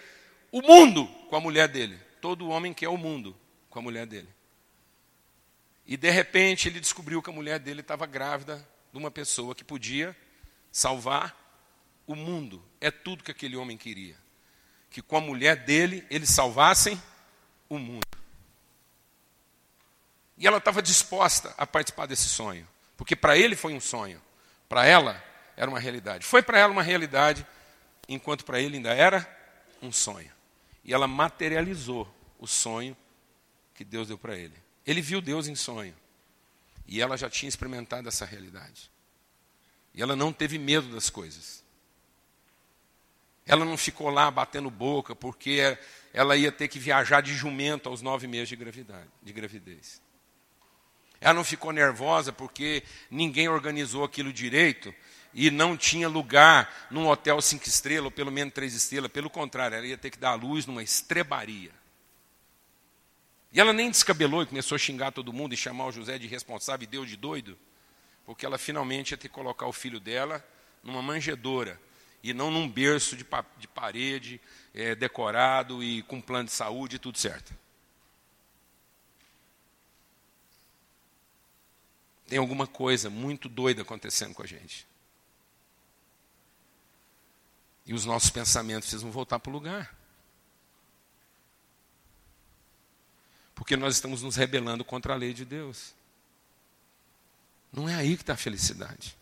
o 0.51 0.61
mundo 0.61 1.07
com 1.31 1.37
a 1.37 1.41
mulher 1.41 1.69
dele. 1.69 1.99
Todo 2.21 2.49
homem 2.49 2.75
quer 2.75 2.89
o 2.89 2.97
mundo 2.97 3.37
com 3.73 3.79
a 3.79 3.83
mulher 3.83 4.07
dele. 4.07 4.29
E 5.87 5.97
de 5.97 6.11
repente 6.11 6.69
ele 6.69 6.79
descobriu 6.79 7.23
que 7.23 7.31
a 7.31 7.33
mulher 7.33 7.59
dele 7.59 7.81
estava 7.81 8.05
grávida 8.05 8.65
de 8.93 8.99
uma 8.99 9.11
pessoa 9.11 9.55
que 9.55 9.65
podia 9.65 10.15
salvar 10.71 11.35
o 12.07 12.15
mundo. 12.15 12.63
É 12.81 12.91
tudo 12.91 13.25
que 13.25 13.31
aquele 13.31 13.57
homem 13.57 13.79
queria. 13.79 14.15
Que 14.91 15.01
com 15.01 15.17
a 15.17 15.21
mulher 15.23 15.57
dele 15.57 16.07
eles 16.11 16.29
salvassem 16.29 17.03
o 17.67 17.79
mundo. 17.79 18.07
E 20.37 20.47
ela 20.47 20.59
estava 20.59 20.83
disposta 20.83 21.55
a 21.57 21.67
participar 21.67 22.05
desse 22.05 22.29
sonho. 22.29 22.69
Porque 22.95 23.17
para 23.17 23.39
ele 23.39 23.57
foi 23.57 23.73
um 23.73 23.81
sonho. 23.81 24.21
Para 24.69 24.85
ela 24.85 25.25
era 25.57 25.71
uma 25.71 25.81
realidade. 25.81 26.27
Foi 26.27 26.43
para 26.43 26.59
ela 26.59 26.73
uma 26.73 26.83
realidade, 26.83 27.47
enquanto 28.07 28.45
para 28.45 28.61
ele 28.61 28.77
ainda 28.77 28.93
era 28.93 29.27
um 29.81 29.91
sonho. 29.91 30.31
E 30.85 30.93
ela 30.93 31.09
materializou 31.09 32.07
o 32.39 32.47
sonho 32.47 32.95
que 33.75 33.85
Deus 33.85 34.09
deu 34.09 34.19
para 34.19 34.37
ele. 34.37 34.55
Ele 34.87 35.01
viu 35.01 35.21
Deus 35.21 35.47
em 35.47 35.55
sonho. 35.55 35.95
E 36.87 37.01
ela 37.01 37.17
já 37.17 37.31
tinha 37.31 37.49
experimentado 37.49 38.09
essa 38.09 38.25
realidade. 38.25 38.91
E 39.95 40.03
ela 40.03 40.17
não 40.17 40.33
teve 40.33 40.59
medo 40.59 40.89
das 40.89 41.09
coisas. 41.09 41.63
Ela 43.47 43.65
não 43.65 43.77
ficou 43.77 44.09
lá 44.11 44.31
batendo 44.31 44.71
boca, 44.71 45.15
porque 45.15 45.77
ela 46.13 46.37
ia 46.37 46.53
ter 46.53 46.69
que 46.69 46.79
viajar 46.79 47.21
de 47.21 47.35
jumento 47.35 47.89
aos 47.89 48.03
nove 48.03 48.27
meses 48.27 48.49
de, 48.49 48.57
gravidade, 48.57 49.09
de 49.23 49.33
gravidez. 49.33 50.01
Ela 51.21 51.35
não 51.35 51.45
ficou 51.45 51.73
nervosa 51.73 52.33
porque 52.33 52.83
ninguém 53.11 53.49
organizou 53.49 54.05
aquilo 54.05 54.33
direito 54.33 54.93
e 55.33 55.51
não 55.51 55.77
tinha 55.77 56.09
lugar 56.09 56.89
num 56.91 57.09
hotel 57.09 57.41
cinco 57.41 57.67
estrelas, 57.67 58.07
ou 58.07 58.11
pelo 58.11 58.31
menos 58.31 58.53
três 58.53 58.75
estrelas. 58.75 59.11
Pelo 59.11 59.31
contrário, 59.31 59.77
ela 59.77 59.87
ia 59.87 59.99
ter 59.99 60.11
que 60.11 60.19
dar 60.19 60.31
a 60.31 60.35
luz 60.35 60.67
numa 60.67 60.83
estrebaria. 60.83 61.71
E 63.53 63.61
ela 63.61 63.73
nem 63.73 63.91
descabelou 63.91 64.43
e 64.43 64.47
começou 64.47 64.77
a 64.77 64.79
xingar 64.79 65.13
todo 65.13 65.33
mundo 65.33 65.53
e 65.53 65.57
chamar 65.57 65.87
o 65.87 65.93
José 65.93 66.19
de 66.19 66.27
responsável 66.27 66.85
e 66.85 66.87
Deus 66.87 67.09
de 67.09 67.17
doido, 67.17 67.59
porque 68.25 68.47
ela 68.47 68.57
finalmente 68.57 69.11
ia 69.11 69.19
ter 69.19 69.29
que 69.29 69.35
colocar 69.35 69.67
o 69.67 69.73
filho 69.73 70.01
dela 70.01 70.43
numa 70.83 71.03
manjedoura 71.03 71.79
e 72.23 72.33
não 72.33 72.51
num 72.51 72.69
berço 72.69 73.17
de, 73.17 73.27
de 73.59 73.69
parede 73.69 74.41
é, 74.73 74.95
decorado 74.95 75.83
e 75.83 76.03
com 76.03 76.21
plano 76.21 76.47
de 76.47 76.53
saúde 76.53 76.97
e 76.97 76.99
tudo 76.99 77.19
certo. 77.19 77.53
Tem 82.27 82.39
alguma 82.39 82.67
coisa 82.67 83.11
muito 83.11 83.47
doida 83.47 83.83
acontecendo 83.83 84.33
com 84.33 84.43
a 84.43 84.47
gente. 84.47 84.87
E 87.85 87.93
os 87.93 88.07
nossos 88.07 88.31
pensamentos 88.31 88.89
precisam 88.89 89.11
voltar 89.11 89.39
para 89.39 89.51
o 89.51 89.53
lugar. 89.53 90.02
Porque 93.55 93.77
nós 93.77 93.95
estamos 93.95 94.23
nos 94.23 94.37
rebelando 94.37 94.85
contra 94.85 95.13
a 95.13 95.17
lei 95.17 95.33
de 95.33 95.45
Deus. 95.45 95.95
Não 97.73 97.89
é 97.89 97.95
aí 97.95 98.17
que 98.17 98.23
está 98.23 98.35
a 98.35 98.37
felicidade. 98.37 99.17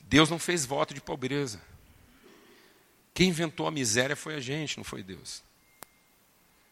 Deus 0.00 0.28
não 0.28 0.38
fez 0.38 0.64
voto 0.64 0.92
de 0.94 1.00
pobreza. 1.00 1.60
Quem 3.14 3.28
inventou 3.28 3.66
a 3.66 3.70
miséria 3.70 4.16
foi 4.16 4.34
a 4.34 4.40
gente, 4.40 4.76
não 4.76 4.84
foi 4.84 5.02
Deus. 5.02 5.42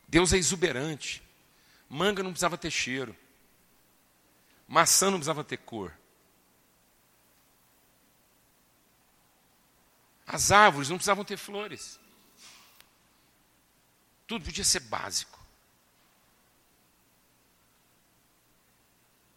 Deus 0.09 0.32
é 0.32 0.38
exuberante. 0.38 1.22
Manga 1.88 2.22
não 2.22 2.30
precisava 2.30 2.57
ter 2.57 2.70
cheiro. 2.70 3.14
Maçã 4.66 5.11
não 5.11 5.18
precisava 5.18 5.44
ter 5.44 5.59
cor. 5.59 5.92
As 10.26 10.51
árvores 10.51 10.90
não 10.90 10.96
precisavam 10.96 11.24
ter 11.24 11.38
flores. 11.38 11.99
Tudo 14.26 14.44
podia 14.44 14.64
ser 14.64 14.80
básico. 14.80 15.38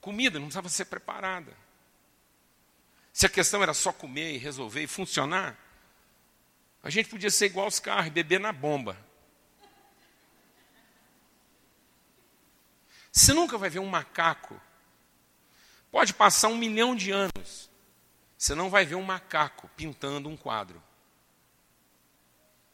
Comida 0.01 0.39
não 0.39 0.47
precisava 0.47 0.67
ser 0.67 0.85
preparada. 0.85 1.55
Se 3.13 3.27
a 3.27 3.29
questão 3.29 3.61
era 3.61 3.73
só 3.73 3.93
comer 3.93 4.33
e 4.33 4.37
resolver 4.37 4.81
e 4.81 4.87
funcionar, 4.87 5.55
a 6.83 6.89
gente 6.89 7.09
podia 7.09 7.29
ser 7.29 7.45
igual 7.45 7.65
aos 7.65 7.79
carros, 7.79 8.11
beber 8.11 8.39
na 8.39 8.51
bomba. 8.51 8.97
Você 13.11 13.33
nunca 13.33 13.57
vai 13.57 13.69
ver 13.69 13.79
um 13.79 13.85
macaco. 13.85 14.59
Pode 15.91 16.13
passar 16.13 16.47
um 16.47 16.57
milhão 16.57 16.95
de 16.95 17.11
anos. 17.11 17.69
Você 18.37 18.55
não 18.55 18.69
vai 18.69 18.85
ver 18.85 18.95
um 18.95 19.03
macaco 19.03 19.69
pintando 19.75 20.29
um 20.29 20.37
quadro. 20.37 20.81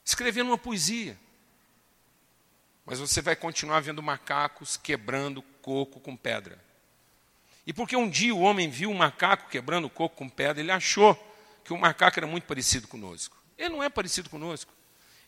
Escrevendo 0.06 0.48
uma 0.48 0.58
poesia. 0.58 1.20
Mas 2.86 3.00
você 3.00 3.22
vai 3.22 3.36
continuar 3.36 3.82
vendo 3.82 4.02
macacos 4.02 4.78
quebrando 4.78 5.42
coco 5.62 6.00
com 6.00 6.16
pedra. 6.16 6.67
E 7.68 7.74
porque 7.74 7.98
um 7.98 8.10
dia 8.10 8.34
o 8.34 8.40
homem 8.40 8.70
viu 8.70 8.90
um 8.90 8.94
macaco 8.94 9.50
quebrando 9.50 9.86
o 9.86 9.90
coco 9.90 10.16
com 10.16 10.30
pedra, 10.30 10.64
ele 10.64 10.72
achou 10.72 11.14
que 11.66 11.74
o 11.74 11.78
macaco 11.78 12.18
era 12.18 12.26
muito 12.26 12.46
parecido 12.46 12.88
conosco. 12.88 13.36
Ele 13.58 13.68
não 13.68 13.84
é 13.84 13.90
parecido 13.90 14.30
conosco. 14.30 14.74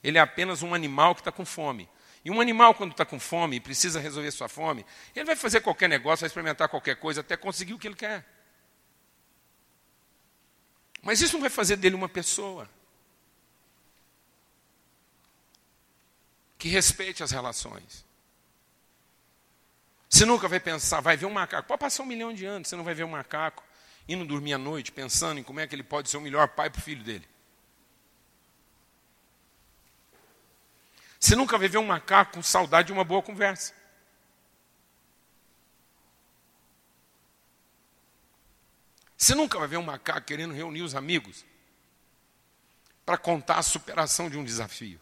Ele 0.02 0.18
é 0.18 0.22
apenas 0.22 0.64
um 0.64 0.74
animal 0.74 1.14
que 1.14 1.20
está 1.20 1.34
com 1.34 1.46
fome. 1.46 1.90
E 2.24 2.32
um 2.32 2.40
animal, 2.40 2.74
quando 2.74 2.92
está 2.92 3.04
com 3.04 3.20
fome 3.20 3.58
e 3.58 3.60
precisa 3.60 4.00
resolver 4.00 4.32
sua 4.32 4.48
fome, 4.48 4.86
ele 5.14 5.26
vai 5.26 5.36
fazer 5.36 5.60
qualquer 5.60 5.90
negócio, 5.90 6.22
vai 6.22 6.28
experimentar 6.28 6.70
qualquer 6.70 6.96
coisa 6.96 7.20
até 7.20 7.36
conseguir 7.36 7.74
o 7.74 7.78
que 7.78 7.90
ele 7.90 7.96
quer. 7.96 8.26
Mas 11.02 11.20
isso 11.20 11.34
não 11.34 11.42
vai 11.42 11.50
fazer 11.50 11.76
dele 11.76 11.96
uma 11.96 12.08
pessoa 12.08 12.70
que 16.58 16.70
respeite 16.70 17.22
as 17.22 17.32
relações. 17.32 18.06
Você 20.10 20.26
nunca 20.26 20.48
vai 20.48 20.60
pensar, 20.60 21.02
vai 21.02 21.16
ver 21.16 21.28
um 21.28 21.32
macaco. 21.32 21.68
Pode 21.68 21.80
passar 21.80 22.02
um 22.02 22.08
milhão 22.08 22.34
de 22.34 22.44
anos, 22.46 22.68
você 22.68 22.76
não 22.76 22.84
vai 22.84 22.96
ver 22.96 23.04
um 23.04 23.10
macaco 23.10 23.64
indo 24.08 24.26
dormir 24.26 24.54
à 24.54 24.58
noite 24.58 24.92
pensando 24.92 25.40
em 25.40 25.44
como 25.44 25.60
é 25.60 25.68
que 25.68 25.76
ele 25.76 25.84
pode 25.84 26.10
ser 26.10 26.18
o 26.18 26.22
melhor 26.22 26.48
pai 26.48 26.70
para 26.70 26.80
o 26.80 26.82
filho 26.82 27.04
dele. 27.04 27.28
Você 31.20 31.36
nunca 31.36 31.58
vai 31.58 31.68
ver 31.68 31.78
um 31.78 31.86
macaco 31.86 32.34
com 32.34 32.42
saudade 32.42 32.88
de 32.88 32.94
uma 32.94 33.04
boa 33.04 33.22
conversa. 33.22 33.74
Você 39.16 39.36
nunca 39.36 39.60
vai 39.60 39.68
ver 39.68 39.78
um 39.78 39.84
macaco 39.84 40.26
querendo 40.26 40.54
reunir 40.54 40.82
os 40.82 40.96
amigos 40.96 41.46
para 43.06 43.18
contar 43.18 43.60
a 43.60 43.64
superação 43.64 44.30
de 44.30 44.38
um 44.38 44.44
desafio. 44.44 45.00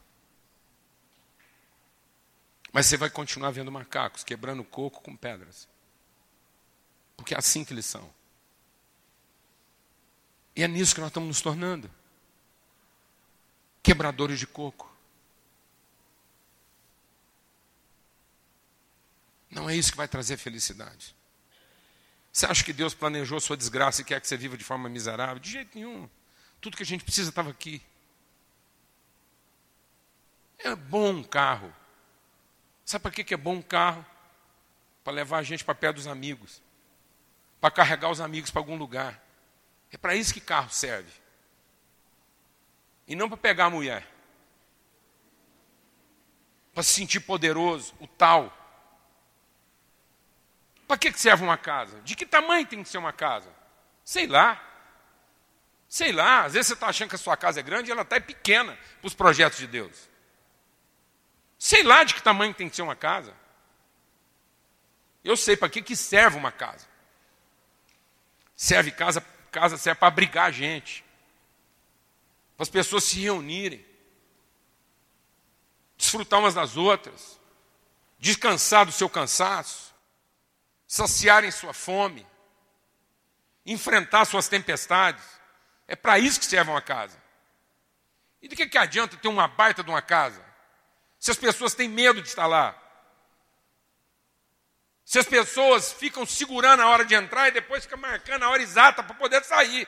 Mas 2.77 2.85
você 2.85 2.95
vai 2.95 3.09
continuar 3.09 3.49
vendo 3.49 3.71
macacos 3.71 4.23
quebrando 4.23 4.63
coco 4.63 5.01
com 5.01 5.17
pedras. 5.17 5.67
Porque 7.15 7.33
é 7.33 7.37
assim 7.39 7.65
que 7.65 7.73
eles 7.73 7.87
são. 7.87 8.07
E 10.55 10.61
é 10.61 10.67
nisso 10.67 10.93
que 10.93 11.01
nós 11.01 11.09
estamos 11.09 11.27
nos 11.27 11.41
tornando 11.41 11.89
quebradores 13.81 14.37
de 14.37 14.45
coco. 14.45 14.95
Não 19.49 19.67
é 19.67 19.75
isso 19.75 19.89
que 19.89 19.97
vai 19.97 20.07
trazer 20.07 20.37
felicidade. 20.37 21.15
Você 22.31 22.45
acha 22.45 22.63
que 22.63 22.73
Deus 22.73 22.93
planejou 22.93 23.39
sua 23.39 23.57
desgraça 23.57 24.03
e 24.03 24.05
quer 24.05 24.21
que 24.21 24.27
você 24.27 24.37
viva 24.37 24.55
de 24.55 24.63
forma 24.63 24.87
miserável? 24.87 25.39
De 25.39 25.49
jeito 25.49 25.75
nenhum. 25.75 26.07
Tudo 26.61 26.77
que 26.77 26.83
a 26.83 26.85
gente 26.85 27.03
precisa 27.03 27.29
estava 27.29 27.49
aqui. 27.49 27.81
É 30.59 30.75
bom 30.75 31.09
um 31.09 31.23
carro. 31.23 31.73
Sabe 32.87 33.03
para 33.03 33.11
que 33.11 33.33
é 33.33 33.37
bom 33.37 33.55
um 33.55 33.61
carro? 33.61 34.03
Para 35.03 35.11
levar 35.11 35.39
a 35.39 35.43
gente 35.43 35.61
para 35.61 35.75
perto 35.75 35.97
dos 35.97 36.07
amigos. 36.07 36.63
Para 37.59 37.69
carregar 37.69 38.09
os 38.09 38.21
amigos 38.21 38.49
para 38.49 38.61
algum 38.61 38.77
lugar. 38.77 39.21
É 39.91 39.97
para 39.97 40.15
isso 40.15 40.33
que 40.33 40.39
carro 40.39 40.69
serve. 40.69 41.11
E 43.05 43.13
não 43.13 43.27
para 43.27 43.35
pegar 43.35 43.65
a 43.65 43.69
mulher. 43.69 44.07
Para 46.73 46.81
se 46.81 46.93
sentir 46.93 47.19
poderoso, 47.19 47.93
o 47.99 48.07
tal. 48.07 48.57
Para 50.87 50.97
que 50.97 51.11
serve 51.19 51.43
uma 51.43 51.57
casa? 51.57 51.99
De 52.03 52.15
que 52.15 52.25
tamanho 52.25 52.65
tem 52.65 52.81
que 52.81 52.87
ser 52.87 52.99
uma 52.99 53.11
casa? 53.11 53.53
Sei 54.01 54.25
lá. 54.27 54.63
Sei 55.89 56.13
lá, 56.13 56.45
às 56.45 56.53
vezes 56.53 56.67
você 56.67 56.73
está 56.73 56.87
achando 56.87 57.09
que 57.09 57.15
a 57.15 57.19
sua 57.19 57.35
casa 57.35 57.59
é 57.59 57.63
grande 57.63 57.89
e 57.89 57.91
ela 57.91 58.03
está 58.03 58.17
pequena 58.21 58.79
para 59.01 59.07
os 59.07 59.13
projetos 59.13 59.59
de 59.59 59.67
Deus. 59.67 60.09
Sei 61.57 61.83
lá 61.83 62.03
de 62.03 62.13
que 62.13 62.21
tamanho 62.21 62.53
tem 62.53 62.69
que 62.69 62.75
ser 62.75 62.83
uma 62.83 62.95
casa. 62.95 63.33
Eu 65.23 65.35
sei 65.35 65.57
para 65.57 65.69
que, 65.69 65.81
que 65.81 65.95
serve 65.95 66.37
uma 66.37 66.51
casa. 66.51 66.87
Serve 68.55 68.91
casa, 68.91 69.21
casa 69.51 69.77
serve 69.77 69.99
para 69.99 70.07
abrigar 70.07 70.45
a 70.45 70.51
gente. 70.51 71.03
Para 72.55 72.63
as 72.63 72.69
pessoas 72.69 73.03
se 73.03 73.19
reunirem. 73.19 73.85
Desfrutar 75.97 76.39
umas 76.39 76.53
das 76.53 76.77
outras. 76.77 77.39
Descansar 78.19 78.85
do 78.85 78.91
seu 78.91 79.09
cansaço. 79.09 79.93
Saciarem 80.87 81.51
sua 81.51 81.73
fome. 81.73 82.25
Enfrentar 83.65 84.25
suas 84.25 84.47
tempestades. 84.47 85.25
É 85.87 85.95
para 85.95 86.19
isso 86.19 86.39
que 86.39 86.45
serve 86.45 86.71
uma 86.71 86.81
casa. 86.81 87.21
E 88.41 88.47
de 88.47 88.55
que, 88.55 88.67
que 88.67 88.77
adianta 88.77 89.17
ter 89.17 89.27
uma 89.27 89.47
baita 89.47 89.83
de 89.83 89.89
uma 89.89 90.01
casa? 90.01 90.46
Se 91.19 91.31
as 91.31 91.37
pessoas 91.37 91.73
têm 91.73 91.89
medo 91.89 92.21
de 92.21 92.27
estar 92.27 92.45
lá. 92.47 92.75
Se 95.03 95.17
as 95.19 95.25
pessoas 95.25 95.93
ficam 95.93 96.25
segurando 96.25 96.81
a 96.81 96.87
hora 96.87 97.05
de 97.05 97.15
entrar 97.15 97.47
e 97.47 97.51
depois 97.51 97.83
ficam 97.83 97.97
marcando 97.97 98.43
a 98.43 98.49
hora 98.49 98.61
exata 98.61 99.01
para 99.01 99.15
poder 99.15 99.43
sair. 99.43 99.87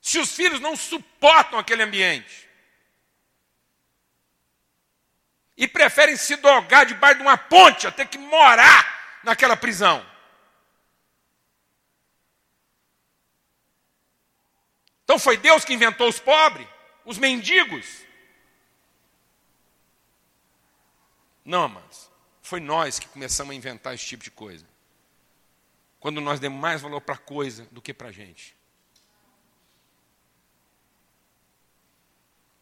Se 0.00 0.18
os 0.18 0.34
filhos 0.34 0.60
não 0.60 0.76
suportam 0.76 1.58
aquele 1.58 1.82
ambiente. 1.82 2.48
E 5.56 5.66
preferem 5.66 6.16
se 6.16 6.36
drogar 6.36 6.86
debaixo 6.86 7.16
de 7.16 7.22
uma 7.22 7.36
ponte 7.36 7.86
a 7.86 7.90
ter 7.90 8.06
que 8.06 8.18
morar 8.18 9.20
naquela 9.24 9.56
prisão. 9.56 10.06
Então 15.02 15.18
foi 15.18 15.38
Deus 15.38 15.64
que 15.64 15.72
inventou 15.72 16.08
os 16.08 16.20
pobres, 16.20 16.68
os 17.06 17.16
mendigos. 17.16 18.06
Não, 21.48 21.66
mas 21.66 22.10
foi 22.42 22.60
nós 22.60 22.98
que 22.98 23.08
começamos 23.08 23.52
a 23.52 23.54
inventar 23.54 23.94
esse 23.94 24.04
tipo 24.04 24.22
de 24.22 24.30
coisa. 24.30 24.68
Quando 25.98 26.20
nós 26.20 26.38
demos 26.38 26.60
mais 26.60 26.82
valor 26.82 27.00
para 27.00 27.14
a 27.14 27.18
coisa 27.18 27.64
do 27.72 27.80
que 27.80 27.94
para 27.94 28.08
a 28.08 28.12
gente. 28.12 28.54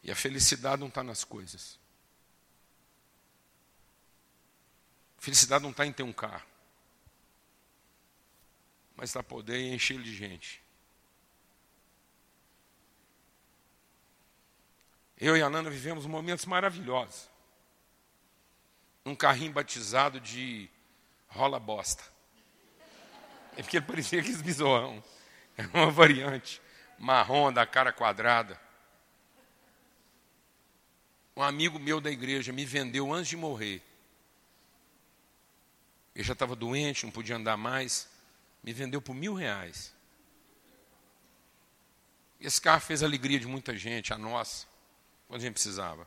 E 0.05 0.11
a 0.13 0.15
felicidade 0.15 0.79
não 0.79 0.87
está 0.87 1.03
nas 1.03 1.25
coisas. 1.25 1.81
A 5.19 5.21
felicidade 5.21 5.65
não 5.65 5.73
está 5.73 5.85
em 5.85 5.93
ter 5.93 6.05
um 6.05 6.13
carro. 6.13 6.47
Mas 8.95 9.11
está 9.11 9.21
poder 9.21 9.75
encher 9.75 10.01
de 10.01 10.15
gente. 10.15 10.63
Eu 15.19 15.37
e 15.37 15.43
a 15.43 15.51
Nana 15.51 15.71
vivemos 15.71 16.07
momentos 16.07 16.45
maravilhosos. 16.45 17.35
Um 19.07 19.15
carrinho 19.15 19.53
batizado 19.53 20.21
de 20.21 20.69
rola 21.29 21.59
bosta. 21.59 22.05
É 23.57 23.63
porque 23.63 23.79
ele 23.79 23.87
parecia 23.87 24.21
aqueles 24.21 24.43
besourão. 24.43 25.03
É 25.57 25.63
uma 25.69 25.91
variante 25.91 26.61
marrom 26.99 27.51
da 27.51 27.65
cara 27.65 27.93
quadrada. 27.93 28.61
Um 31.35 31.43
amigo 31.43 31.79
meu 31.79 32.01
da 32.01 32.11
igreja 32.11 32.53
me 32.53 32.67
vendeu 32.67 33.13
antes 33.13 33.29
de 33.29 33.37
morrer. 33.37 33.83
Ele 36.15 36.25
já 36.25 36.33
estava 36.33 36.57
doente, 36.57 37.05
não 37.05 37.13
podia 37.13 37.37
andar 37.37 37.57
mais. 37.57 38.09
Me 38.63 38.73
vendeu 38.73 39.01
por 39.01 39.15
mil 39.15 39.33
reais. 39.35 39.95
Esse 42.41 42.61
carro 42.61 42.81
fez 42.81 43.03
a 43.03 43.07
alegria 43.07 43.41
de 43.41 43.47
muita 43.47 43.77
gente, 43.77 44.13
a 44.13 44.19
nossa 44.19 44.67
quando 45.27 45.41
a 45.41 45.45
gente 45.45 45.55
precisava. 45.55 46.07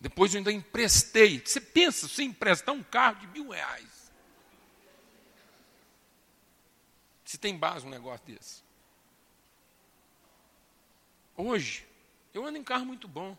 Depois 0.00 0.32
eu 0.32 0.38
ainda 0.38 0.50
emprestei. 0.50 1.42
Você 1.44 1.60
pensa, 1.60 2.08
você 2.08 2.22
emprestar 2.22 2.74
um 2.74 2.82
carro 2.82 3.20
de 3.20 3.26
mil 3.26 3.50
reais. 3.50 4.10
Se 7.24 7.38
tem 7.38 7.56
base 7.56 7.86
um 7.86 7.90
negócio 7.90 8.26
desse. 8.26 8.62
Hoje, 11.36 11.86
eu 12.34 12.44
ando 12.44 12.58
em 12.58 12.64
carro 12.64 12.86
muito 12.86 13.06
bom. 13.06 13.36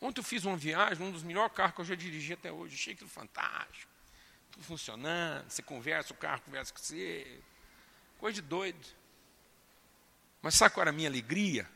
Ontem 0.00 0.20
eu 0.20 0.24
fiz 0.24 0.44
uma 0.44 0.56
viagem, 0.56 1.06
um 1.06 1.12
dos 1.12 1.22
melhores 1.22 1.52
carros 1.52 1.74
que 1.74 1.80
eu 1.82 1.84
já 1.84 1.94
dirigi 1.94 2.32
até 2.32 2.50
hoje. 2.50 2.74
Achei 2.74 2.94
aquilo 2.94 3.08
fantástico. 3.08 3.92
Tudo 4.50 4.64
funcionando. 4.64 5.48
Você 5.50 5.62
conversa, 5.62 6.12
o 6.12 6.16
carro 6.16 6.42
conversa 6.42 6.72
com 6.72 6.78
você. 6.78 7.40
Coisa 8.18 8.34
de 8.34 8.42
doido. 8.42 8.86
Mas 10.42 10.54
sabe 10.54 10.74
qual 10.74 10.82
era 10.82 10.90
a 10.90 10.92
minha 10.92 11.08
alegria? 11.08 11.68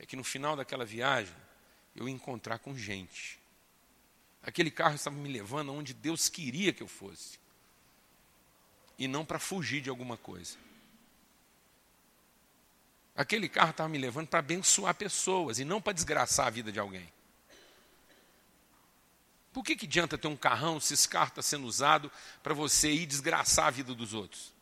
é 0.00 0.06
que 0.06 0.16
no 0.16 0.24
final 0.24 0.56
daquela 0.56 0.86
viagem 0.86 1.34
eu 1.94 2.08
encontrar 2.08 2.58
com 2.58 2.76
gente. 2.76 3.38
Aquele 4.42 4.70
carro 4.70 4.94
estava 4.94 5.16
me 5.16 5.30
levando 5.30 5.70
aonde 5.70 5.92
Deus 5.92 6.28
queria 6.28 6.72
que 6.72 6.82
eu 6.82 6.88
fosse. 6.88 7.38
E 8.98 9.06
não 9.06 9.24
para 9.24 9.38
fugir 9.38 9.80
de 9.80 9.90
alguma 9.90 10.16
coisa. 10.16 10.56
Aquele 13.14 13.48
carro 13.48 13.70
estava 13.70 13.88
me 13.88 13.98
levando 13.98 14.28
para 14.28 14.38
abençoar 14.38 14.94
pessoas 14.94 15.58
e 15.58 15.64
não 15.64 15.80
para 15.80 15.92
desgraçar 15.92 16.46
a 16.46 16.50
vida 16.50 16.72
de 16.72 16.78
alguém. 16.78 17.12
Por 19.52 19.64
que, 19.64 19.74
que 19.74 19.86
adianta 19.86 20.16
ter 20.16 20.28
um 20.28 20.36
carrão 20.36 20.78
se 20.78 20.94
esse 20.94 21.08
carro 21.08 21.28
está 21.28 21.42
sendo 21.42 21.66
usado 21.66 22.10
para 22.42 22.54
você 22.54 22.90
ir 22.90 23.06
desgraçar 23.06 23.66
a 23.66 23.70
vida 23.70 23.94
dos 23.94 24.14
outros? 24.14 24.52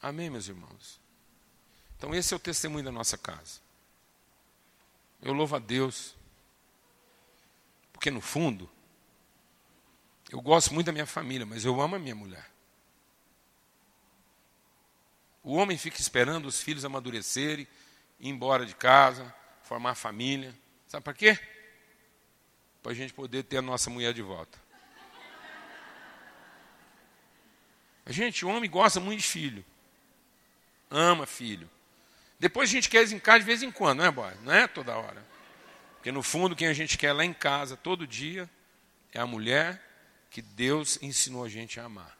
Amém, 0.00 0.30
meus 0.30 0.48
irmãos? 0.48 1.01
Então, 2.02 2.12
esse 2.12 2.34
é 2.34 2.36
o 2.36 2.40
testemunho 2.40 2.84
da 2.84 2.90
nossa 2.90 3.16
casa. 3.16 3.60
Eu 5.22 5.32
louvo 5.32 5.54
a 5.54 5.60
Deus, 5.60 6.16
porque 7.92 8.10
no 8.10 8.20
fundo, 8.20 8.68
eu 10.28 10.40
gosto 10.40 10.74
muito 10.74 10.86
da 10.86 10.92
minha 10.92 11.06
família, 11.06 11.46
mas 11.46 11.64
eu 11.64 11.80
amo 11.80 11.94
a 11.94 12.00
minha 12.00 12.16
mulher. 12.16 12.50
O 15.44 15.54
homem 15.54 15.78
fica 15.78 16.00
esperando 16.00 16.46
os 16.46 16.60
filhos 16.60 16.84
amadurecerem, 16.84 17.68
ir 18.18 18.28
embora 18.28 18.66
de 18.66 18.74
casa, 18.74 19.32
formar 19.62 19.94
família. 19.94 20.52
Sabe 20.88 21.04
para 21.04 21.14
quê? 21.14 21.38
Para 22.82 22.90
a 22.90 22.94
gente 22.96 23.12
poder 23.12 23.44
ter 23.44 23.58
a 23.58 23.62
nossa 23.62 23.88
mulher 23.88 24.12
de 24.12 24.22
volta. 24.22 24.58
A 28.04 28.10
gente, 28.10 28.44
homem 28.44 28.68
gosta 28.68 28.98
muito 28.98 29.20
de 29.20 29.28
filho 29.28 29.64
ama 30.92 31.26
filho. 31.26 31.68
Depois 32.42 32.68
a 32.68 32.72
gente 32.72 32.88
quer 32.88 33.04
eles 33.04 33.10
de 33.12 33.40
vez 33.44 33.62
em 33.62 33.70
quando, 33.70 33.98
não 33.98 34.04
é, 34.04 34.10
boy? 34.10 34.34
Não 34.42 34.52
é 34.52 34.66
toda 34.66 34.96
hora. 34.96 35.24
Porque 35.94 36.10
no 36.10 36.24
fundo, 36.24 36.56
quem 36.56 36.66
a 36.66 36.72
gente 36.72 36.98
quer 36.98 37.12
lá 37.12 37.24
em 37.24 37.32
casa 37.32 37.76
todo 37.76 38.04
dia 38.04 38.50
é 39.12 39.20
a 39.20 39.26
mulher 39.28 39.80
que 40.28 40.42
Deus 40.42 40.98
ensinou 41.00 41.44
a 41.44 41.48
gente 41.48 41.78
a 41.78 41.84
amar. 41.84 42.18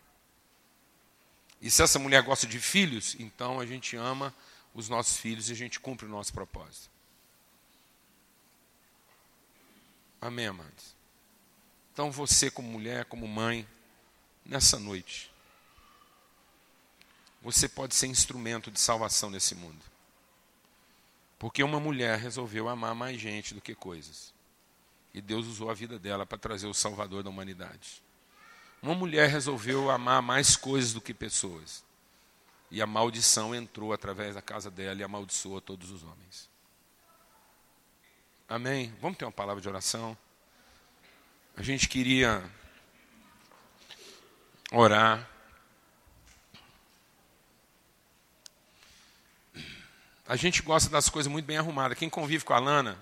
E 1.61 1.69
se 1.69 1.83
essa 1.83 1.99
mulher 1.99 2.23
gosta 2.23 2.47
de 2.47 2.61
filhos, 2.61 3.17
então 3.19 3.59
a 3.59 3.67
gente 3.67 3.97
ama 3.97 4.33
os 4.73 4.89
nossos 4.89 5.17
filhos 5.17 5.49
e 5.49 5.53
a 5.55 5.57
gente 5.57 5.81
cumpre 5.81 6.07
o 6.07 6.09
nosso 6.09 6.33
propósito. 6.33 6.89
Amém, 10.21 10.47
amados? 10.47 10.95
Então 11.93 12.13
você, 12.13 12.49
como 12.49 12.69
mulher, 12.69 13.07
como 13.07 13.27
mãe, 13.27 13.67
nessa 14.47 14.79
noite, 14.79 15.33
você 17.43 17.69
pode 17.69 17.97
ser 17.97 18.07
instrumento 18.07 18.71
de 18.71 18.79
salvação 18.79 19.29
nesse 19.29 19.57
mundo. 19.57 19.92
Porque 21.43 21.61
uma 21.65 21.81
mulher 21.81 22.21
resolveu 22.21 22.69
amar 22.69 22.95
mais 22.95 23.21
gente 23.21 23.53
do 23.53 23.61
que 23.61 23.75
coisas. 23.75 24.33
E 25.13 25.21
Deus 25.21 25.45
usou 25.45 25.71
a 25.71 25.75
vida 25.75 25.99
dela 25.99 26.25
para 26.25 26.39
trazer 26.39 26.69
o 26.69 26.73
Salvador 26.73 27.25
da 27.25 27.31
humanidade. 27.31 28.01
Uma 28.81 28.95
mulher 28.95 29.29
resolveu 29.29 29.91
amar 29.91 30.23
mais 30.23 30.55
coisas 30.55 30.93
do 30.93 31.01
que 31.01 31.13
pessoas. 31.13 31.85
E 32.71 32.81
a 32.81 32.87
maldição 32.87 33.53
entrou 33.53 33.93
através 33.93 34.37
da 34.37 34.41
casa 34.41 34.71
dela 34.71 35.01
e 35.01 35.03
amaldiçoou 35.03 35.61
todos 35.61 35.91
os 35.91 36.05
homens. 36.05 36.49
Amém? 38.49 38.95
Vamos 39.01 39.19
ter 39.19 39.25
uma 39.25 39.33
palavra 39.33 39.61
de 39.61 39.69
oração? 39.69 40.17
A 41.57 41.63
gente 41.65 41.89
queria 41.89 42.49
orar. 44.71 45.29
A 50.33 50.37
gente 50.37 50.63
gosta 50.63 50.89
das 50.89 51.11
coisas 51.11 51.31
muito 51.31 51.45
bem 51.45 51.59
arrumadas. 51.59 51.99
Quem 51.99 52.09
convive 52.09 52.43
com 52.43 52.55
a 52.55 52.59
Lana 52.59 52.99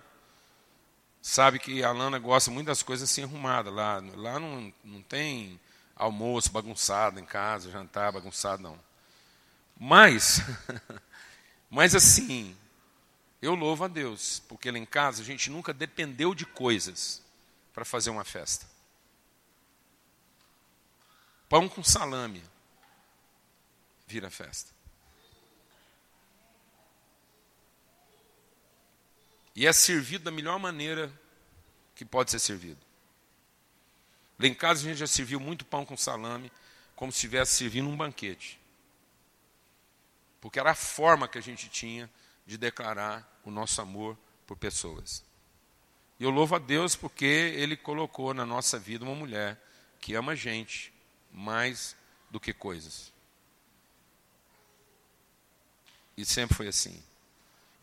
sabe 1.22 1.60
que 1.60 1.80
a 1.80 1.92
Lana 1.92 2.18
gosta 2.18 2.50
muito 2.50 2.66
das 2.66 2.82
coisas 2.82 3.08
assim 3.08 3.22
arrumadas. 3.22 3.72
Lá, 3.72 4.02
lá 4.16 4.40
não, 4.40 4.74
não 4.82 5.00
tem 5.00 5.60
almoço 5.94 6.50
bagunçado 6.50 7.20
em 7.20 7.24
casa, 7.24 7.70
jantar 7.70 8.10
bagunçado, 8.10 8.64
não. 8.64 8.76
Mas, 9.78 10.40
mas 11.70 11.94
assim, 11.94 12.56
eu 13.40 13.54
louvo 13.54 13.84
a 13.84 13.88
Deus, 13.88 14.42
porque 14.48 14.68
lá 14.68 14.78
em 14.78 14.84
casa 14.84 15.22
a 15.22 15.24
gente 15.24 15.50
nunca 15.50 15.72
dependeu 15.72 16.34
de 16.34 16.44
coisas 16.44 17.22
para 17.72 17.84
fazer 17.84 18.10
uma 18.10 18.24
festa. 18.24 18.66
Pão 21.48 21.68
com 21.68 21.84
salame 21.84 22.42
vira 24.08 24.28
festa. 24.30 24.79
E 29.54 29.66
é 29.66 29.72
servido 29.72 30.24
da 30.24 30.30
melhor 30.30 30.58
maneira 30.58 31.12
que 31.94 32.04
pode 32.04 32.30
ser 32.30 32.38
servido. 32.38 32.80
Lá 34.38 34.46
em 34.46 34.54
casa 34.54 34.80
a 34.80 34.84
gente 34.84 34.98
já 34.98 35.06
serviu 35.06 35.38
muito 35.38 35.64
pão 35.64 35.84
com 35.84 35.96
salame, 35.96 36.50
como 36.96 37.12
se 37.12 37.18
estivesse 37.18 37.56
servindo 37.56 37.88
um 37.88 37.96
banquete. 37.96 38.58
Porque 40.40 40.58
era 40.58 40.70
a 40.70 40.74
forma 40.74 41.28
que 41.28 41.36
a 41.36 41.42
gente 41.42 41.68
tinha 41.68 42.10
de 42.46 42.56
declarar 42.56 43.40
o 43.44 43.50
nosso 43.50 43.80
amor 43.80 44.16
por 44.46 44.56
pessoas. 44.56 45.22
E 46.18 46.24
eu 46.24 46.30
louvo 46.30 46.54
a 46.54 46.58
Deus 46.58 46.96
porque 46.96 47.24
Ele 47.24 47.76
colocou 47.76 48.32
na 48.32 48.46
nossa 48.46 48.78
vida 48.78 49.04
uma 49.04 49.14
mulher 49.14 49.58
que 50.00 50.14
ama 50.14 50.32
a 50.32 50.34
gente 50.34 50.92
mais 51.30 51.94
do 52.30 52.40
que 52.40 52.52
coisas. 52.52 53.12
E 56.16 56.24
sempre 56.24 56.56
foi 56.56 56.68
assim. 56.68 57.02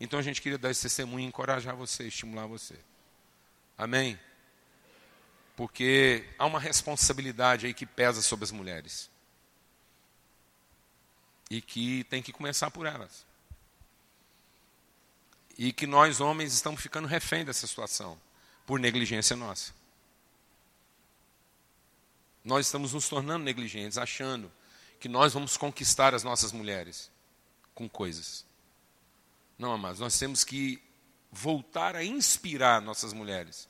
Então 0.00 0.18
a 0.18 0.22
gente 0.22 0.40
queria 0.40 0.58
dar 0.58 0.70
esse 0.70 0.82
testemunho 0.82 1.24
e 1.24 1.28
encorajar 1.28 1.74
você, 1.74 2.06
estimular 2.06 2.46
você. 2.46 2.78
Amém? 3.76 4.18
Porque 5.56 6.24
há 6.38 6.46
uma 6.46 6.60
responsabilidade 6.60 7.66
aí 7.66 7.74
que 7.74 7.84
pesa 7.84 8.22
sobre 8.22 8.44
as 8.44 8.52
mulheres. 8.52 9.10
E 11.50 11.60
que 11.60 12.04
tem 12.04 12.22
que 12.22 12.32
começar 12.32 12.70
por 12.70 12.86
elas. 12.86 13.26
E 15.56 15.72
que 15.72 15.86
nós, 15.86 16.20
homens, 16.20 16.52
estamos 16.52 16.80
ficando 16.80 17.08
refém 17.08 17.44
dessa 17.44 17.66
situação, 17.66 18.20
por 18.64 18.78
negligência 18.78 19.34
nossa. 19.34 19.74
Nós 22.44 22.66
estamos 22.66 22.92
nos 22.92 23.08
tornando 23.08 23.44
negligentes, 23.44 23.98
achando 23.98 24.50
que 25.00 25.08
nós 25.08 25.32
vamos 25.32 25.56
conquistar 25.56 26.14
as 26.14 26.22
nossas 26.22 26.52
mulheres 26.52 27.10
com 27.74 27.88
coisas. 27.88 28.47
Não, 29.58 29.72
amados, 29.72 30.00
nós 30.00 30.16
temos 30.18 30.44
que 30.44 30.80
voltar 31.32 31.96
a 31.96 32.04
inspirar 32.04 32.80
nossas 32.80 33.12
mulheres 33.12 33.68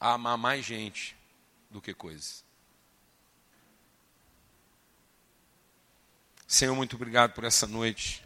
a 0.00 0.14
amar 0.14 0.36
mais 0.36 0.64
gente 0.64 1.16
do 1.70 1.80
que 1.80 1.94
coisas. 1.94 2.44
Senhor, 6.46 6.74
muito 6.74 6.96
obrigado 6.96 7.32
por 7.32 7.44
essa 7.44 7.66
noite. 7.66 8.22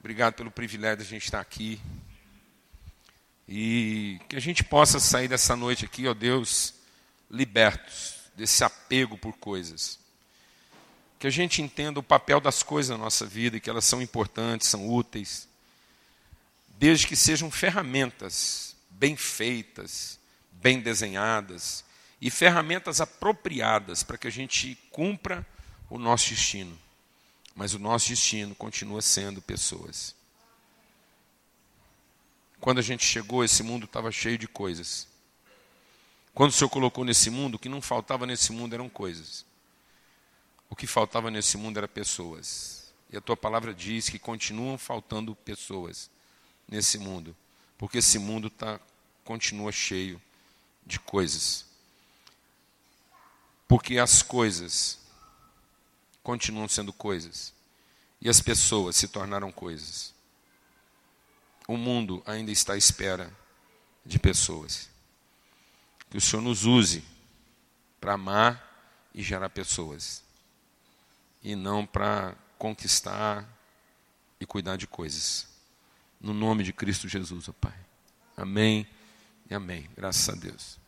Obrigado 0.00 0.34
pelo 0.34 0.50
privilégio 0.50 0.98
de 0.98 1.02
a 1.04 1.06
gente 1.06 1.24
estar 1.24 1.40
aqui. 1.40 1.80
E 3.46 4.20
que 4.28 4.36
a 4.36 4.40
gente 4.40 4.64
possa 4.64 4.98
sair 4.98 5.28
dessa 5.28 5.54
noite 5.54 5.84
aqui, 5.84 6.08
ó 6.08 6.14
Deus, 6.14 6.74
libertos 7.30 8.16
desse 8.34 8.64
apego 8.64 9.16
por 9.16 9.34
coisas. 9.34 9.98
Que 11.18 11.26
a 11.26 11.30
gente 11.30 11.62
entenda 11.62 12.00
o 12.00 12.02
papel 12.02 12.40
das 12.40 12.62
coisas 12.62 12.90
na 12.90 13.02
nossa 13.02 13.24
vida 13.24 13.56
e 13.56 13.60
que 13.60 13.70
elas 13.70 13.84
são 13.84 14.02
importantes, 14.02 14.68
são 14.68 14.88
úteis, 14.88 15.48
desde 16.78 17.06
que 17.06 17.16
sejam 17.16 17.50
ferramentas 17.50 18.72
bem 19.02 19.16
feitas, 19.16 20.16
bem 20.52 20.80
desenhadas 20.80 21.84
e 22.20 22.30
ferramentas 22.30 23.00
apropriadas 23.00 24.04
para 24.04 24.16
que 24.16 24.28
a 24.28 24.30
gente 24.30 24.78
cumpra 24.92 25.44
o 25.90 25.98
nosso 25.98 26.28
destino. 26.28 26.78
Mas 27.52 27.74
o 27.74 27.80
nosso 27.80 28.08
destino 28.10 28.54
continua 28.54 29.02
sendo 29.02 29.42
pessoas. 29.42 30.14
Quando 32.60 32.78
a 32.78 32.82
gente 32.82 33.04
chegou, 33.04 33.42
esse 33.42 33.64
mundo 33.64 33.86
estava 33.86 34.12
cheio 34.12 34.38
de 34.38 34.46
coisas. 34.46 35.08
Quando 36.32 36.50
o 36.50 36.52
Senhor 36.52 36.70
colocou 36.70 37.04
nesse 37.04 37.28
mundo, 37.28 37.56
o 37.56 37.58
que 37.58 37.68
não 37.68 37.82
faltava 37.82 38.24
nesse 38.24 38.52
mundo 38.52 38.72
eram 38.72 38.88
coisas. 38.88 39.44
O 40.70 40.76
que 40.76 40.86
faltava 40.86 41.28
nesse 41.28 41.56
mundo 41.56 41.78
eram 41.78 41.88
pessoas. 41.88 42.94
E 43.10 43.16
a 43.16 43.20
tua 43.20 43.36
palavra 43.36 43.74
diz 43.74 44.08
que 44.08 44.18
continuam 44.18 44.78
faltando 44.78 45.34
pessoas 45.34 46.08
nesse 46.72 46.96
mundo, 46.96 47.36
porque 47.76 47.98
esse 47.98 48.18
mundo 48.18 48.48
tá, 48.48 48.80
continua 49.24 49.70
cheio 49.70 50.20
de 50.86 50.98
coisas. 50.98 51.66
Porque 53.68 53.98
as 53.98 54.22
coisas 54.22 54.98
continuam 56.22 56.66
sendo 56.66 56.90
coisas 56.90 57.52
e 58.22 58.28
as 58.28 58.40
pessoas 58.40 58.96
se 58.96 59.06
tornaram 59.06 59.52
coisas. 59.52 60.14
O 61.68 61.76
mundo 61.76 62.22
ainda 62.24 62.50
está 62.50 62.72
à 62.72 62.78
espera 62.78 63.30
de 64.04 64.18
pessoas. 64.18 64.88
Que 66.08 66.16
o 66.16 66.20
Senhor 66.22 66.40
nos 66.40 66.64
use 66.64 67.04
para 68.00 68.14
amar 68.14 69.10
e 69.14 69.22
gerar 69.22 69.50
pessoas, 69.50 70.22
e 71.42 71.54
não 71.54 71.84
para 71.84 72.34
conquistar 72.58 73.46
e 74.40 74.46
cuidar 74.46 74.76
de 74.76 74.86
coisas. 74.86 75.51
No 76.22 76.32
nome 76.32 76.62
de 76.62 76.72
Cristo 76.72 77.08
Jesus, 77.08 77.48
ó 77.48 77.52
Pai. 77.52 77.74
Amém 78.36 78.86
e 79.50 79.54
amém. 79.54 79.90
Graças 79.96 80.28
a 80.28 80.38
Deus. 80.38 80.78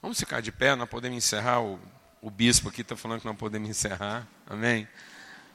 Vamos 0.00 0.18
ficar 0.18 0.40
de 0.40 0.50
pé, 0.50 0.74
nós 0.74 0.88
podemos 0.88 1.18
encerrar. 1.18 1.60
O, 1.60 1.78
o 2.22 2.30
bispo 2.30 2.70
aqui 2.70 2.80
está 2.80 2.96
falando 2.96 3.20
que 3.20 3.26
nós 3.26 3.36
podemos 3.36 3.68
encerrar. 3.68 4.26
Amém? 4.46 4.88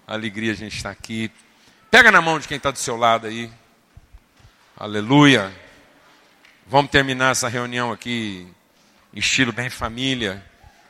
Alegria 0.06 0.52
a 0.52 0.56
gente 0.56 0.78
estar 0.78 0.92
aqui. 0.92 1.32
Pega 1.90 2.12
na 2.12 2.22
mão 2.22 2.38
de 2.38 2.48
quem 2.48 2.58
está 2.58 2.70
do 2.70 2.78
seu 2.78 2.96
lado 2.96 3.26
aí. 3.26 3.52
Aleluia. 4.78 5.52
Vamos 6.68 6.92
terminar 6.92 7.32
essa 7.32 7.48
reunião 7.48 7.92
aqui 7.92 8.48
estilo 9.14 9.52
bem 9.52 9.70
família. 9.70 10.46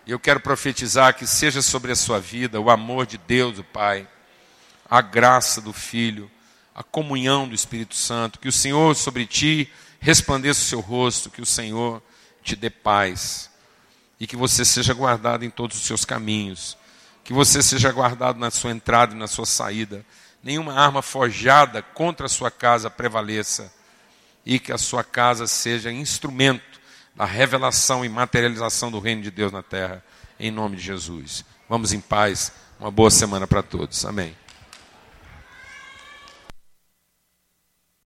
E 0.05 0.11
eu 0.11 0.19
quero 0.19 0.41
profetizar 0.41 1.15
que 1.15 1.25
seja 1.25 1.61
sobre 1.61 1.93
a 1.93 1.95
sua 1.95 2.19
vida 2.19 2.59
o 2.59 2.69
amor 2.69 3.05
de 3.05 3.17
Deus, 3.17 3.57
o 3.57 3.63
Pai, 3.63 4.05
a 4.89 5.01
graça 5.01 5.61
do 5.61 5.71
Filho, 5.71 6.29
a 6.76 6.84
comunhão 6.84 7.47
do 7.47 7.55
Espírito 7.55 7.95
Santo, 7.95 8.39
que 8.39 8.47
o 8.47 8.51
Senhor 8.51 8.95
sobre 8.95 9.26
ti 9.26 9.72
resplandeça 9.99 10.61
o 10.61 10.65
seu 10.65 10.80
rosto, 10.80 11.30
que 11.30 11.41
o 11.41 11.45
Senhor 11.45 12.01
te 12.43 12.55
dê 12.55 12.69
paz 12.69 13.49
e 14.19 14.26
que 14.26 14.36
você 14.36 14.63
seja 14.63 14.93
guardado 14.93 15.43
em 15.43 15.49
todos 15.49 15.78
os 15.78 15.84
seus 15.84 16.05
caminhos, 16.05 16.78
que 17.24 17.34
você 17.34 17.61
seja 17.61 17.91
guardado 17.91 18.39
na 18.39 18.51
sua 18.51 18.72
entrada 18.72 19.13
e 19.13 19.17
na 19.17 19.28
sua 19.28 19.45
saída, 19.45 20.05
nenhuma 20.43 20.74
arma 20.74 21.01
forjada 21.01 21.82
contra 21.82 22.26
a 22.26 22.30
sua 22.30 22.49
casa 22.49 22.89
prevaleça 22.89 23.72
e 24.45 24.59
que 24.59 24.72
a 24.72 24.78
sua 24.78 25.03
casa 25.03 25.45
seja 25.45 25.91
instrumento 25.91 26.80
da 27.15 27.26
revelação 27.26 28.03
e 28.03 28.09
materialização 28.09 28.89
do 28.89 28.99
reino 28.99 29.22
de 29.22 29.30
Deus 29.30 29.51
na 29.51 29.61
terra, 29.61 30.03
em 30.39 30.49
nome 30.49 30.78
de 30.78 30.84
Jesus. 30.84 31.45
Vamos 31.69 31.93
em 31.93 31.99
paz, 31.99 32.51
uma 32.80 32.89
boa 32.89 33.11
semana 33.11 33.45
para 33.45 33.61
todos. 33.61 34.05
Amém. 34.05 34.36